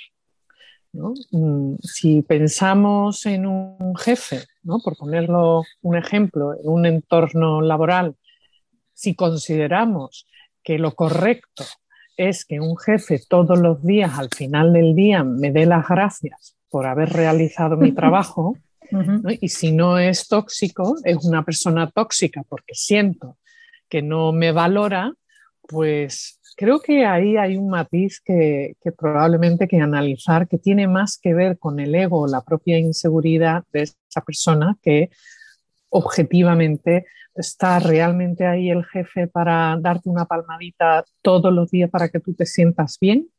Mm, 0.94 1.76
si 1.82 2.22
pensamos 2.22 3.26
en 3.26 3.46
un 3.46 3.96
jefe, 3.96 4.44
por 4.84 4.98
ponerlo 4.98 5.64
un 5.82 5.96
ejemplo, 5.96 6.54
en 6.54 6.68
un 6.70 6.86
entorno 6.86 7.62
laboral 7.62 8.16
Si 8.94 9.16
consideramos 9.16 10.28
que 10.64 10.78
lo 10.78 10.94
correcto 10.94 11.64
es 12.18 12.46
que 12.46 12.60
un 12.60 12.78
jefe 12.78 13.20
todos 13.28 13.60
los 13.60 13.84
días, 13.84 14.18
al 14.20 14.30
final 14.36 14.74
del 14.74 14.96
día, 14.96 15.24
me 15.24 15.52
dé 15.52 15.66
las 15.66 15.88
gracias 15.88 16.56
por 16.70 16.86
haber 16.86 17.10
realizado 17.10 17.78
mi 17.78 17.92
trabajo, 17.94 18.56
y 19.40 19.48
si 19.48 19.72
no 19.72 19.98
es 19.98 20.28
tóxico, 20.28 20.96
es 21.06 21.24
una 21.24 21.46
persona 21.46 21.90
tóxica 21.90 22.44
porque 22.48 22.74
siento 22.74 23.38
que 23.88 24.02
no 24.02 24.34
me 24.34 24.52
valora, 24.52 25.14
pues 25.62 26.42
creo 26.58 26.80
que 26.80 27.06
ahí 27.06 27.38
hay 27.38 27.58
un 27.58 27.70
matiz 27.70 28.22
que, 28.24 28.76
probablemente 28.98 29.64
hay 29.64 29.68
que 29.68 29.80
analizar 29.80 30.48
que 30.48 30.58
tiene 30.58 30.88
más 30.88 31.18
que 31.18 31.34
ver 31.34 31.58
con 31.58 31.80
el 31.80 31.96
ego, 31.96 32.28
la 32.28 32.42
propia 32.42 32.78
inseguridad 32.78 33.64
de 33.72 33.84
esa 33.84 34.22
persona 34.26 34.78
que 34.82 35.10
objetivamente 35.92 37.06
está 37.36 37.80
realmente 37.80 38.46
ahí 38.46 38.70
el 38.70 38.84
jefe 38.86 39.28
para 39.28 39.78
darte 39.80 40.10
una 40.10 40.26
palmadita 40.26 41.06
todos 41.22 41.54
los 41.54 41.70
días 41.70 41.90
para 41.90 42.10
que 42.10 42.20
tú 42.20 42.34
te 42.34 42.46
sientas 42.46 42.98
bien, 43.00 43.30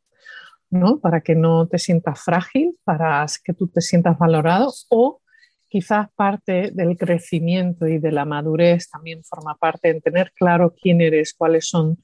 ¿no? 0.70 1.00
Para 1.00 1.20
que 1.20 1.34
no 1.34 1.66
te 1.66 1.78
sientas 1.78 2.20
frágil, 2.20 2.78
para 2.84 3.26
que 3.44 3.53
tú 3.53 3.68
te 3.68 3.80
sientas 3.80 4.18
valorado 4.18 4.72
o 4.88 5.20
quizás 5.68 6.09
parte 6.14 6.70
del 6.72 6.96
crecimiento 6.96 7.86
y 7.86 7.98
de 7.98 8.12
la 8.12 8.24
madurez 8.24 8.90
también 8.90 9.24
forma 9.24 9.57
parte 9.57 9.88
en 9.88 10.00
tener 10.00 10.32
claro 10.32 10.74
quién 10.78 11.00
eres, 11.00 11.34
cuáles 11.34 11.68
son 11.68 11.98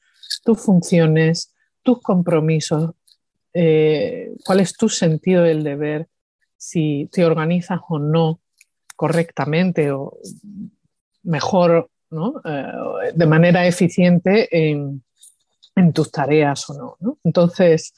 tus 0.44 0.60
funciones, 0.60 1.54
tus 1.82 2.00
compromisos, 2.00 2.92
eh, 3.52 4.32
cuál 4.44 4.60
es 4.60 4.74
tu 4.74 4.88
sentido 4.88 5.42
del 5.42 5.64
deber, 5.64 6.08
si 6.56 7.08
te 7.12 7.24
organizas 7.24 7.80
o 7.88 7.98
no 7.98 8.40
correctamente 8.98 9.92
o 9.92 10.18
mejor, 11.22 11.88
eh, 12.44 13.12
de 13.14 13.26
manera 13.26 13.64
eficiente 13.64 14.48
en, 14.50 15.04
tus 15.94 16.10
tareas 16.10 16.68
o 16.70 16.96
no. 17.00 17.18
Entonces, 17.22 17.94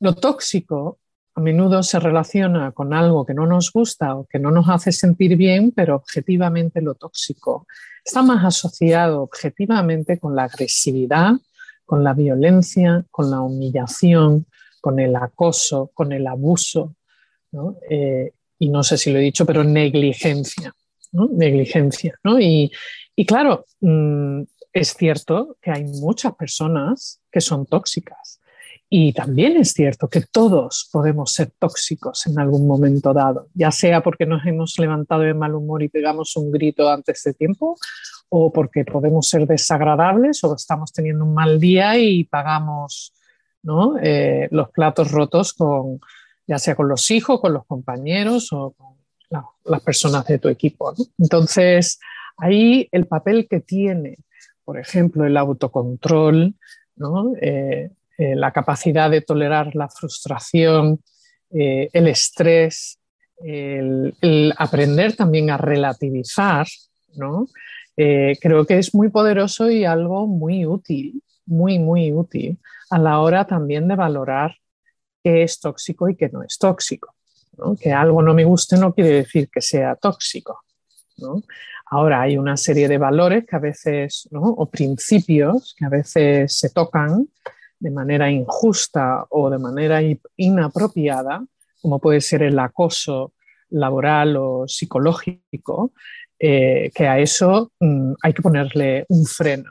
lo 0.00 0.14
tóxico 0.14 0.98
a 1.34 1.40
menudo 1.40 1.82
se 1.82 1.98
relaciona 1.98 2.72
con 2.72 2.92
algo 2.92 3.24
que 3.24 3.32
no 3.32 3.46
nos 3.46 3.72
gusta 3.72 4.14
o 4.14 4.26
que 4.26 4.38
no 4.38 4.50
nos 4.50 4.68
hace 4.68 4.92
sentir 4.92 5.34
bien, 5.34 5.72
pero 5.72 5.96
objetivamente 5.96 6.82
lo 6.82 6.94
tóxico 6.94 7.66
está 8.04 8.22
más 8.22 8.44
asociado 8.44 9.22
objetivamente 9.22 10.18
con 10.18 10.36
la 10.36 10.44
agresividad, 10.44 11.32
con 11.86 12.04
la 12.04 12.12
violencia, 12.12 13.06
con 13.10 13.30
la 13.30 13.40
humillación, 13.40 14.44
con 14.82 15.00
el 15.00 15.16
acoso, 15.16 15.90
con 15.94 16.12
el 16.12 16.26
abuso, 16.26 16.94
eh, 17.88 18.32
y 18.58 18.68
no 18.68 18.82
sé 18.82 18.98
si 18.98 19.12
lo 19.12 19.18
he 19.18 19.22
dicho, 19.22 19.46
pero 19.46 19.64
negligencia, 19.64 20.74
negligencia. 21.12 22.18
Y, 22.40 22.70
claro, 23.26 23.64
mm, 23.80 24.42
es 24.72 24.94
cierto 24.94 25.56
que 25.60 25.70
hay 25.70 25.84
muchas 25.84 26.34
personas 26.34 27.20
que 27.30 27.40
son 27.40 27.66
tóxicas, 27.66 28.40
y 28.90 29.12
también 29.12 29.58
es 29.58 29.72
cierto 29.72 30.08
que 30.08 30.22
todos 30.22 30.88
podemos 30.90 31.32
ser 31.32 31.52
tóxicos 31.58 32.26
en 32.26 32.38
algún 32.38 32.66
momento 32.66 33.12
dado, 33.12 33.48
ya 33.52 33.70
sea 33.70 34.02
porque 34.02 34.24
nos 34.24 34.46
hemos 34.46 34.78
levantado 34.78 35.22
de 35.22 35.34
mal 35.34 35.54
humor 35.54 35.82
y 35.82 35.88
pegamos 35.88 36.34
un 36.36 36.50
grito 36.50 36.88
antes 36.88 37.22
de 37.22 37.34
tiempo, 37.34 37.76
o 38.30 38.50
porque 38.50 38.84
podemos 38.84 39.28
ser 39.28 39.46
desagradables 39.46 40.42
o 40.44 40.54
estamos 40.54 40.92
teniendo 40.92 41.24
un 41.24 41.34
mal 41.34 41.60
día 41.60 41.98
y 41.98 42.24
pagamos 42.24 43.12
eh, 44.02 44.48
los 44.50 44.70
platos 44.70 45.10
rotos 45.10 45.52
con, 45.52 46.00
ya 46.48 46.58
sea 46.58 46.74
con 46.74 46.88
los 46.88 47.10
hijos, 47.12 47.40
con 47.40 47.52
los 47.52 47.64
compañeros 47.66 48.52
o 48.52 48.72
con 48.72 48.96
las 49.64 49.82
personas 49.82 50.26
de 50.26 50.38
tu 50.38 50.48
equipo. 50.48 50.94
Entonces, 51.18 52.00
ahí 52.38 52.88
el 52.90 53.06
papel 53.06 53.46
que 53.48 53.60
tiene, 53.60 54.16
por 54.64 54.78
ejemplo, 54.78 55.26
el 55.26 55.36
autocontrol, 55.36 56.54
¿no? 56.96 57.34
Eh, 57.40 57.90
eh, 58.18 58.34
la 58.34 58.50
capacidad 58.50 59.08
de 59.10 59.20
tolerar 59.20 59.76
la 59.76 59.88
frustración, 59.88 61.00
eh, 61.50 61.88
el 61.92 62.08
estrés, 62.08 62.98
el, 63.40 64.52
aprender 64.58 65.14
también 65.14 65.50
a 65.50 65.56
relativizar, 65.56 66.66
eh, 67.96 68.36
creo 68.40 68.64
que 68.66 68.78
es 68.78 68.94
muy 68.94 69.08
poderoso 69.08 69.70
y 69.70 69.84
algo 69.84 70.26
muy 70.26 70.66
útil, 70.66 71.22
muy, 71.46 71.78
muy 71.78 72.12
útil 72.12 72.58
a 72.90 72.98
la 72.98 73.20
hora 73.20 73.46
también 73.46 73.86
de 73.86 73.94
valorar 73.96 74.56
es 75.28 75.60
tóxico 75.60 76.08
y 76.08 76.16
qué 76.16 76.28
no 76.28 76.42
es 76.42 76.58
tóxico. 76.58 77.14
Que 77.80 77.92
algo 77.92 78.22
no 78.22 78.34
me 78.34 78.44
guste 78.44 78.76
no 78.76 78.94
quiere 78.94 79.10
decir 79.10 79.48
que 79.50 79.60
sea 79.60 79.96
tóxico. 79.96 80.60
Ahora 81.86 82.22
hay 82.22 82.36
una 82.36 82.56
serie 82.56 82.86
de 82.86 82.98
valores 82.98 83.44
que 83.46 83.56
a 83.56 83.58
veces, 83.58 84.28
o 84.32 84.66
principios 84.66 85.74
que 85.76 85.84
a 85.86 85.88
veces 85.88 86.56
se 86.56 86.70
tocan 86.70 87.28
de 87.80 87.90
manera 87.90 88.30
injusta 88.30 89.24
o 89.30 89.50
de 89.50 89.58
manera 89.58 90.00
inapropiada, 90.36 91.44
como 91.80 91.98
puede 91.98 92.20
ser 92.20 92.42
el 92.42 92.58
acoso 92.58 93.32
laboral 93.70 94.36
o 94.36 94.66
psicológico, 94.66 95.92
eh, 96.38 96.90
que 96.94 97.06
a 97.06 97.18
eso 97.18 97.72
mm, 97.80 98.12
hay 98.22 98.32
que 98.32 98.42
ponerle 98.42 99.06
un 99.08 99.24
freno. 99.24 99.70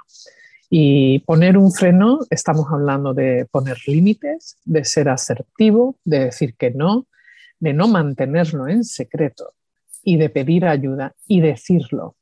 Y 0.69 1.19
poner 1.19 1.57
un 1.57 1.71
freno, 1.71 2.19
estamos 2.29 2.65
hablando 2.71 3.13
de 3.13 3.47
poner 3.49 3.77
límites, 3.87 4.57
de 4.65 4.83
ser 4.83 5.09
asertivo, 5.09 5.97
de 6.03 6.25
decir 6.25 6.55
que 6.55 6.71
no, 6.71 7.07
de 7.59 7.73
no 7.73 7.87
mantenerlo 7.87 8.67
en 8.67 8.83
secreto 8.83 9.53
y 10.03 10.17
de 10.17 10.29
pedir 10.29 10.65
ayuda 10.65 11.15
y 11.27 11.41
decirlo. 11.41 12.15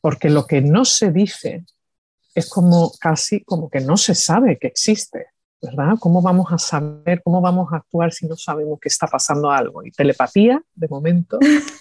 Porque 0.00 0.30
lo 0.30 0.46
que 0.46 0.60
no 0.60 0.84
se 0.84 1.10
dice 1.10 1.64
es 2.34 2.48
como 2.48 2.92
casi 3.00 3.44
como 3.44 3.68
que 3.68 3.80
no 3.80 3.96
se 3.96 4.14
sabe 4.14 4.58
que 4.58 4.68
existe, 4.68 5.26
¿verdad? 5.62 5.94
¿Cómo 6.00 6.20
vamos 6.20 6.46
a 6.50 6.58
saber, 6.58 7.22
cómo 7.22 7.40
vamos 7.40 7.72
a 7.72 7.76
actuar 7.76 8.12
si 8.12 8.26
no 8.26 8.36
sabemos 8.36 8.80
que 8.80 8.88
está 8.88 9.06
pasando 9.06 9.50
algo? 9.50 9.84
Y 9.84 9.90
telepatía, 9.90 10.60
de 10.74 10.88
momento, 10.88 11.38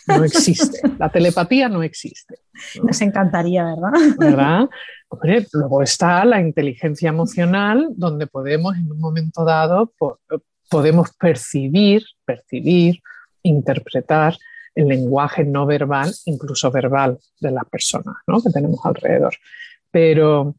no 0.07 0.23
existe. 0.23 0.79
La 0.99 1.09
telepatía 1.09 1.67
no 1.67 1.81
existe. 1.81 2.35
Nos 2.83 3.01
encantaría, 3.01 3.65
¿verdad? 3.65 3.91
¿Verdad? 4.17 4.69
luego 5.53 5.81
está 5.81 6.23
la 6.23 6.39
inteligencia 6.39 7.09
emocional, 7.09 7.89
donde 7.95 8.27
podemos 8.27 8.77
en 8.77 8.91
un 8.91 8.99
momento 8.99 9.43
dado 9.43 9.91
podemos 10.69 11.09
percibir, 11.19 12.03
percibir, 12.23 13.01
interpretar 13.43 14.37
el 14.73 14.87
lenguaje 14.87 15.43
no 15.43 15.65
verbal, 15.65 16.13
incluso 16.25 16.71
verbal 16.71 17.19
de 17.41 17.51
las 17.51 17.65
personas 17.65 18.15
¿no? 18.25 18.41
que 18.41 18.51
tenemos 18.51 18.79
alrededor 18.85 19.33
pero 19.91 20.55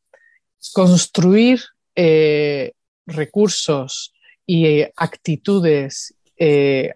construir 0.75 1.61
eh, 1.97 2.73
recursos 3.07 4.13
y 4.47 4.67
eh, 4.67 4.93
actitudes 4.97 6.15
eh, 6.37 6.93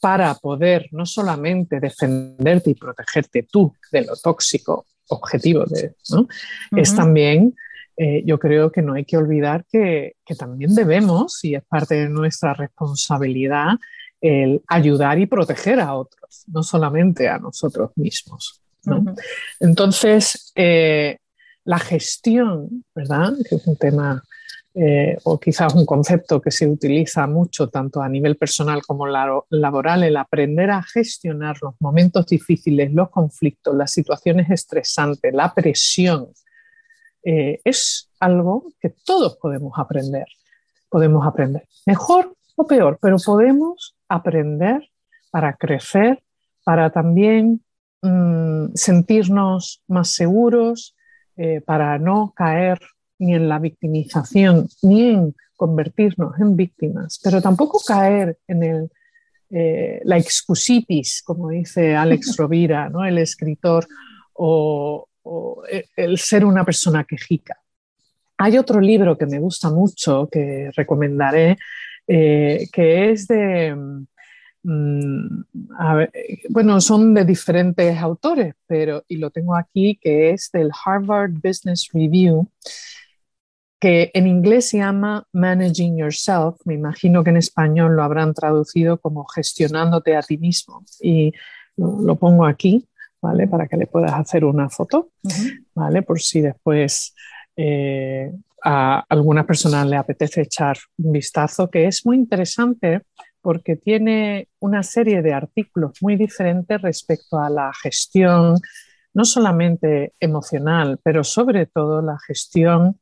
para 0.00 0.34
poder 0.34 0.88
no 0.92 1.06
solamente 1.06 1.80
defenderte 1.80 2.70
y 2.70 2.74
protegerte 2.74 3.44
tú 3.50 3.74
de 3.90 4.02
lo 4.02 4.16
tóxico 4.16 4.86
objetivo, 5.08 5.64
de, 5.64 5.94
es 6.76 6.94
también, 6.94 7.56
yo 8.24 8.38
creo 8.38 8.70
que 8.70 8.80
no 8.80 8.94
hay 8.94 9.04
que 9.04 9.16
olvidar 9.16 9.64
que, 9.70 10.14
también 10.38 10.72
debemos, 10.74 11.44
y 11.44 11.56
es 11.56 11.64
parte 11.64 11.96
de 11.96 12.08
nuestra 12.08 12.54
responsabilidad, 12.54 13.72
el 14.20 14.62
ayudar 14.68 15.18
y 15.18 15.26
proteger 15.26 15.80
a 15.80 15.94
otros, 15.94 16.44
no 16.46 16.62
solamente 16.62 17.28
a 17.28 17.38
nosotros 17.38 17.90
mismos. 17.96 18.62
Entonces, 19.58 20.52
la 21.64 21.78
gestión, 21.80 22.84
¿verdad? 22.94 23.32
Que 23.48 23.56
es 23.56 23.66
un 23.66 23.76
tema 23.76 24.22
eh, 24.74 25.16
o 25.24 25.38
quizás 25.38 25.74
un 25.74 25.84
concepto 25.84 26.40
que 26.40 26.52
se 26.52 26.68
utiliza 26.68 27.26
mucho 27.26 27.68
tanto 27.68 28.00
a 28.00 28.08
nivel 28.08 28.36
personal 28.36 28.82
como 28.82 29.06
laboral, 29.06 30.04
el 30.04 30.16
aprender 30.16 30.70
a 30.70 30.82
gestionar 30.82 31.56
los 31.60 31.74
momentos 31.80 32.26
difíciles, 32.26 32.92
los 32.92 33.10
conflictos, 33.10 33.74
las 33.74 33.90
situaciones 33.90 34.48
estresantes, 34.48 35.34
la 35.34 35.52
presión, 35.52 36.28
eh, 37.24 37.60
es 37.64 38.10
algo 38.20 38.72
que 38.80 38.90
todos 39.04 39.36
podemos 39.38 39.72
aprender. 39.76 40.26
Podemos 40.88 41.26
aprender 41.26 41.66
mejor 41.86 42.34
o 42.56 42.66
peor, 42.66 42.98
pero 43.00 43.16
podemos 43.24 43.96
aprender 44.08 44.88
para 45.30 45.54
crecer, 45.54 46.22
para 46.64 46.90
también 46.90 47.62
mm, 48.02 48.74
sentirnos 48.74 49.82
más 49.88 50.10
seguros, 50.10 50.96
eh, 51.36 51.60
para 51.60 51.98
no 51.98 52.32
caer 52.36 52.80
ni 53.20 53.34
en 53.34 53.48
la 53.48 53.58
victimización 53.58 54.68
ni 54.82 55.10
en 55.10 55.34
convertirnos 55.56 56.38
en 56.40 56.56
víctimas, 56.56 57.20
pero 57.22 57.40
tampoco 57.40 57.80
caer 57.86 58.38
en 58.48 58.62
el, 58.62 58.90
eh, 59.50 60.00
la 60.04 60.16
excusitis, 60.16 61.22
como 61.22 61.50
dice 61.50 61.94
Alex 61.94 62.36
Rovira, 62.38 62.88
¿no? 62.88 63.04
el 63.04 63.18
escritor, 63.18 63.86
o, 64.32 65.06
el 65.96 66.18
ser 66.18 66.44
una 66.46 66.64
persona 66.64 67.04
quejica. 67.04 67.56
Hay 68.38 68.56
otro 68.56 68.80
libro 68.80 69.18
que 69.18 69.26
me 69.26 69.38
gusta 69.38 69.70
mucho, 69.70 70.28
que 70.32 70.70
recomendaré, 70.74 71.58
eh, 72.08 72.66
que 72.72 73.12
es 73.12 73.28
de 73.28 73.76
Mm, 74.62 75.42
bueno, 76.50 76.80
son 76.82 77.14
de 77.14 77.24
diferentes 77.24 77.96
autores, 77.98 78.54
pero 78.66 79.02
y 79.08 79.16
lo 79.16 79.30
tengo 79.30 79.56
aquí 79.56 79.98
que 80.00 80.30
es 80.30 80.50
del 80.52 80.70
Harvard 80.84 81.32
Business 81.42 81.88
Review, 81.92 82.46
que 83.80 84.10
en 84.12 84.26
inglés 84.26 84.68
se 84.68 84.78
llama 84.78 85.26
Managing 85.32 85.96
Yourself. 85.96 86.56
Me 86.66 86.74
imagino 86.74 87.24
que 87.24 87.30
en 87.30 87.38
español 87.38 87.96
lo 87.96 88.02
habrán 88.02 88.34
traducido 88.34 88.98
como 88.98 89.24
gestionándote 89.24 90.16
a 90.16 90.22
ti 90.22 90.36
mismo. 90.36 90.84
Y 91.00 91.32
lo, 91.76 92.14
pongo 92.16 92.44
aquí, 92.44 92.86
¿vale? 93.22 93.48
Para 93.48 93.66
que 93.66 93.78
le 93.78 93.86
puedas 93.86 94.12
hacer 94.12 94.44
una 94.44 94.68
foto, 94.68 95.08
¿vale? 95.74 96.02
Por 96.02 96.20
si 96.20 96.42
después 96.42 97.14
eh, 97.56 98.30
a 98.62 99.02
alguna 99.08 99.46
persona 99.46 99.84
le 99.86 99.96
apetece 99.96 100.42
echar 100.42 100.76
un 100.98 101.12
vistazo, 101.12 101.70
que 101.70 101.86
es 101.86 102.04
muy 102.04 102.16
interesante 102.16 103.02
porque 103.40 103.76
tiene 103.76 104.48
una 104.58 104.82
serie 104.82 105.22
de 105.22 105.32
artículos 105.32 105.92
muy 106.02 106.16
diferentes 106.16 106.82
respecto 106.82 107.38
a 107.38 107.48
la 107.48 107.72
gestión, 107.72 108.56
no 109.14 109.24
solamente 109.24 110.12
emocional, 110.20 110.98
pero 111.02 111.24
sobre 111.24 111.64
todo 111.64 112.02
la 112.02 112.18
gestión 112.26 113.00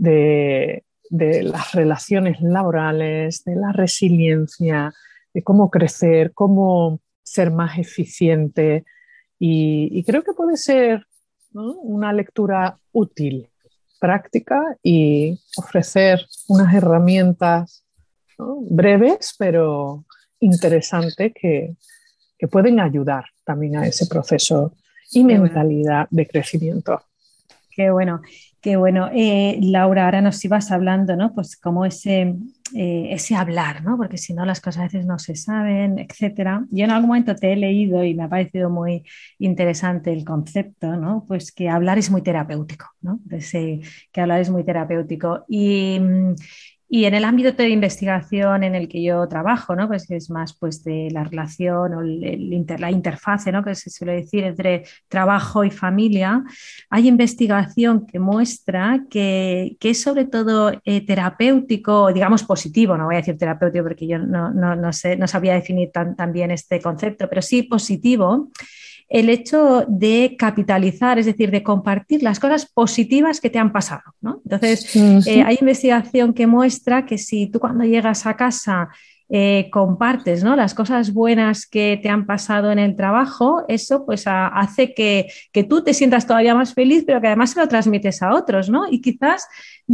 de, 0.00 0.84
las 1.10 1.72
relaciones 1.72 2.40
laborales, 2.40 3.44
de 3.44 3.56
la 3.56 3.72
resiliencia, 3.72 4.92
de 5.34 5.42
cómo 5.42 5.70
crecer, 5.70 6.32
cómo 6.32 7.00
ser 7.22 7.50
más 7.50 7.78
eficiente. 7.78 8.84
Y, 9.38 10.02
creo 10.04 10.22
que 10.22 10.32
puede 10.32 10.56
ser 10.56 11.06
una 11.52 12.12
lectura 12.12 12.78
útil, 12.92 13.48
práctica 13.98 14.60
y 14.82 15.38
ofrecer 15.56 16.26
unas 16.48 16.72
herramientas 16.74 17.84
breves, 18.70 19.34
pero 19.38 20.04
interesantes 20.40 21.32
que, 21.34 21.76
pueden 22.50 22.80
ayudar 22.80 23.24
también 23.44 23.76
a 23.76 23.86
ese 23.86 24.06
proceso 24.06 24.72
y 25.12 25.24
mentalidad 25.24 26.06
de 26.10 26.26
crecimiento. 26.26 27.02
Qué 27.70 27.90
bueno, 27.90 28.20
qué 28.60 28.76
bueno. 28.76 29.08
Eh, 29.14 29.58
Laura, 29.62 30.04
ahora 30.06 30.20
nos 30.20 30.44
ibas 30.44 30.70
hablando, 30.72 31.14
¿no? 31.16 31.32
Pues 31.34 31.56
como 31.56 31.84
ese, 31.84 32.34
eh, 32.74 33.08
ese 33.12 33.36
hablar, 33.36 33.84
¿no? 33.84 33.96
Porque 33.96 34.18
si 34.18 34.34
no 34.34 34.44
las 34.44 34.60
cosas 34.60 34.80
a 34.80 34.84
veces 34.84 35.06
no 35.06 35.18
se 35.20 35.36
saben, 35.36 35.98
etcétera. 36.00 36.66
Yo 36.70 36.84
en 36.84 36.90
algún 36.90 37.08
momento 37.08 37.36
te 37.36 37.52
he 37.52 37.56
leído 37.56 38.02
y 38.04 38.14
me 38.14 38.24
ha 38.24 38.28
parecido 38.28 38.70
muy 38.70 39.04
interesante 39.38 40.12
el 40.12 40.24
concepto, 40.24 40.96
¿no? 40.96 41.24
Pues 41.28 41.52
que 41.52 41.68
hablar 41.68 41.98
es 41.98 42.10
muy 42.10 42.22
terapéutico, 42.22 42.86
¿no? 43.02 43.20
que 44.12 44.20
hablar 44.20 44.40
es 44.40 44.50
muy 44.50 44.64
terapéutico. 44.64 45.44
Y, 45.48 45.98
mm, 46.00 46.34
y 46.92 47.04
en 47.04 47.14
el 47.14 47.24
ámbito 47.24 47.52
de 47.52 47.68
investigación 47.68 48.64
en 48.64 48.74
el 48.74 48.88
que 48.88 49.00
yo 49.00 49.28
trabajo, 49.28 49.76
¿no? 49.76 49.86
pues 49.86 50.10
es 50.10 50.28
más 50.28 50.54
pues, 50.54 50.82
de 50.82 51.08
la 51.12 51.22
relación 51.22 51.94
o 51.94 52.02
la 52.02 52.90
interfase 52.90 53.52
¿no? 53.52 53.62
que 53.62 53.76
se 53.76 53.90
suele 53.90 54.14
decir 54.14 54.42
entre 54.42 54.82
trabajo 55.06 55.62
y 55.62 55.70
familia, 55.70 56.42
hay 56.90 57.06
investigación 57.06 58.06
que 58.06 58.18
muestra 58.18 59.04
que, 59.08 59.76
es 59.80 60.02
sobre 60.02 60.24
todo 60.24 60.72
eh, 60.84 61.06
terapéutico, 61.06 62.12
digamos 62.12 62.42
positivo, 62.42 62.96
no 62.96 63.04
voy 63.04 63.14
a 63.14 63.18
decir 63.18 63.38
terapéutico 63.38 63.84
porque 63.84 64.08
yo 64.08 64.18
no, 64.18 64.50
no, 64.50 64.92
sé, 64.92 65.16
no 65.16 65.28
sabía 65.28 65.54
definir 65.54 65.92
tan, 65.92 66.16
tan 66.16 66.32
bien 66.32 66.50
este 66.50 66.80
concepto, 66.80 67.28
pero 67.28 67.40
sí 67.40 67.62
positivo 67.62 68.50
el 69.10 69.28
hecho 69.28 69.84
de 69.88 70.36
capitalizar, 70.38 71.18
es 71.18 71.26
decir, 71.26 71.50
de 71.50 71.64
compartir 71.64 72.22
las 72.22 72.38
cosas 72.38 72.64
positivas 72.64 73.40
que 73.40 73.50
te 73.50 73.58
han 73.58 73.72
pasado. 73.72 74.02
Entonces, 74.22 74.94
eh, 75.26 75.42
hay 75.42 75.58
investigación 75.60 76.32
que 76.32 76.46
muestra 76.46 77.04
que 77.04 77.18
si 77.18 77.48
tú 77.48 77.58
cuando 77.58 77.84
llegas 77.84 78.24
a 78.26 78.36
casa 78.36 78.88
eh, 79.28 79.68
compartes 79.70 80.42
¿no? 80.42 80.56
las 80.56 80.74
cosas 80.74 81.12
buenas 81.12 81.66
que 81.66 81.98
te 82.02 82.08
han 82.08 82.24
pasado 82.24 82.70
en 82.70 82.78
el 82.78 82.96
trabajo, 82.96 83.64
eso 83.66 84.06
pues 84.06 84.24
hace 84.26 84.94
que, 84.94 85.26
que, 85.52 85.64
tú 85.64 85.82
te 85.82 85.94
sientas 85.94 86.26
todavía 86.26 86.54
más 86.54 86.74
feliz, 86.74 87.02
pero 87.04 87.20
que 87.20 87.28
además 87.28 87.50
se 87.50 87.60
lo 87.60 87.68
transmites 87.68 88.22
a 88.22 88.34
otros, 88.34 88.70
¿no? 88.70 88.90
Y 88.90 89.00
quizás 89.00 89.46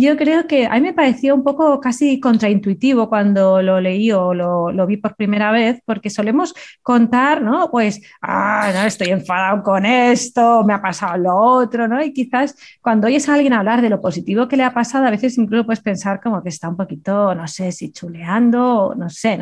yo 0.03 0.17
creo 0.17 0.47
que 0.47 0.67
a 0.67 0.75
mí 0.75 0.81
me 0.81 0.93
pareció 0.93 1.35
un 1.35 1.45
poco 1.45 1.81
casi 1.81 2.21
contraintuitivo 2.21 3.09
cuando 3.09 3.63
lo 3.63 3.81
leí 3.81 4.11
o 4.13 4.35
lo, 4.35 4.87
vi 4.87 4.97
por 4.97 5.17
primera 5.17 5.53
vez, 5.53 5.81
porque 5.85 6.11
solemos 6.11 6.55
contar, 6.83 7.43
¿no? 7.43 7.71
Pues, 7.71 8.01
ah, 8.23 8.71
no, 8.75 8.83
estoy 8.83 9.09
enfadado 9.09 9.63
con 9.63 9.87
esto, 9.87 10.65
me 10.65 10.75
ha 10.75 10.83
pasado 10.83 11.17
lo 11.17 11.37
otro, 11.37 11.89
¿no? 11.89 12.03
Y 12.03 12.13
quizás 12.13 12.57
cuando 12.81 13.07
oyes 13.07 13.29
a 13.29 13.35
alguien 13.35 13.53
hablar 13.53 13.81
de 13.83 13.91
lo 13.91 14.01
positivo 14.01 14.49
que 14.49 14.57
le 14.57 14.65
ha 14.65 14.75
pasado, 14.75 15.07
a 15.07 15.11
veces 15.11 15.39
incluso 15.39 15.65
puedes 15.65 15.81
pensar 15.81 16.21
como 16.21 16.43
que 16.43 16.49
está 16.49 16.69
un 16.69 16.77
poquito, 16.77 17.35
no 17.35 17.47
sé, 17.47 17.73
si 17.73 17.93
chuleando, 17.93 18.95
no 18.97 19.09
sé 19.09 19.37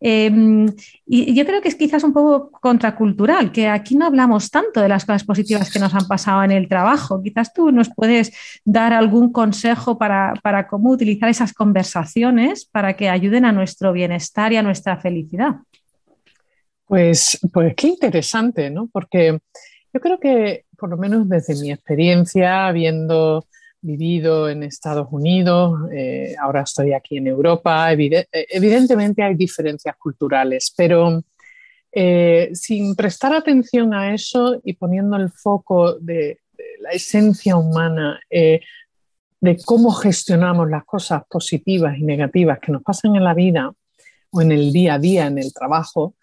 Em, 0.00 0.66
y 1.06 1.34
yo 1.34 1.44
creo 1.46 1.62
que 1.62 1.68
es 1.68 1.74
quizás 1.74 2.04
un 2.04 2.12
poco 2.12 2.50
contracultural, 2.50 3.52
que 3.52 3.68
aquí 3.68 3.96
no 3.96 4.06
hablamos 4.06 4.50
tanto 4.50 4.80
de 4.80 4.88
las 4.88 5.04
cosas 5.04 5.24
positivas 5.24 5.70
que 5.70 5.78
nos 5.78 5.94
han 5.94 6.06
pasado 6.06 6.42
en 6.42 6.50
el 6.50 6.68
trabajo. 6.68 7.22
Quizás 7.22 7.52
tú 7.52 7.70
nos 7.72 7.88
puedes 7.94 8.32
dar 8.64 8.92
algún 8.92 9.32
consejo 9.32 9.75
para, 9.98 10.66
cómo 10.68 10.90
utilizar 10.90 11.28
esas 11.28 11.52
conversaciones 11.52 12.64
para 12.64 12.96
que 12.96 13.08
ayuden 13.08 13.44
a 13.44 13.52
nuestro 13.52 13.92
bienestar 13.92 14.52
y 14.52 14.56
a 14.56 14.62
nuestra 14.62 14.96
felicidad. 14.96 15.56
Pues, 16.86 17.38
pues 17.52 17.74
qué 17.74 17.88
interesante, 17.88 18.70
¿no? 18.70 18.88
Porque 18.92 19.38
yo 19.92 20.00
creo 20.00 20.20
que, 20.20 20.64
por 20.76 20.90
lo 20.90 20.96
menos 20.96 21.28
desde 21.28 21.60
mi 21.60 21.72
experiencia, 21.72 22.70
viendo 22.72 23.46
vivido 23.80 24.48
en 24.48 24.62
Estados 24.62 25.08
Unidos, 25.10 25.88
eh, 25.92 26.34
ahora 26.40 26.62
estoy 26.62 26.92
aquí 26.92 27.18
en 27.18 27.28
Europa. 27.28 27.92
Eh, 27.92 28.26
evidentemente 28.32 29.22
hay 29.22 29.34
diferencias 29.34 29.96
culturales, 29.96 30.72
pero 30.76 31.22
eh, 31.92 32.50
sin 32.52 32.94
prestar 32.94 33.34
atención 33.34 33.94
a 33.94 34.12
eso 34.12 34.60
y 34.64 34.74
poniendo 34.74 35.16
el 35.16 35.30
foco 35.30 35.94
de, 35.98 36.40
la 36.80 36.90
esencia 36.90 37.56
humana, 37.56 38.20
de 39.40 39.58
cómo 39.64 39.90
gestionamos 39.92 40.68
las 40.70 40.84
cosas 40.84 41.22
positivas 41.28 41.98
y 41.98 42.02
negativas 42.02 42.58
que 42.58 42.72
nos 42.72 42.82
pasan 42.82 43.16
en 43.16 43.24
la 43.24 43.34
vida 43.34 43.72
o 44.30 44.42
en 44.42 44.52
el 44.52 44.72
día 44.72 44.94
a 44.94 44.98
día, 44.98 45.26
en 45.26 45.38
el 45.38 45.52
trabajo, 45.52 46.14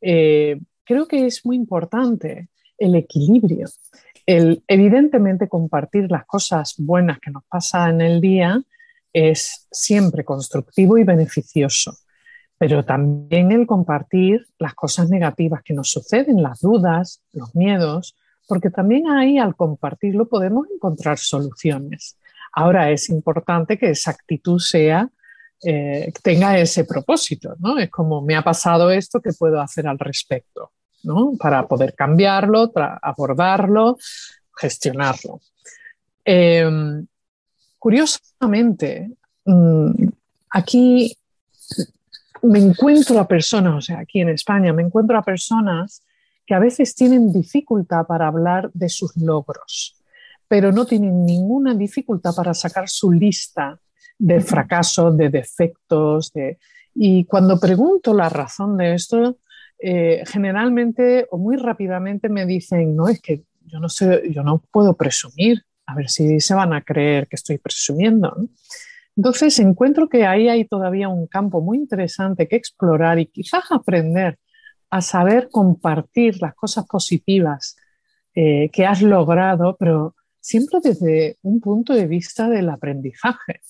creo 0.00 1.06
que 1.08 1.26
es 1.26 1.44
muy 1.44 1.56
importante 1.56 2.48
el 2.78 2.94
equilibrio 2.96 3.68
evidentemente 4.26 5.48
compartir 5.48 6.10
las 6.10 6.26
cosas 6.26 6.74
buenas 6.78 7.18
que 7.18 7.30
nos 7.30 7.44
pasan 7.44 8.00
en 8.00 8.12
el 8.12 8.20
día 8.20 8.62
es 9.12 9.66
siempre 9.70 10.24
constructivo 10.24 10.96
y 10.96 11.04
beneficioso, 11.04 11.96
pero 12.56 12.84
también 12.84 13.52
el 13.52 13.66
compartir 13.66 14.46
las 14.58 14.74
cosas 14.74 15.10
negativas 15.10 15.62
que 15.62 15.74
nos 15.74 15.90
suceden, 15.90 16.42
las 16.42 16.60
dudas, 16.60 17.20
los 17.32 17.54
miedos, 17.54 18.16
porque 18.48 18.70
también 18.70 19.08
ahí 19.08 19.38
al 19.38 19.54
compartirlo 19.54 20.28
podemos 20.28 20.66
encontrar 20.74 21.18
soluciones. 21.18 22.18
Ahora 22.52 22.90
es 22.90 23.08
importante 23.08 23.78
que 23.78 23.90
esa 23.90 24.10
actitud 24.10 24.60
eh, 25.64 26.12
tenga 26.22 26.58
ese 26.58 26.84
propósito, 26.84 27.54
¿no? 27.58 27.78
Es 27.78 27.90
como 27.90 28.20
me 28.20 28.36
ha 28.36 28.42
pasado 28.42 28.90
esto, 28.90 29.20
¿qué 29.20 29.30
puedo 29.32 29.60
hacer 29.60 29.86
al 29.86 29.98
respecto? 29.98 30.72
para 31.38 31.66
poder 31.66 31.94
cambiarlo, 31.94 32.72
abordarlo, 33.02 33.98
gestionarlo. 34.56 35.40
Em, 36.24 37.06
curiosamente, 37.78 39.10
mm, 39.44 40.08
aquí 40.50 41.16
me 42.42 42.58
encuentro 42.58 43.18
a 43.18 43.26
personas, 43.26 43.74
o 43.74 43.80
sea, 43.80 44.00
aquí 44.00 44.20
en 44.20 44.28
España 44.28 44.72
me 44.72 44.82
encuentro 44.82 45.18
a 45.18 45.22
personas 45.22 46.02
que 46.46 46.54
a 46.54 46.58
veces 46.58 46.94
tienen 46.94 47.32
dificultad 47.32 48.06
para 48.06 48.26
hablar 48.26 48.70
de 48.72 48.88
sus 48.88 49.16
logros, 49.16 49.96
pero 50.52 50.70
no 50.70 50.84
tienen 50.84 51.24
ninguna 51.24 51.74
dificultad 51.74 52.34
para 52.36 52.52
sacar 52.52 52.86
su 52.86 53.10
lista 53.10 53.80
de 54.18 54.38
fracasos, 54.42 55.16
de 55.16 55.30
defectos. 55.30 56.30
Y 56.94 57.24
cuando 57.24 57.58
pregunto 57.58 58.12
la 58.12 58.28
razón 58.28 58.76
de 58.76 58.92
esto, 58.92 59.38
eh, 59.78 60.22
generalmente 60.26 61.26
o 61.30 61.38
muy 61.38 61.56
rápidamente 61.56 62.28
me 62.28 62.44
dicen, 62.44 62.94
no, 62.94 63.08
es 63.08 63.22
que 63.22 63.44
yo 63.64 63.80
no 63.80 63.88
sé, 63.88 64.30
yo 64.30 64.42
no 64.42 64.62
puedo 64.70 64.94
presumir, 64.94 65.62
a 65.86 65.94
ver 65.94 66.10
si 66.10 66.38
se 66.38 66.52
van 66.52 66.74
a 66.74 66.82
creer 66.82 67.28
que 67.28 67.36
estoy 67.36 67.56
presumiendo. 67.56 68.36
Entonces 69.16 69.58
encuentro 69.58 70.06
que 70.06 70.26
ahí 70.26 70.50
hay 70.50 70.66
todavía 70.66 71.08
un 71.08 71.28
campo 71.28 71.62
muy 71.62 71.78
interesante 71.78 72.46
que 72.46 72.56
explorar 72.56 73.18
y 73.18 73.24
quizás 73.24 73.64
aprender 73.70 74.38
a 74.90 75.00
saber 75.00 75.48
compartir 75.50 76.42
las 76.42 76.54
cosas 76.54 76.84
positivas 76.84 77.74
eh, 78.34 78.68
que 78.70 78.84
has 78.84 79.00
logrado, 79.00 79.78
pero 79.80 80.14
siempre 80.42 80.80
desde 80.82 81.38
un 81.42 81.60
punto 81.60 81.94
de 81.94 82.06
vista 82.06 82.48
del 82.50 82.68
aprendizaje, 82.68 83.60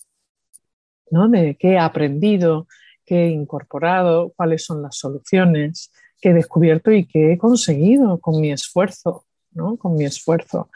¿no? 1.10 1.28
De 1.28 1.54
qué 1.56 1.72
he 1.72 1.78
aprendido, 1.78 2.66
qué 3.04 3.26
he 3.26 3.28
incorporado, 3.28 4.32
cuáles 4.34 4.64
son 4.64 4.82
las 4.82 4.96
soluciones, 4.96 5.92
que 6.20 6.30
he 6.30 6.34
descubierto 6.34 6.90
y 6.90 7.04
que 7.04 7.32
he 7.32 7.38
conseguido 7.38 8.18
con 8.18 8.40
mi 8.40 8.50
esfuerzo, 8.50 9.26
¿no? 9.52 9.76
Con 9.76 9.96
mi 9.96 10.04
esfuerzo. 10.04 10.70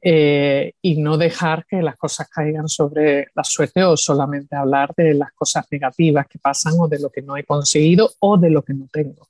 Eh, 0.00 0.74
y 0.80 1.00
no 1.00 1.16
dejar 1.16 1.66
que 1.66 1.82
las 1.82 1.96
cosas 1.96 2.28
caigan 2.28 2.68
sobre 2.68 3.28
la 3.34 3.42
suerte 3.42 3.82
o 3.82 3.96
solamente 3.96 4.54
hablar 4.54 4.94
de 4.96 5.14
las 5.14 5.32
cosas 5.32 5.66
negativas 5.72 6.28
que 6.28 6.38
pasan 6.38 6.74
o 6.78 6.86
de 6.86 7.00
lo 7.00 7.10
que 7.10 7.22
no 7.22 7.36
he 7.36 7.44
conseguido 7.44 8.12
o 8.20 8.36
de 8.36 8.50
lo 8.50 8.62
que 8.62 8.74
no 8.74 8.86
tengo. 8.92 9.27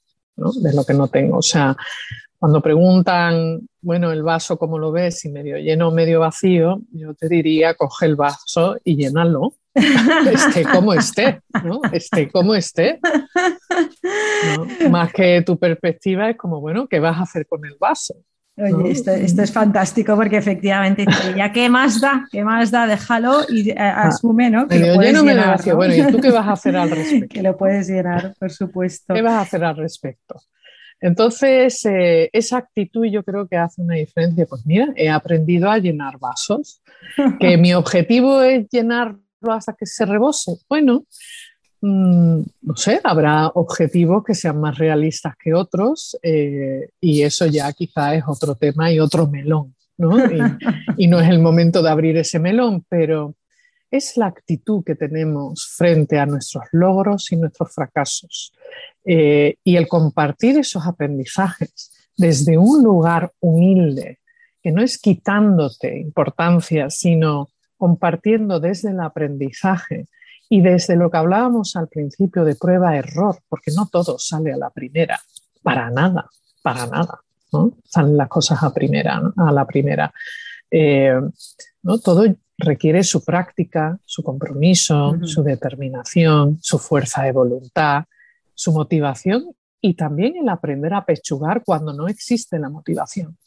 De 0.61 0.75
lo 0.75 0.85
que 0.85 0.95
no 0.95 1.09
tengo. 1.09 1.39
O 1.39 1.43
sea, 1.43 1.77
cuando 2.39 2.61
preguntan, 2.61 3.69
bueno, 3.81 4.13
el 4.13 4.23
vaso, 4.23 4.59
¿cómo 4.59 4.79
lo 4.79 4.93
ves? 4.93 5.21
Si 5.21 5.29
medio 5.29 5.59
lleno 5.59 5.89
o 5.89 5.93
medio 5.93 6.21
vacío, 6.21 6.81
yo 6.93 7.15
te 7.15 7.29
diría, 7.29 7.75
coge 7.75 8.07
el 8.07 8.17
vaso 8.17 8.77
y 8.85 8.97
llénalo. 8.97 9.55
esté 9.75 10.65
como 10.65 10.93
esté, 10.93 11.41
¿no? 11.65 11.81
Esté 11.93 12.31
como 12.31 12.55
esté. 12.55 13.01
Más 14.91 15.13
que 15.13 15.43
tu 15.43 15.59
perspectiva 15.59 16.31
es 16.31 16.37
como, 16.37 16.61
bueno, 16.61 16.89
¿qué 16.89 17.01
vas 17.01 17.17
a 17.19 17.23
hacer 17.23 17.47
con 17.47 17.65
el 17.65 17.77
vaso? 17.79 18.15
Oye, 18.59 18.91
esto, 18.91 19.13
es 19.13 19.53
fantástico 19.53 20.17
porque 20.17 20.37
efectivamente, 20.37 21.07
ya 21.37 21.53
qué 21.53 21.69
más 21.69 22.01
da, 22.01 22.27
qué 22.31 22.43
más 22.43 22.71
da, 22.73 22.87
déjalo 22.87 23.43
y 23.49 23.71
eh, 23.71 23.75
ah, 23.79 24.09
asume, 24.09 24.51
¿no? 24.51 24.67
Que 24.67 24.81
lo 24.81 24.95
puedes 24.95 25.23
llenar, 25.23 25.75
Bueno, 25.77 25.95
¿y 25.95 26.13
tú 26.13 26.21
qué 26.21 26.31
vas 26.33 26.47
a 26.47 26.53
hacer 26.53 26.77
al 26.77 26.91
respecto? 26.91 27.35
que 27.35 27.43
lo 27.43 27.57
puedes 27.57 27.89
llenar, 27.89 28.35
por 28.39 28.51
supuesto. 28.51 29.15
¿Qué 29.15 29.23
vas 29.23 29.35
a 29.35 29.41
hacer 29.43 29.65
al 29.65 29.77
respecto? 29.77 30.41
Entonces, 31.01 31.85
eh, 31.85 32.29
esa 32.33 32.59
actitud 32.59 33.07
yo 33.07 33.23
creo 33.23 33.47
que 33.47 33.57
hace 33.57 33.81
una 33.81 33.95
diferencia. 33.95 34.47
Pues 34.47 34.67
mira, 34.67 34.89
he 34.97 35.09
aprendido 35.09 35.71
a 35.71 35.79
llenar 35.79 36.19
vasos, 36.19 36.83
que 37.39 37.57
mi 37.59 37.75
objetivo 37.75 38.43
es 38.43 38.67
llenarlo 38.71 39.21
hasta 39.49 39.75
que 39.75 39.87
se 39.87 40.05
rebose. 40.05 40.57
Bueno, 40.69 41.05
no 41.81 42.77
sé, 42.77 43.01
habrá 43.05 43.49
objetivos 43.49 44.25
que 44.25 44.35
sean 44.35 44.61
más 44.61 44.79
realistas 44.79 45.35
que 45.39 45.55
otros 45.55 46.19
eh, 46.23 46.89
y 47.01 47.23
eso 47.23 47.47
ya 47.47 47.73
quizá 47.73 48.15
es 48.15 48.25
otro 48.27 48.57
tema 48.57 48.91
y 48.91 48.99
otro 48.99 49.29
melón, 49.29 49.75
¿no? 49.97 50.17
Y, 50.97 51.07
no 51.07 51.21
es 51.21 51.29
el 51.29 51.39
momento 51.39 51.83
de 51.83 51.91
abrir 51.91 52.17
ese 52.17 52.41
melón, 52.41 52.85
pero 52.89 53.35
es 53.91 54.17
la 54.17 54.27
actitud 54.27 54.83
que 54.85 54.97
tenemos 54.97 55.67
frente 55.77 56.19
a 56.19 56.27
nuestros 56.27 56.65
logros 56.73 57.31
y 57.33 57.37
nuestros 57.37 57.73
fracasos 57.73 58.53
eh, 59.05 59.55
y 59.63 59.77
el 59.77 59.87
compartir 59.87 60.59
esos 60.59 60.85
aprendizajes 60.85 61.93
desde 62.17 62.59
un 62.59 62.83
lugar 62.83 63.33
humilde, 63.39 64.19
que 64.61 64.73
no 64.73 64.83
es 64.83 64.99
quitándote 64.99 65.99
importancia, 65.99 66.91
sino 66.91 67.49
compartiendo 67.77 68.59
desde 68.59 68.91
el 68.91 69.01
aprendizaje 69.01 70.09
y 70.49 70.61
desde 70.61 70.97
lo 70.97 71.11
que 71.11 71.19
hablábamos 71.19 71.77
al 71.77 71.89
principio 71.89 72.45
de 72.45 72.55
prueba-error, 72.55 73.39
porque 73.49 73.71
no 73.77 73.87
todo 73.87 74.19
sale 74.19 74.53
a 74.53 74.57
la 74.57 74.71
primera, 74.71 75.21
para 75.63 75.91
nada, 75.91 76.29
para 76.63 76.87
nada, 76.87 77.21
¿no? 77.53 77.73
Salen 77.85 78.17
las 78.17 78.29
cosas 78.29 78.63
a, 78.63 78.73
primera, 78.73 79.21
a 79.37 79.53
la 79.53 79.67
primera. 79.67 80.13
Eh, 80.71 81.21
¿no? 81.83 81.99
Todo 81.99 82.25
requiere 82.57 83.05
su 83.05 83.25
práctica, 83.25 83.99
su 84.05 84.23
compromiso, 84.23 85.17
su 85.23 85.43
determinación, 85.43 86.59
su 86.61 86.79
fuerza 86.79 87.23
de 87.23 87.33
voluntad, 87.33 88.05
su 88.55 88.73
motivación 88.73 89.55
y 89.81 89.95
también 89.95 90.37
el 90.37 90.49
aprender 90.49 90.93
a 90.95 91.05
pechugar 91.05 91.63
cuando 91.65 91.93
no 91.93 92.09
existe 92.09 92.59
la 92.59 92.69
motivación. 92.69 93.39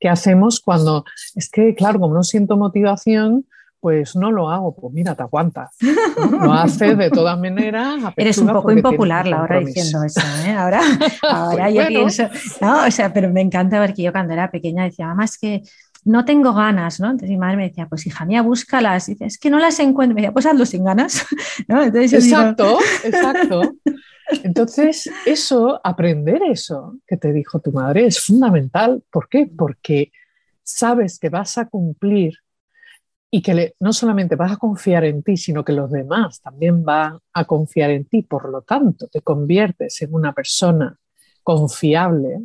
¿Qué 0.00 0.08
hacemos 0.08 0.60
cuando 0.60 1.04
es 1.34 1.50
que, 1.50 1.74
claro, 1.74 2.00
como 2.00 2.14
no 2.14 2.22
siento 2.22 2.56
motivación, 2.56 3.46
pues 3.84 4.16
no 4.16 4.32
lo 4.32 4.48
hago, 4.48 4.74
pues 4.74 4.94
mira, 4.94 5.14
te 5.14 5.24
aguantas. 5.24 5.76
Lo 6.40 6.54
haces 6.54 6.96
de 6.96 7.10
todas 7.10 7.38
maneras. 7.38 8.00
Eres 8.16 8.38
un 8.38 8.48
poco 8.48 8.72
impopular, 8.72 9.26
Laura, 9.26 9.60
diciendo 9.60 10.02
eso. 10.02 10.22
¿eh? 10.46 10.52
Ahora, 10.52 10.80
ahora 11.28 11.68
yo 11.68 11.86
pienso, 11.88 12.26
no, 12.62 12.86
o 12.86 12.90
sea, 12.90 13.12
pero 13.12 13.28
me 13.28 13.42
encanta 13.42 13.78
ver 13.78 13.92
que 13.92 14.04
yo 14.04 14.10
cuando 14.10 14.32
era 14.32 14.50
pequeña 14.50 14.84
decía, 14.84 15.08
mamá, 15.08 15.26
es 15.26 15.36
que 15.36 15.60
no 16.02 16.24
tengo 16.24 16.54
ganas, 16.54 16.98
¿no? 16.98 17.08
Entonces 17.08 17.28
mi 17.28 17.36
madre 17.36 17.58
me 17.58 17.68
decía, 17.68 17.86
pues 17.86 18.06
hija 18.06 18.24
mía, 18.24 18.40
búscalas. 18.40 19.06
Y 19.10 19.12
dice, 19.12 19.26
es 19.26 19.36
que 19.36 19.50
no 19.50 19.58
las 19.58 19.78
encuentro. 19.80 20.14
Me 20.14 20.22
decía, 20.22 20.32
pues 20.32 20.46
hazlo 20.46 20.64
sin 20.64 20.82
ganas, 20.82 21.26
¿no? 21.68 21.82
exacto, 21.82 22.78
exacto. 23.04 23.74
Entonces, 24.44 25.10
eso, 25.26 25.78
aprender 25.84 26.40
eso 26.50 26.96
que 27.06 27.18
te 27.18 27.34
dijo 27.34 27.60
tu 27.60 27.70
madre 27.70 28.06
es 28.06 28.18
fundamental. 28.18 29.02
¿Por 29.10 29.28
qué? 29.28 29.46
Porque 29.46 30.10
sabes 30.62 31.18
que 31.18 31.28
vas 31.28 31.58
a 31.58 31.66
cumplir 31.66 32.38
y 33.36 33.42
que 33.42 33.74
no 33.80 33.92
solamente 33.92 34.36
vas 34.36 34.52
a 34.52 34.56
confiar 34.58 35.02
en 35.02 35.24
ti, 35.24 35.36
sino 35.36 35.64
que 35.64 35.72
los 35.72 35.90
demás 35.90 36.40
también 36.40 36.84
van 36.84 37.18
a 37.32 37.44
confiar 37.44 37.90
en 37.90 38.04
ti. 38.04 38.22
Por 38.22 38.48
lo 38.48 38.62
tanto, 38.62 39.08
te 39.08 39.22
conviertes 39.22 40.00
en 40.02 40.14
una 40.14 40.32
persona 40.32 40.96
confiable 41.42 42.44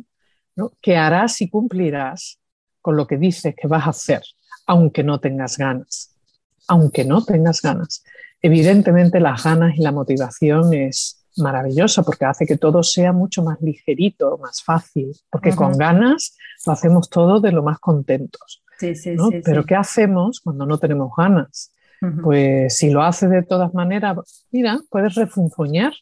que 0.82 0.96
harás 0.96 1.40
y 1.42 1.48
cumplirás 1.48 2.40
con 2.82 2.96
lo 2.96 3.06
que 3.06 3.18
dices 3.18 3.54
que 3.56 3.68
vas 3.68 3.86
a 3.86 3.90
hacer, 3.90 4.20
aunque 4.66 5.04
no 5.04 5.20
tengas 5.20 5.58
ganas. 5.58 6.12
Aunque 6.66 7.04
no 7.04 7.24
tengas 7.24 7.62
ganas. 7.62 8.02
Evidentemente 8.42 9.20
las 9.20 9.44
ganas 9.44 9.76
y 9.76 9.82
la 9.82 9.92
motivación 9.92 10.74
es 10.74 11.24
maravillosa 11.36 12.02
porque 12.02 12.24
hace 12.24 12.46
que 12.46 12.58
todo 12.58 12.82
sea 12.82 13.12
mucho 13.12 13.44
más 13.44 13.60
ligerito, 13.60 14.38
más 14.38 14.60
fácil, 14.64 15.12
porque 15.30 15.54
con 15.54 15.78
ganas 15.78 16.36
lo 16.66 16.72
hacemos 16.72 17.08
todo 17.08 17.38
de 17.38 17.52
lo 17.52 17.62
más 17.62 17.78
contentos. 17.78 18.64
Pero 19.44 19.64
¿qué 19.64 19.74
hacemos 19.74 20.40
cuando 20.40 20.66
no 20.66 20.78
tenemos 20.78 21.12
ganas? 21.16 21.72
Pues 22.22 22.78
si 22.78 22.88
lo 22.88 23.02
haces 23.02 23.28
de 23.28 23.42
todas 23.42 23.74
maneras, 23.74 24.46
mira, 24.50 24.78
puedes 24.88 25.14
refunfuñar, 25.16 25.92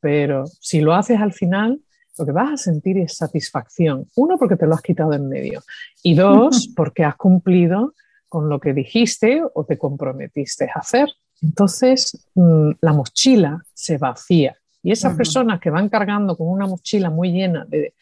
pero 0.00 0.46
si 0.60 0.80
lo 0.80 0.94
haces 0.94 1.20
al 1.20 1.32
final, 1.32 1.80
lo 2.18 2.26
que 2.26 2.32
vas 2.32 2.52
a 2.52 2.56
sentir 2.56 2.98
es 2.98 3.16
satisfacción. 3.16 4.06
Uno, 4.16 4.36
porque 4.36 4.56
te 4.56 4.66
lo 4.66 4.74
has 4.74 4.82
quitado 4.82 5.12
en 5.12 5.28
medio. 5.28 5.62
Y 6.02 6.14
dos, 6.14 6.68
porque 6.76 7.04
has 7.04 7.16
cumplido 7.16 7.94
con 8.28 8.48
lo 8.48 8.58
que 8.58 8.72
dijiste 8.72 9.42
o 9.54 9.64
te 9.64 9.78
comprometiste 9.78 10.68
a 10.74 10.80
hacer. 10.80 11.08
Entonces, 11.40 12.26
mm, 12.34 12.70
la 12.80 12.92
mochila 12.92 13.62
se 13.72 13.98
vacía. 13.98 14.56
Y 14.82 14.92
esas 14.92 15.16
personas 15.16 15.60
que 15.60 15.70
van 15.70 15.88
cargando 15.88 16.36
con 16.36 16.48
una 16.48 16.66
mochila 16.66 17.10
muy 17.10 17.32
llena 17.32 17.64
de 17.64 17.94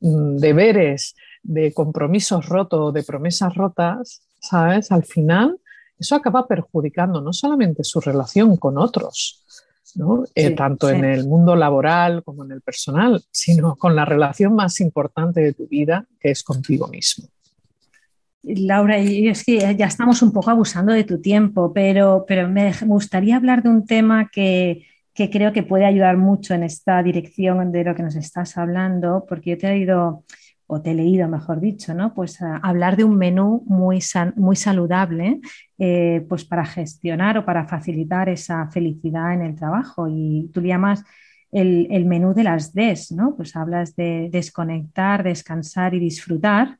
mm, 0.00 0.36
deberes, 0.36 1.14
de 1.42 1.72
compromisos 1.72 2.48
rotos, 2.48 2.94
de 2.94 3.02
promesas 3.02 3.54
rotas, 3.54 4.22
¿sabes? 4.40 4.92
Al 4.92 5.04
final, 5.04 5.58
eso 5.98 6.14
acaba 6.14 6.46
perjudicando 6.46 7.20
no 7.20 7.32
solamente 7.32 7.84
su 7.84 8.00
relación 8.00 8.56
con 8.56 8.78
otros, 8.78 9.44
¿no? 9.94 10.24
Eh, 10.34 10.50
tanto 10.52 10.88
en 10.88 11.04
el 11.04 11.26
mundo 11.26 11.54
laboral 11.56 12.22
como 12.24 12.44
en 12.44 12.52
el 12.52 12.60
personal, 12.60 13.22
sino 13.30 13.76
con 13.76 13.94
la 13.94 14.04
relación 14.04 14.54
más 14.54 14.80
importante 14.80 15.40
de 15.40 15.52
tu 15.52 15.66
vida, 15.68 16.06
que 16.20 16.30
es 16.30 16.42
contigo 16.42 16.88
mismo. 16.88 17.28
Laura, 18.44 18.98
es 18.98 19.44
que 19.44 19.58
ya 19.76 19.86
estamos 19.86 20.20
un 20.22 20.32
poco 20.32 20.50
abusando 20.50 20.92
de 20.92 21.04
tu 21.04 21.20
tiempo, 21.20 21.72
pero, 21.72 22.24
pero 22.26 22.48
me 22.48 22.72
gustaría 22.86 23.36
hablar 23.36 23.62
de 23.62 23.68
un 23.68 23.86
tema 23.86 24.30
que, 24.32 24.84
que 25.14 25.30
creo 25.30 25.52
que 25.52 25.62
puede 25.62 25.84
ayudar 25.84 26.16
mucho 26.16 26.54
en 26.54 26.64
esta 26.64 27.02
dirección 27.02 27.70
de 27.70 27.84
lo 27.84 27.94
que 27.94 28.02
nos 28.02 28.16
estás 28.16 28.56
hablando, 28.58 29.24
porque 29.28 29.50
yo 29.50 29.58
te 29.58 29.68
he 29.68 29.78
ido 29.78 30.24
o 30.72 30.80
te 30.80 30.92
he 30.92 30.94
leído, 30.94 31.28
mejor 31.28 31.60
dicho, 31.60 31.92
¿no? 31.92 32.14
Pues 32.14 32.38
hablar 32.62 32.96
de 32.96 33.04
un 33.04 33.16
menú 33.16 33.62
muy, 33.66 33.98
muy 34.36 34.56
saludable 34.56 35.38
eh, 35.78 36.24
pues 36.30 36.46
para 36.46 36.64
gestionar 36.64 37.36
o 37.36 37.44
para 37.44 37.68
facilitar 37.68 38.30
esa 38.30 38.68
felicidad 38.70 39.34
en 39.34 39.42
el 39.42 39.54
trabajo. 39.54 40.08
Y 40.08 40.50
tú 40.54 40.62
llamas 40.62 41.04
el, 41.50 42.06
menú 42.06 42.32
de 42.32 42.44
las 42.44 42.72
Ds, 42.72 43.12
¿no? 43.12 43.36
Pues 43.36 43.54
hablas 43.54 43.94
de 43.96 44.30
desconectar, 44.32 45.22
descansar 45.22 45.92
y 45.94 45.98
disfrutar. 45.98 46.78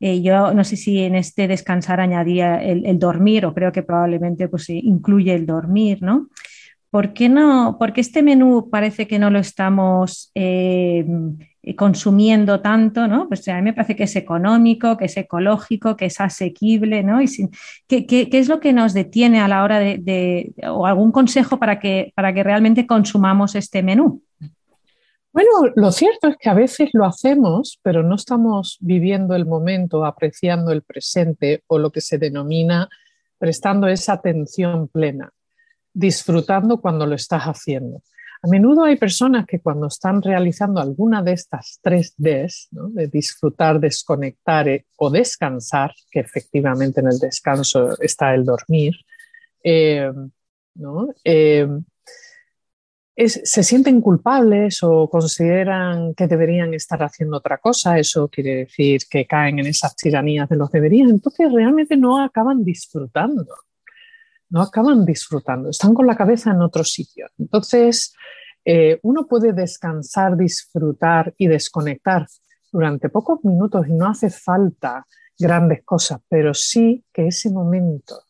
Eh, 0.00 0.22
yo 0.22 0.52
no 0.52 0.64
sé 0.64 0.76
si 0.76 0.98
en 0.98 1.14
este 1.14 1.46
descansar 1.46 2.00
añadía 2.00 2.60
el, 2.60 2.98
dormir 2.98 3.46
o 3.46 3.54
creo 3.54 3.70
que 3.70 3.84
probablemente 3.84 4.48
pues, 4.48 4.68
incluye 4.70 5.32
el 5.34 5.46
dormir, 5.46 6.02
¿no? 6.02 6.30
¿Por 6.90 7.12
qué 7.12 7.28
no? 7.28 7.76
Porque 7.78 8.00
este 8.00 8.24
menú 8.24 8.70
parece 8.70 9.06
que 9.06 9.20
no 9.20 9.30
lo 9.30 9.38
estamos 9.38 10.32
eh, 10.34 11.06
consumiendo 11.76 12.60
tanto, 12.60 13.06
¿no? 13.06 13.28
Pues 13.28 13.46
a 13.48 13.56
mí 13.56 13.62
me 13.62 13.72
parece 13.72 13.96
que 13.96 14.04
es 14.04 14.16
económico, 14.16 14.96
que 14.96 15.06
es 15.06 15.16
ecológico, 15.16 15.96
que 15.96 16.06
es 16.06 16.20
asequible, 16.20 17.02
¿no? 17.02 17.20
Y 17.22 17.28
¿qué, 17.86 18.28
es 18.32 18.48
lo 18.48 18.60
que 18.60 18.72
nos 18.72 18.94
detiene 18.94 19.40
a 19.40 19.48
la 19.48 19.62
hora 19.62 19.78
de, 19.78 20.52
o 20.68 20.86
algún 20.86 21.12
consejo 21.12 21.58
para 21.58 21.78
que, 21.78 22.12
para 22.14 22.32
que 22.32 22.42
realmente 22.42 22.86
consumamos 22.86 23.54
este 23.54 23.82
menú? 23.82 24.22
Bueno, 25.32 25.50
lo 25.76 25.92
cierto 25.92 26.28
es 26.28 26.36
que 26.38 26.48
a 26.48 26.54
veces 26.54 26.90
lo 26.92 27.04
hacemos, 27.04 27.78
pero 27.82 28.02
no 28.02 28.16
estamos 28.16 28.78
viviendo 28.80 29.36
el 29.36 29.46
momento, 29.46 30.04
apreciando 30.04 30.72
el 30.72 30.82
presente 30.82 31.62
o 31.66 31.78
lo 31.78 31.90
que 31.90 32.00
se 32.00 32.18
denomina 32.18 32.88
prestando 33.38 33.86
esa 33.86 34.14
atención 34.14 34.88
plena 34.88 35.32
disfrutando 35.92 36.80
cuando 36.80 37.06
lo 37.06 37.14
estás 37.14 37.44
haciendo. 37.44 38.02
A 38.42 38.48
menudo 38.48 38.84
hay 38.84 38.96
personas 38.96 39.44
que 39.46 39.60
cuando 39.60 39.88
están 39.88 40.22
realizando 40.22 40.80
alguna 40.80 41.22
de 41.22 41.32
estas 41.32 41.78
tres 41.82 42.14
Ds, 42.16 42.68
de 42.70 43.06
disfrutar, 43.08 43.78
desconectar 43.78 44.66
eh, 44.66 44.86
o 44.96 45.10
descansar, 45.10 45.92
que 46.10 46.20
efectivamente 46.20 47.00
en 47.00 47.08
el 47.08 47.18
descanso 47.18 48.00
está 48.00 48.34
el 48.34 48.46
dormir, 48.46 48.94
eh, 49.62 50.10
eh, 51.22 51.68
se 53.14 53.62
sienten 53.62 54.00
culpables 54.00 54.82
o 54.82 55.10
consideran 55.10 56.14
que 56.14 56.26
deberían 56.26 56.72
estar 56.72 57.02
haciendo 57.02 57.36
otra 57.36 57.58
cosa, 57.58 57.98
eso 57.98 58.28
quiere 58.28 58.56
decir 58.56 59.02
que 59.10 59.26
caen 59.26 59.58
en 59.58 59.66
esas 59.66 59.94
tiranías 59.94 60.48
de 60.48 60.56
los 60.56 60.72
deberían, 60.72 61.10
entonces 61.10 61.52
realmente 61.52 61.98
no 61.98 62.22
acaban 62.22 62.64
disfrutando 62.64 63.46
no 64.50 64.62
acaban 64.62 65.04
disfrutando, 65.04 65.70
están 65.70 65.94
con 65.94 66.06
la 66.06 66.16
cabeza 66.16 66.50
en 66.50 66.60
otro 66.60 66.84
sitio. 66.84 67.28
Entonces, 67.38 68.14
eh, 68.64 68.98
uno 69.02 69.26
puede 69.26 69.52
descansar, 69.52 70.36
disfrutar 70.36 71.34
y 71.38 71.46
desconectar 71.46 72.26
durante 72.72 73.08
pocos 73.08 73.44
minutos 73.44 73.88
y 73.88 73.92
no 73.92 74.08
hace 74.08 74.30
falta 74.30 75.06
grandes 75.38 75.82
cosas, 75.84 76.20
pero 76.28 76.52
sí 76.54 77.04
que 77.12 77.28
ese 77.28 77.50
momento 77.50 78.22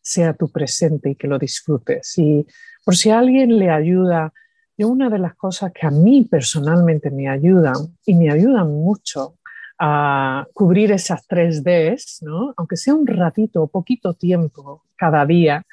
sea 0.00 0.34
tu 0.34 0.50
presente 0.50 1.10
y 1.10 1.14
que 1.14 1.28
lo 1.28 1.38
disfrutes. 1.38 2.18
Y 2.18 2.46
por 2.84 2.96
si 2.96 3.10
alguien 3.10 3.58
le 3.58 3.70
ayuda, 3.70 4.32
yo 4.76 4.88
una 4.88 5.08
de 5.08 5.18
las 5.18 5.34
cosas 5.34 5.72
que 5.72 5.86
a 5.86 5.90
mí 5.90 6.24
personalmente 6.24 7.10
me 7.10 7.28
ayudan 7.28 7.96
y 8.04 8.14
me 8.14 8.30
ayudan 8.30 8.68
mucho 8.68 9.36
a 9.78 10.46
cubrir 10.52 10.92
esas 10.92 11.26
tres 11.26 11.62
Ds, 11.62 12.22
¿no? 12.22 12.54
aunque 12.56 12.76
sea 12.76 12.94
un 12.94 13.06
ratito 13.06 13.62
o 13.62 13.68
poquito 13.68 14.14
tiempo 14.14 14.84
cada 14.96 15.26
día, 15.26 15.64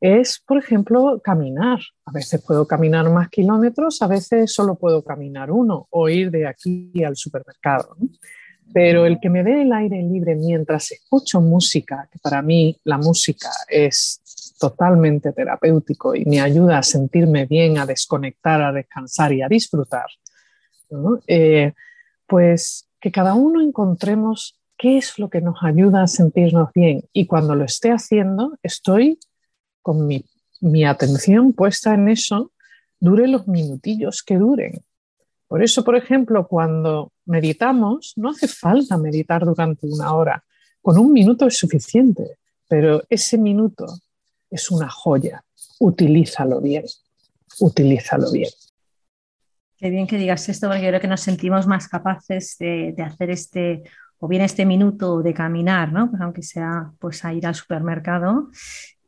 es, 0.00 0.40
por 0.46 0.58
ejemplo, 0.58 1.20
caminar. 1.22 1.80
A 2.04 2.12
veces 2.12 2.42
puedo 2.42 2.66
caminar 2.66 3.10
más 3.10 3.28
kilómetros, 3.28 4.00
a 4.02 4.06
veces 4.06 4.52
solo 4.52 4.76
puedo 4.76 5.02
caminar 5.02 5.50
uno 5.50 5.86
o 5.90 6.08
ir 6.08 6.30
de 6.30 6.46
aquí 6.46 6.92
al 7.04 7.16
supermercado. 7.16 7.96
Pero 8.72 9.06
el 9.06 9.18
que 9.20 9.30
me 9.30 9.42
dé 9.42 9.62
el 9.62 9.72
aire 9.72 10.02
libre 10.02 10.36
mientras 10.36 10.92
escucho 10.92 11.40
música, 11.40 12.08
que 12.12 12.18
para 12.18 12.42
mí 12.42 12.76
la 12.84 12.98
música 12.98 13.48
es 13.68 14.20
totalmente 14.58 15.32
terapéutico 15.32 16.14
y 16.14 16.24
me 16.26 16.40
ayuda 16.40 16.78
a 16.78 16.82
sentirme 16.82 17.46
bien, 17.46 17.78
a 17.78 17.86
desconectar, 17.86 18.60
a 18.60 18.72
descansar 18.72 19.32
y 19.32 19.42
a 19.42 19.48
disfrutar, 19.48 20.06
eh, 21.26 21.72
pues 22.26 22.88
que 23.00 23.10
cada 23.10 23.34
uno 23.34 23.62
encontremos 23.62 24.58
qué 24.76 24.98
es 24.98 25.18
lo 25.18 25.30
que 25.30 25.40
nos 25.40 25.62
ayuda 25.62 26.02
a 26.02 26.06
sentirnos 26.06 26.70
bien. 26.74 27.04
Y 27.12 27.26
cuando 27.26 27.54
lo 27.54 27.64
esté 27.64 27.90
haciendo, 27.90 28.58
estoy 28.62 29.18
con 29.88 30.06
mi, 30.06 30.84
atención 30.84 31.54
puesta 31.54 31.94
en 31.94 32.10
eso, 32.10 32.52
dure 33.00 33.26
los 33.26 33.48
minutillos 33.48 34.22
que 34.22 34.36
duren. 34.36 34.84
Por 35.46 35.62
eso, 35.62 35.82
por 35.82 35.96
ejemplo, 35.96 36.46
cuando 36.46 37.10
meditamos, 37.24 38.12
no 38.16 38.28
hace 38.28 38.48
falta 38.48 38.98
meditar 38.98 39.46
durante 39.46 39.86
una 39.86 40.12
hora. 40.12 40.44
Con 40.82 40.98
un 40.98 41.10
minuto 41.10 41.46
es 41.46 41.56
suficiente, 41.56 42.36
pero 42.68 43.02
ese 43.08 43.38
minuto 43.38 43.86
es 44.50 44.70
una 44.70 44.90
joya. 44.90 45.42
Utilízalo 45.80 46.60
bien, 46.60 46.84
utilízalo 47.58 48.30
bien. 48.30 48.50
Qué 49.78 49.88
bien 49.88 50.06
que 50.06 50.18
digas 50.18 50.46
esto, 50.50 50.68
porque 50.68 50.86
creo 50.86 51.00
que 51.00 51.08
nos 51.08 51.22
sentimos 51.22 51.66
más 51.66 51.88
capaces 51.88 52.58
de, 52.58 52.94
hacer 52.98 53.30
este, 53.30 53.84
o 54.18 54.28
bien 54.28 54.42
este 54.42 54.66
minuto 54.66 55.22
de 55.22 55.32
caminar, 55.32 55.94
¿no? 55.94 56.10
Pues 56.10 56.20
aunque 56.20 56.42
sea 56.42 56.92
pues 56.98 57.24
a 57.24 57.32
ir 57.32 57.46
al 57.46 57.54
supermercado, 57.54 58.50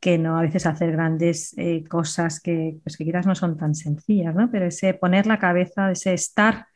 que 0.00 0.18
no 0.18 0.38
a 0.38 0.42
veces 0.42 0.66
hacer 0.66 0.92
grandes 0.92 1.54
eh, 1.58 1.84
cosas 1.88 2.40
que, 2.40 2.78
pues 2.82 2.96
que 2.96 3.04
quizás 3.04 3.26
no 3.26 3.34
son 3.34 3.56
tan 3.56 3.74
sencillas, 3.74 4.34
¿no? 4.34 4.50
Pero 4.50 4.66
ese 4.66 4.94
poner 4.94 5.26
la 5.26 5.38
cabeza, 5.38 5.90
ese 5.90 6.14
estar 6.14 6.66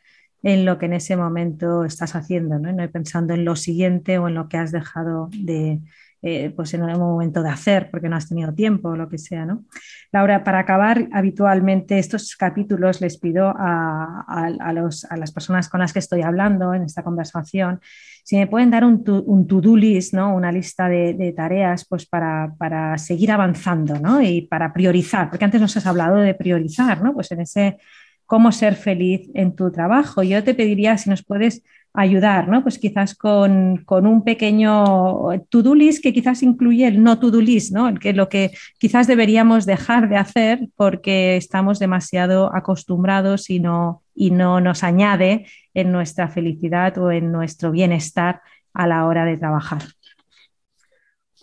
en 0.43 0.67
lo 0.67 0.79
que 0.79 0.87
en 0.87 0.93
ese 0.93 1.17
momento 1.17 1.85
estás 1.85 2.15
haciendo, 2.15 2.59
¿no? 2.59 2.71
no 2.73 2.91
pensando 2.91 3.33
en 3.33 3.47
lo 3.47 3.57
siguiente 3.57 4.19
o 4.19 4.29
en 4.29 4.35
lo 4.35 4.49
que 4.49 4.59
has 4.59 4.73
dejado 4.73 5.31
de, 5.33 5.81
eh, 6.27 6.53
pues 6.57 6.73
en 6.73 6.83
un 6.83 6.99
momento 6.99 7.43
de 7.43 7.51
hacer 7.51 7.91
porque 7.91 8.09
no 8.09 8.17
has 8.17 8.27
tenido 8.27 8.55
tiempo 8.55 8.89
o 8.89 8.97
lo 8.97 9.11
que 9.11 9.19
sea. 9.19 9.45
¿no? 9.45 9.65
Laura, 10.11 10.43
para 10.43 10.61
acabar, 10.61 11.07
habitualmente 11.13 11.99
estos 11.99 12.35
capítulos 12.35 13.03
les 13.03 13.19
pido 13.19 13.53
a, 13.55 14.73
las 15.17 15.33
personas 15.33 15.69
con 15.69 15.81
las 15.81 15.93
que 15.93 15.99
estoy 15.99 16.23
hablando 16.23 16.73
en 16.73 16.83
esta 16.83 17.03
conversación 17.03 17.81
si 18.25 18.37
me 18.37 18.47
pueden 18.47 18.71
dar 18.71 18.87
un, 18.87 19.05
to-do 19.05 19.77
list, 19.77 20.15
¿no? 20.15 20.35
una 20.35 20.51
lista 20.51 20.89
de, 20.89 21.35
tareas 21.37 21.85
pues 21.87 22.07
para, 22.07 22.97
seguir 22.97 23.31
avanzando 23.31 24.01
¿no? 24.01 24.23
y 24.23 24.41
para 24.41 24.73
priorizar, 24.73 25.29
porque 25.29 25.45
antes 25.45 25.61
nos 25.61 25.77
has 25.77 25.87
hablado 25.87 26.17
de 26.17 26.33
priorizar, 26.33 27.03
¿no? 27.03 27.13
pues 27.13 27.31
en 27.33 27.43
ese 27.43 27.77
cómo 28.25 28.51
ser 28.51 28.77
feliz 28.77 29.29
en 29.35 29.55
tu 29.55 29.71
trabajo. 29.71 30.23
Yo 30.23 30.43
te 30.43 30.55
pediría 30.55 30.97
si 30.97 31.11
nos 31.11 31.23
puedes 31.23 31.63
ayudar, 31.95 32.49
¿no? 32.49 32.63
Pues 32.63 32.79
quizás 32.79 33.15
con, 33.15 33.85
un 33.89 34.25
pequeño 34.25 35.29
to-do 35.49 35.75
list 35.77 36.03
que 36.03 36.13
quizás 36.13 36.43
incluye 36.43 36.89
el 36.89 37.01
no 37.03 37.21
to-do 37.21 37.41
list, 37.41 37.73
¿no? 37.73 37.89
El 37.89 38.01
que 38.01 38.13
lo 38.13 38.29
que 38.29 38.51
quizás 38.79 39.07
deberíamos 39.07 39.65
dejar 39.65 40.09
de 40.09 40.17
hacer 40.17 40.69
porque 40.75 41.37
estamos 41.37 41.79
demasiado 41.79 42.55
acostumbrados 42.55 43.49
y 43.49 43.61
no, 43.61 44.03
y 44.13 44.33
no 44.33 44.61
nos 44.61 44.83
añade 44.83 45.47
en 45.73 45.93
nuestra 45.93 46.29
felicidad 46.29 46.99
o 46.99 47.13
en 47.13 47.31
nuestro 47.31 47.71
bienestar 47.71 48.43
a 48.73 48.89
la 48.89 49.07
hora 49.07 49.25
de 49.25 49.37
trabajar. 49.37 49.83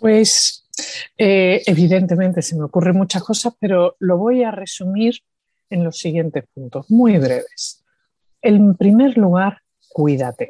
Pues 0.02 0.68
eh, 1.18 1.62
evidentemente 1.66 2.42
se 2.42 2.58
me 2.58 2.64
ocurren 2.64 2.98
muchas 2.98 3.24
cosas, 3.24 3.54
pero 3.58 3.96
lo 4.00 4.18
voy 4.18 4.44
a 4.44 4.52
resumir 4.52 5.16
en 5.70 5.86
los 5.86 5.98
siguientes 5.98 6.44
puntos, 6.54 6.92
muy 6.92 7.18
breves. 7.18 7.86
En 8.42 8.76
primer 8.76 9.18
lugar, 9.18 9.62
cuídate. 9.94 10.50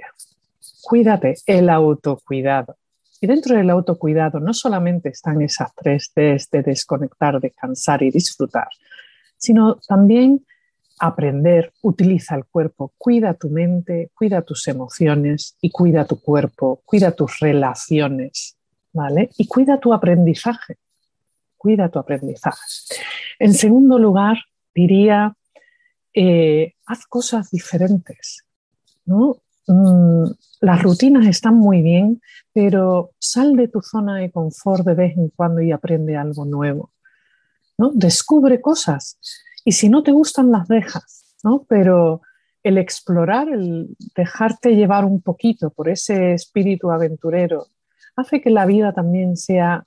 Cuídate, 0.82 1.36
el 1.46 1.70
autocuidado. 1.70 2.78
Y 3.20 3.28
dentro 3.28 3.56
del 3.56 3.70
autocuidado 3.70 4.40
no 4.40 4.54
solamente 4.54 5.10
están 5.10 5.42
esas 5.42 5.74
tres 5.76 6.12
Ds 6.16 6.50
de 6.50 6.64
desconectar, 6.64 7.40
descansar 7.40 8.02
y 8.02 8.10
disfrutar, 8.10 8.68
sino 9.38 9.76
también 9.88 10.44
aprender, 11.00 11.74
utiliza 11.82 12.36
el 12.36 12.46
cuerpo, 12.46 12.94
cuida 12.98 13.34
tu 13.34 13.50
mente, 13.50 14.12
cuida 14.14 14.42
tus 14.42 14.68
emociones 14.68 15.56
y 15.62 15.70
cuida 15.72 16.06
tu 16.06 16.20
cuerpo, 16.20 16.82
cuida 16.86 17.12
tus 17.12 17.40
relaciones, 17.40 18.58
¿vale? 18.94 19.30
Y 19.38 19.48
cuida 19.48 19.80
tu 19.80 19.94
aprendizaje, 19.94 20.78
cuida 21.58 21.90
tu 21.90 22.00
aprendizaje. 22.00 22.62
En 23.40 23.54
segundo 23.54 23.98
lugar, 23.98 24.38
diría, 24.76 25.36
eh, 26.14 26.74
haz 26.86 27.06
cosas 27.08 27.50
diferentes, 27.50 28.46
Mm, 29.06 30.24
las 30.62 30.84
rutinas 30.84 31.28
están 31.28 31.56
muy 31.56 31.82
bien, 31.82 32.22
pero 32.54 33.12
sal 33.20 33.56
de 33.56 33.68
tu 33.68 33.82
zona 33.82 34.18
de 34.18 34.32
confort 34.32 34.86
de 34.86 34.96
vez 34.96 35.18
en 35.18 35.30
cuando 35.30 35.62
y 35.62 35.72
aprende 35.72 36.18
algo 36.18 36.46
nuevo. 36.46 36.92
¿no? 37.78 37.92
Descubre 37.94 38.62
cosas 38.62 39.18
y 39.66 39.72
si 39.72 39.90
no 39.90 40.04
te 40.04 40.12
gustan 40.12 40.52
las 40.52 40.68
dejas, 40.68 41.36
¿no? 41.44 41.66
pero 41.68 42.22
el 42.64 42.78
explorar, 42.78 43.50
el 43.50 43.96
dejarte 44.16 44.76
llevar 44.76 45.06
un 45.06 45.22
poquito 45.22 45.72
por 45.72 45.90
ese 45.90 46.34
espíritu 46.34 46.92
aventurero, 46.92 47.68
hace 48.16 48.42
que 48.42 48.50
la 48.50 48.66
vida 48.66 48.94
también 48.94 49.38
sea 49.38 49.84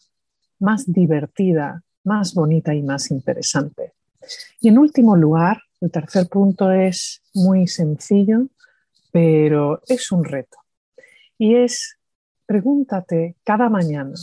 más 0.59 0.91
divertida, 0.91 1.83
más 2.05 2.35
bonita 2.35 2.75
y 2.75 2.83
más 2.83 3.11
interesante. 3.11 3.93
Y 4.61 4.69
en 4.69 4.79
último 4.79 5.17
lugar, 5.17 5.61
el 5.81 5.91
tercer 5.91 6.29
punto 6.29 6.71
es 6.71 7.23
muy 7.35 7.67
sencillo, 7.67 8.47
pero 9.15 9.81
es 9.87 10.11
un 10.11 10.25
reto. 10.25 10.59
Y 11.39 11.55
es, 11.55 12.01
pregúntate 12.47 13.37
cada 13.45 13.69
mañana, 13.69 14.15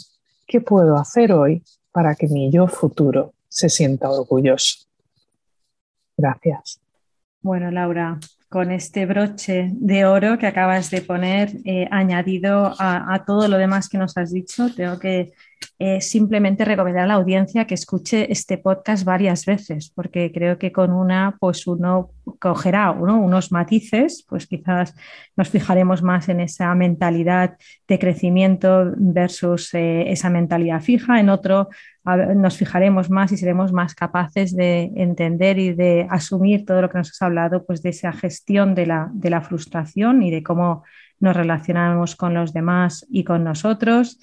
¿qué 0.45 0.59
puedo 0.59 0.97
hacer 0.97 1.31
hoy 1.31 1.63
para 1.93 2.13
que 2.13 2.27
mi 2.27 2.51
yo 2.51 2.67
futuro 2.67 3.33
se 3.47 3.69
sienta 3.69 4.09
orgulloso? 4.09 4.85
Gracias. 6.17 6.81
Bueno, 7.39 7.71
Laura, 7.71 8.19
con 8.49 8.69
este 8.69 9.05
broche 9.05 9.69
de 9.75 10.03
oro 10.03 10.37
que 10.37 10.47
acabas 10.47 10.91
de 10.91 11.01
poner, 11.01 11.53
eh, 11.63 11.87
añadido 11.89 12.73
a, 12.77 13.23
todo 13.25 13.47
lo 13.47 13.57
demás 13.57 13.87
que 13.87 13.97
nos 13.97 14.17
has 14.17 14.33
dicho, 14.33 14.75
tengo 14.75 14.99
que 14.99 15.31
eh, 15.79 16.01
simplemente 16.01 16.65
recomendar 16.65 17.03
a 17.03 17.07
la 17.07 17.13
audiencia 17.15 17.65
que 17.65 17.73
escuche 17.73 18.31
este 18.31 18.57
podcast 18.57 19.03
varias 19.03 19.45
veces, 19.45 19.91
porque 19.95 20.31
creo 20.31 20.57
que 20.57 20.71
con 20.71 20.91
una, 20.91 21.37
pues 21.39 21.65
uno 21.67 22.11
cogerá 22.39 22.91
unos 22.91 23.51
matices, 23.51 24.25
pues 24.27 24.47
quizás 24.47 24.95
nos 25.35 25.49
fijaremos 25.49 26.03
más 26.03 26.29
en 26.29 26.39
esa 26.39 26.73
mentalidad 26.75 27.57
de 27.87 27.99
crecimiento 27.99 28.93
versus 28.95 29.73
eh, 29.73 30.11
esa 30.11 30.29
mentalidad 30.29 30.81
fija, 30.81 31.19
en 31.19 31.29
otro 31.29 31.69
nos 32.03 32.57
fijaremos 32.57 33.11
más 33.11 33.31
y 33.31 33.37
seremos 33.37 33.71
más 33.71 33.93
capaces 33.93 34.55
de 34.55 34.91
entender 34.95 35.59
y 35.59 35.73
de 35.73 36.07
asumir 36.09 36.65
todo 36.65 36.81
lo 36.81 36.89
que 36.89 36.97
nos 36.97 37.11
has 37.11 37.21
hablado, 37.21 37.63
pues 37.63 37.83
de 37.83 37.89
esa 37.89 38.11
gestión 38.11 38.73
de 38.73 38.87
la, 38.87 39.09
de 39.13 39.29
la 39.29 39.41
frustración 39.41 40.23
y 40.23 40.31
de 40.31 40.41
cómo 40.41 40.83
nos 41.21 41.35
relacionamos 41.35 42.15
con 42.15 42.33
los 42.33 42.51
demás 42.51 43.07
y 43.09 43.23
con 43.23 43.43
nosotros. 43.43 44.19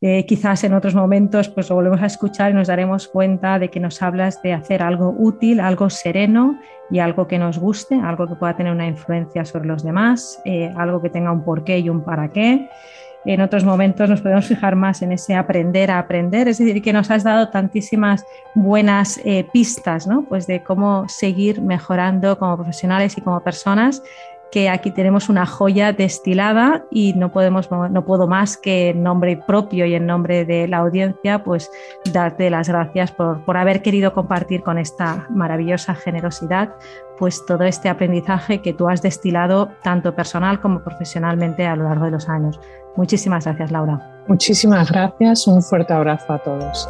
Eh, 0.00 0.26
quizás 0.26 0.62
en 0.64 0.74
otros 0.74 0.94
momentos 0.94 1.48
pues 1.48 1.70
lo 1.70 1.76
volvemos 1.76 2.02
a 2.02 2.06
escuchar 2.06 2.50
y 2.50 2.54
nos 2.54 2.68
daremos 2.68 3.08
cuenta 3.08 3.58
de 3.58 3.70
que 3.70 3.80
nos 3.80 4.02
hablas 4.02 4.42
de 4.42 4.52
hacer 4.52 4.82
algo 4.82 5.14
útil, 5.18 5.60
algo 5.60 5.88
sereno 5.88 6.60
y 6.90 6.98
algo 6.98 7.26
que 7.26 7.38
nos 7.38 7.58
guste, 7.58 7.94
algo 7.94 8.26
que 8.28 8.34
pueda 8.34 8.54
tener 8.54 8.72
una 8.72 8.86
influencia 8.86 9.44
sobre 9.44 9.66
los 9.66 9.82
demás, 9.82 10.40
eh, 10.44 10.72
algo 10.76 11.00
que 11.00 11.08
tenga 11.08 11.32
un 11.32 11.42
porqué 11.42 11.78
y 11.78 11.88
un 11.88 12.04
para 12.04 12.30
qué 12.30 12.68
en 13.24 13.40
otros 13.40 13.64
momentos 13.64 14.10
nos 14.10 14.20
podemos 14.20 14.46
fijar 14.46 14.76
más 14.76 15.02
en 15.02 15.12
ese 15.12 15.34
aprender 15.34 15.90
a 15.90 15.98
aprender, 15.98 16.48
es 16.48 16.58
decir, 16.58 16.82
que 16.82 16.92
nos 16.92 17.10
has 17.10 17.24
dado 17.24 17.48
tantísimas 17.48 18.26
buenas 18.54 19.18
eh, 19.24 19.46
pistas, 19.52 20.06
¿no? 20.06 20.24
Pues 20.28 20.46
de 20.46 20.62
cómo 20.62 21.08
seguir 21.08 21.62
mejorando 21.62 22.38
como 22.38 22.56
profesionales 22.56 23.16
y 23.16 23.22
como 23.22 23.40
personas 23.40 24.02
que 24.54 24.68
aquí 24.68 24.92
tenemos 24.92 25.28
una 25.28 25.46
joya 25.46 25.92
destilada 25.92 26.84
y 26.88 27.12
no, 27.14 27.32
podemos, 27.32 27.68
no 27.72 28.04
puedo 28.04 28.28
más 28.28 28.56
que 28.56 28.90
en 28.90 29.02
nombre 29.02 29.36
propio 29.36 29.84
y 29.84 29.96
en 29.96 30.06
nombre 30.06 30.44
de 30.44 30.68
la 30.68 30.76
audiencia, 30.76 31.42
pues 31.42 31.68
darte 32.12 32.50
las 32.50 32.68
gracias 32.68 33.10
por, 33.10 33.44
por 33.44 33.56
haber 33.56 33.82
querido 33.82 34.12
compartir 34.12 34.62
con 34.62 34.78
esta 34.78 35.26
maravillosa 35.28 35.96
generosidad 35.96 36.72
pues 37.18 37.44
todo 37.46 37.64
este 37.64 37.88
aprendizaje 37.88 38.62
que 38.62 38.72
tú 38.72 38.88
has 38.88 39.02
destilado 39.02 39.70
tanto 39.82 40.14
personal 40.14 40.60
como 40.60 40.84
profesionalmente 40.84 41.66
a 41.66 41.74
lo 41.74 41.84
largo 41.84 42.04
de 42.04 42.12
los 42.12 42.28
años. 42.28 42.60
Muchísimas 42.94 43.46
gracias, 43.46 43.72
Laura. 43.72 44.22
Muchísimas 44.28 44.88
gracias, 44.88 45.48
un 45.48 45.62
fuerte 45.62 45.92
abrazo 45.92 46.32
a 46.32 46.38
todos. 46.38 46.88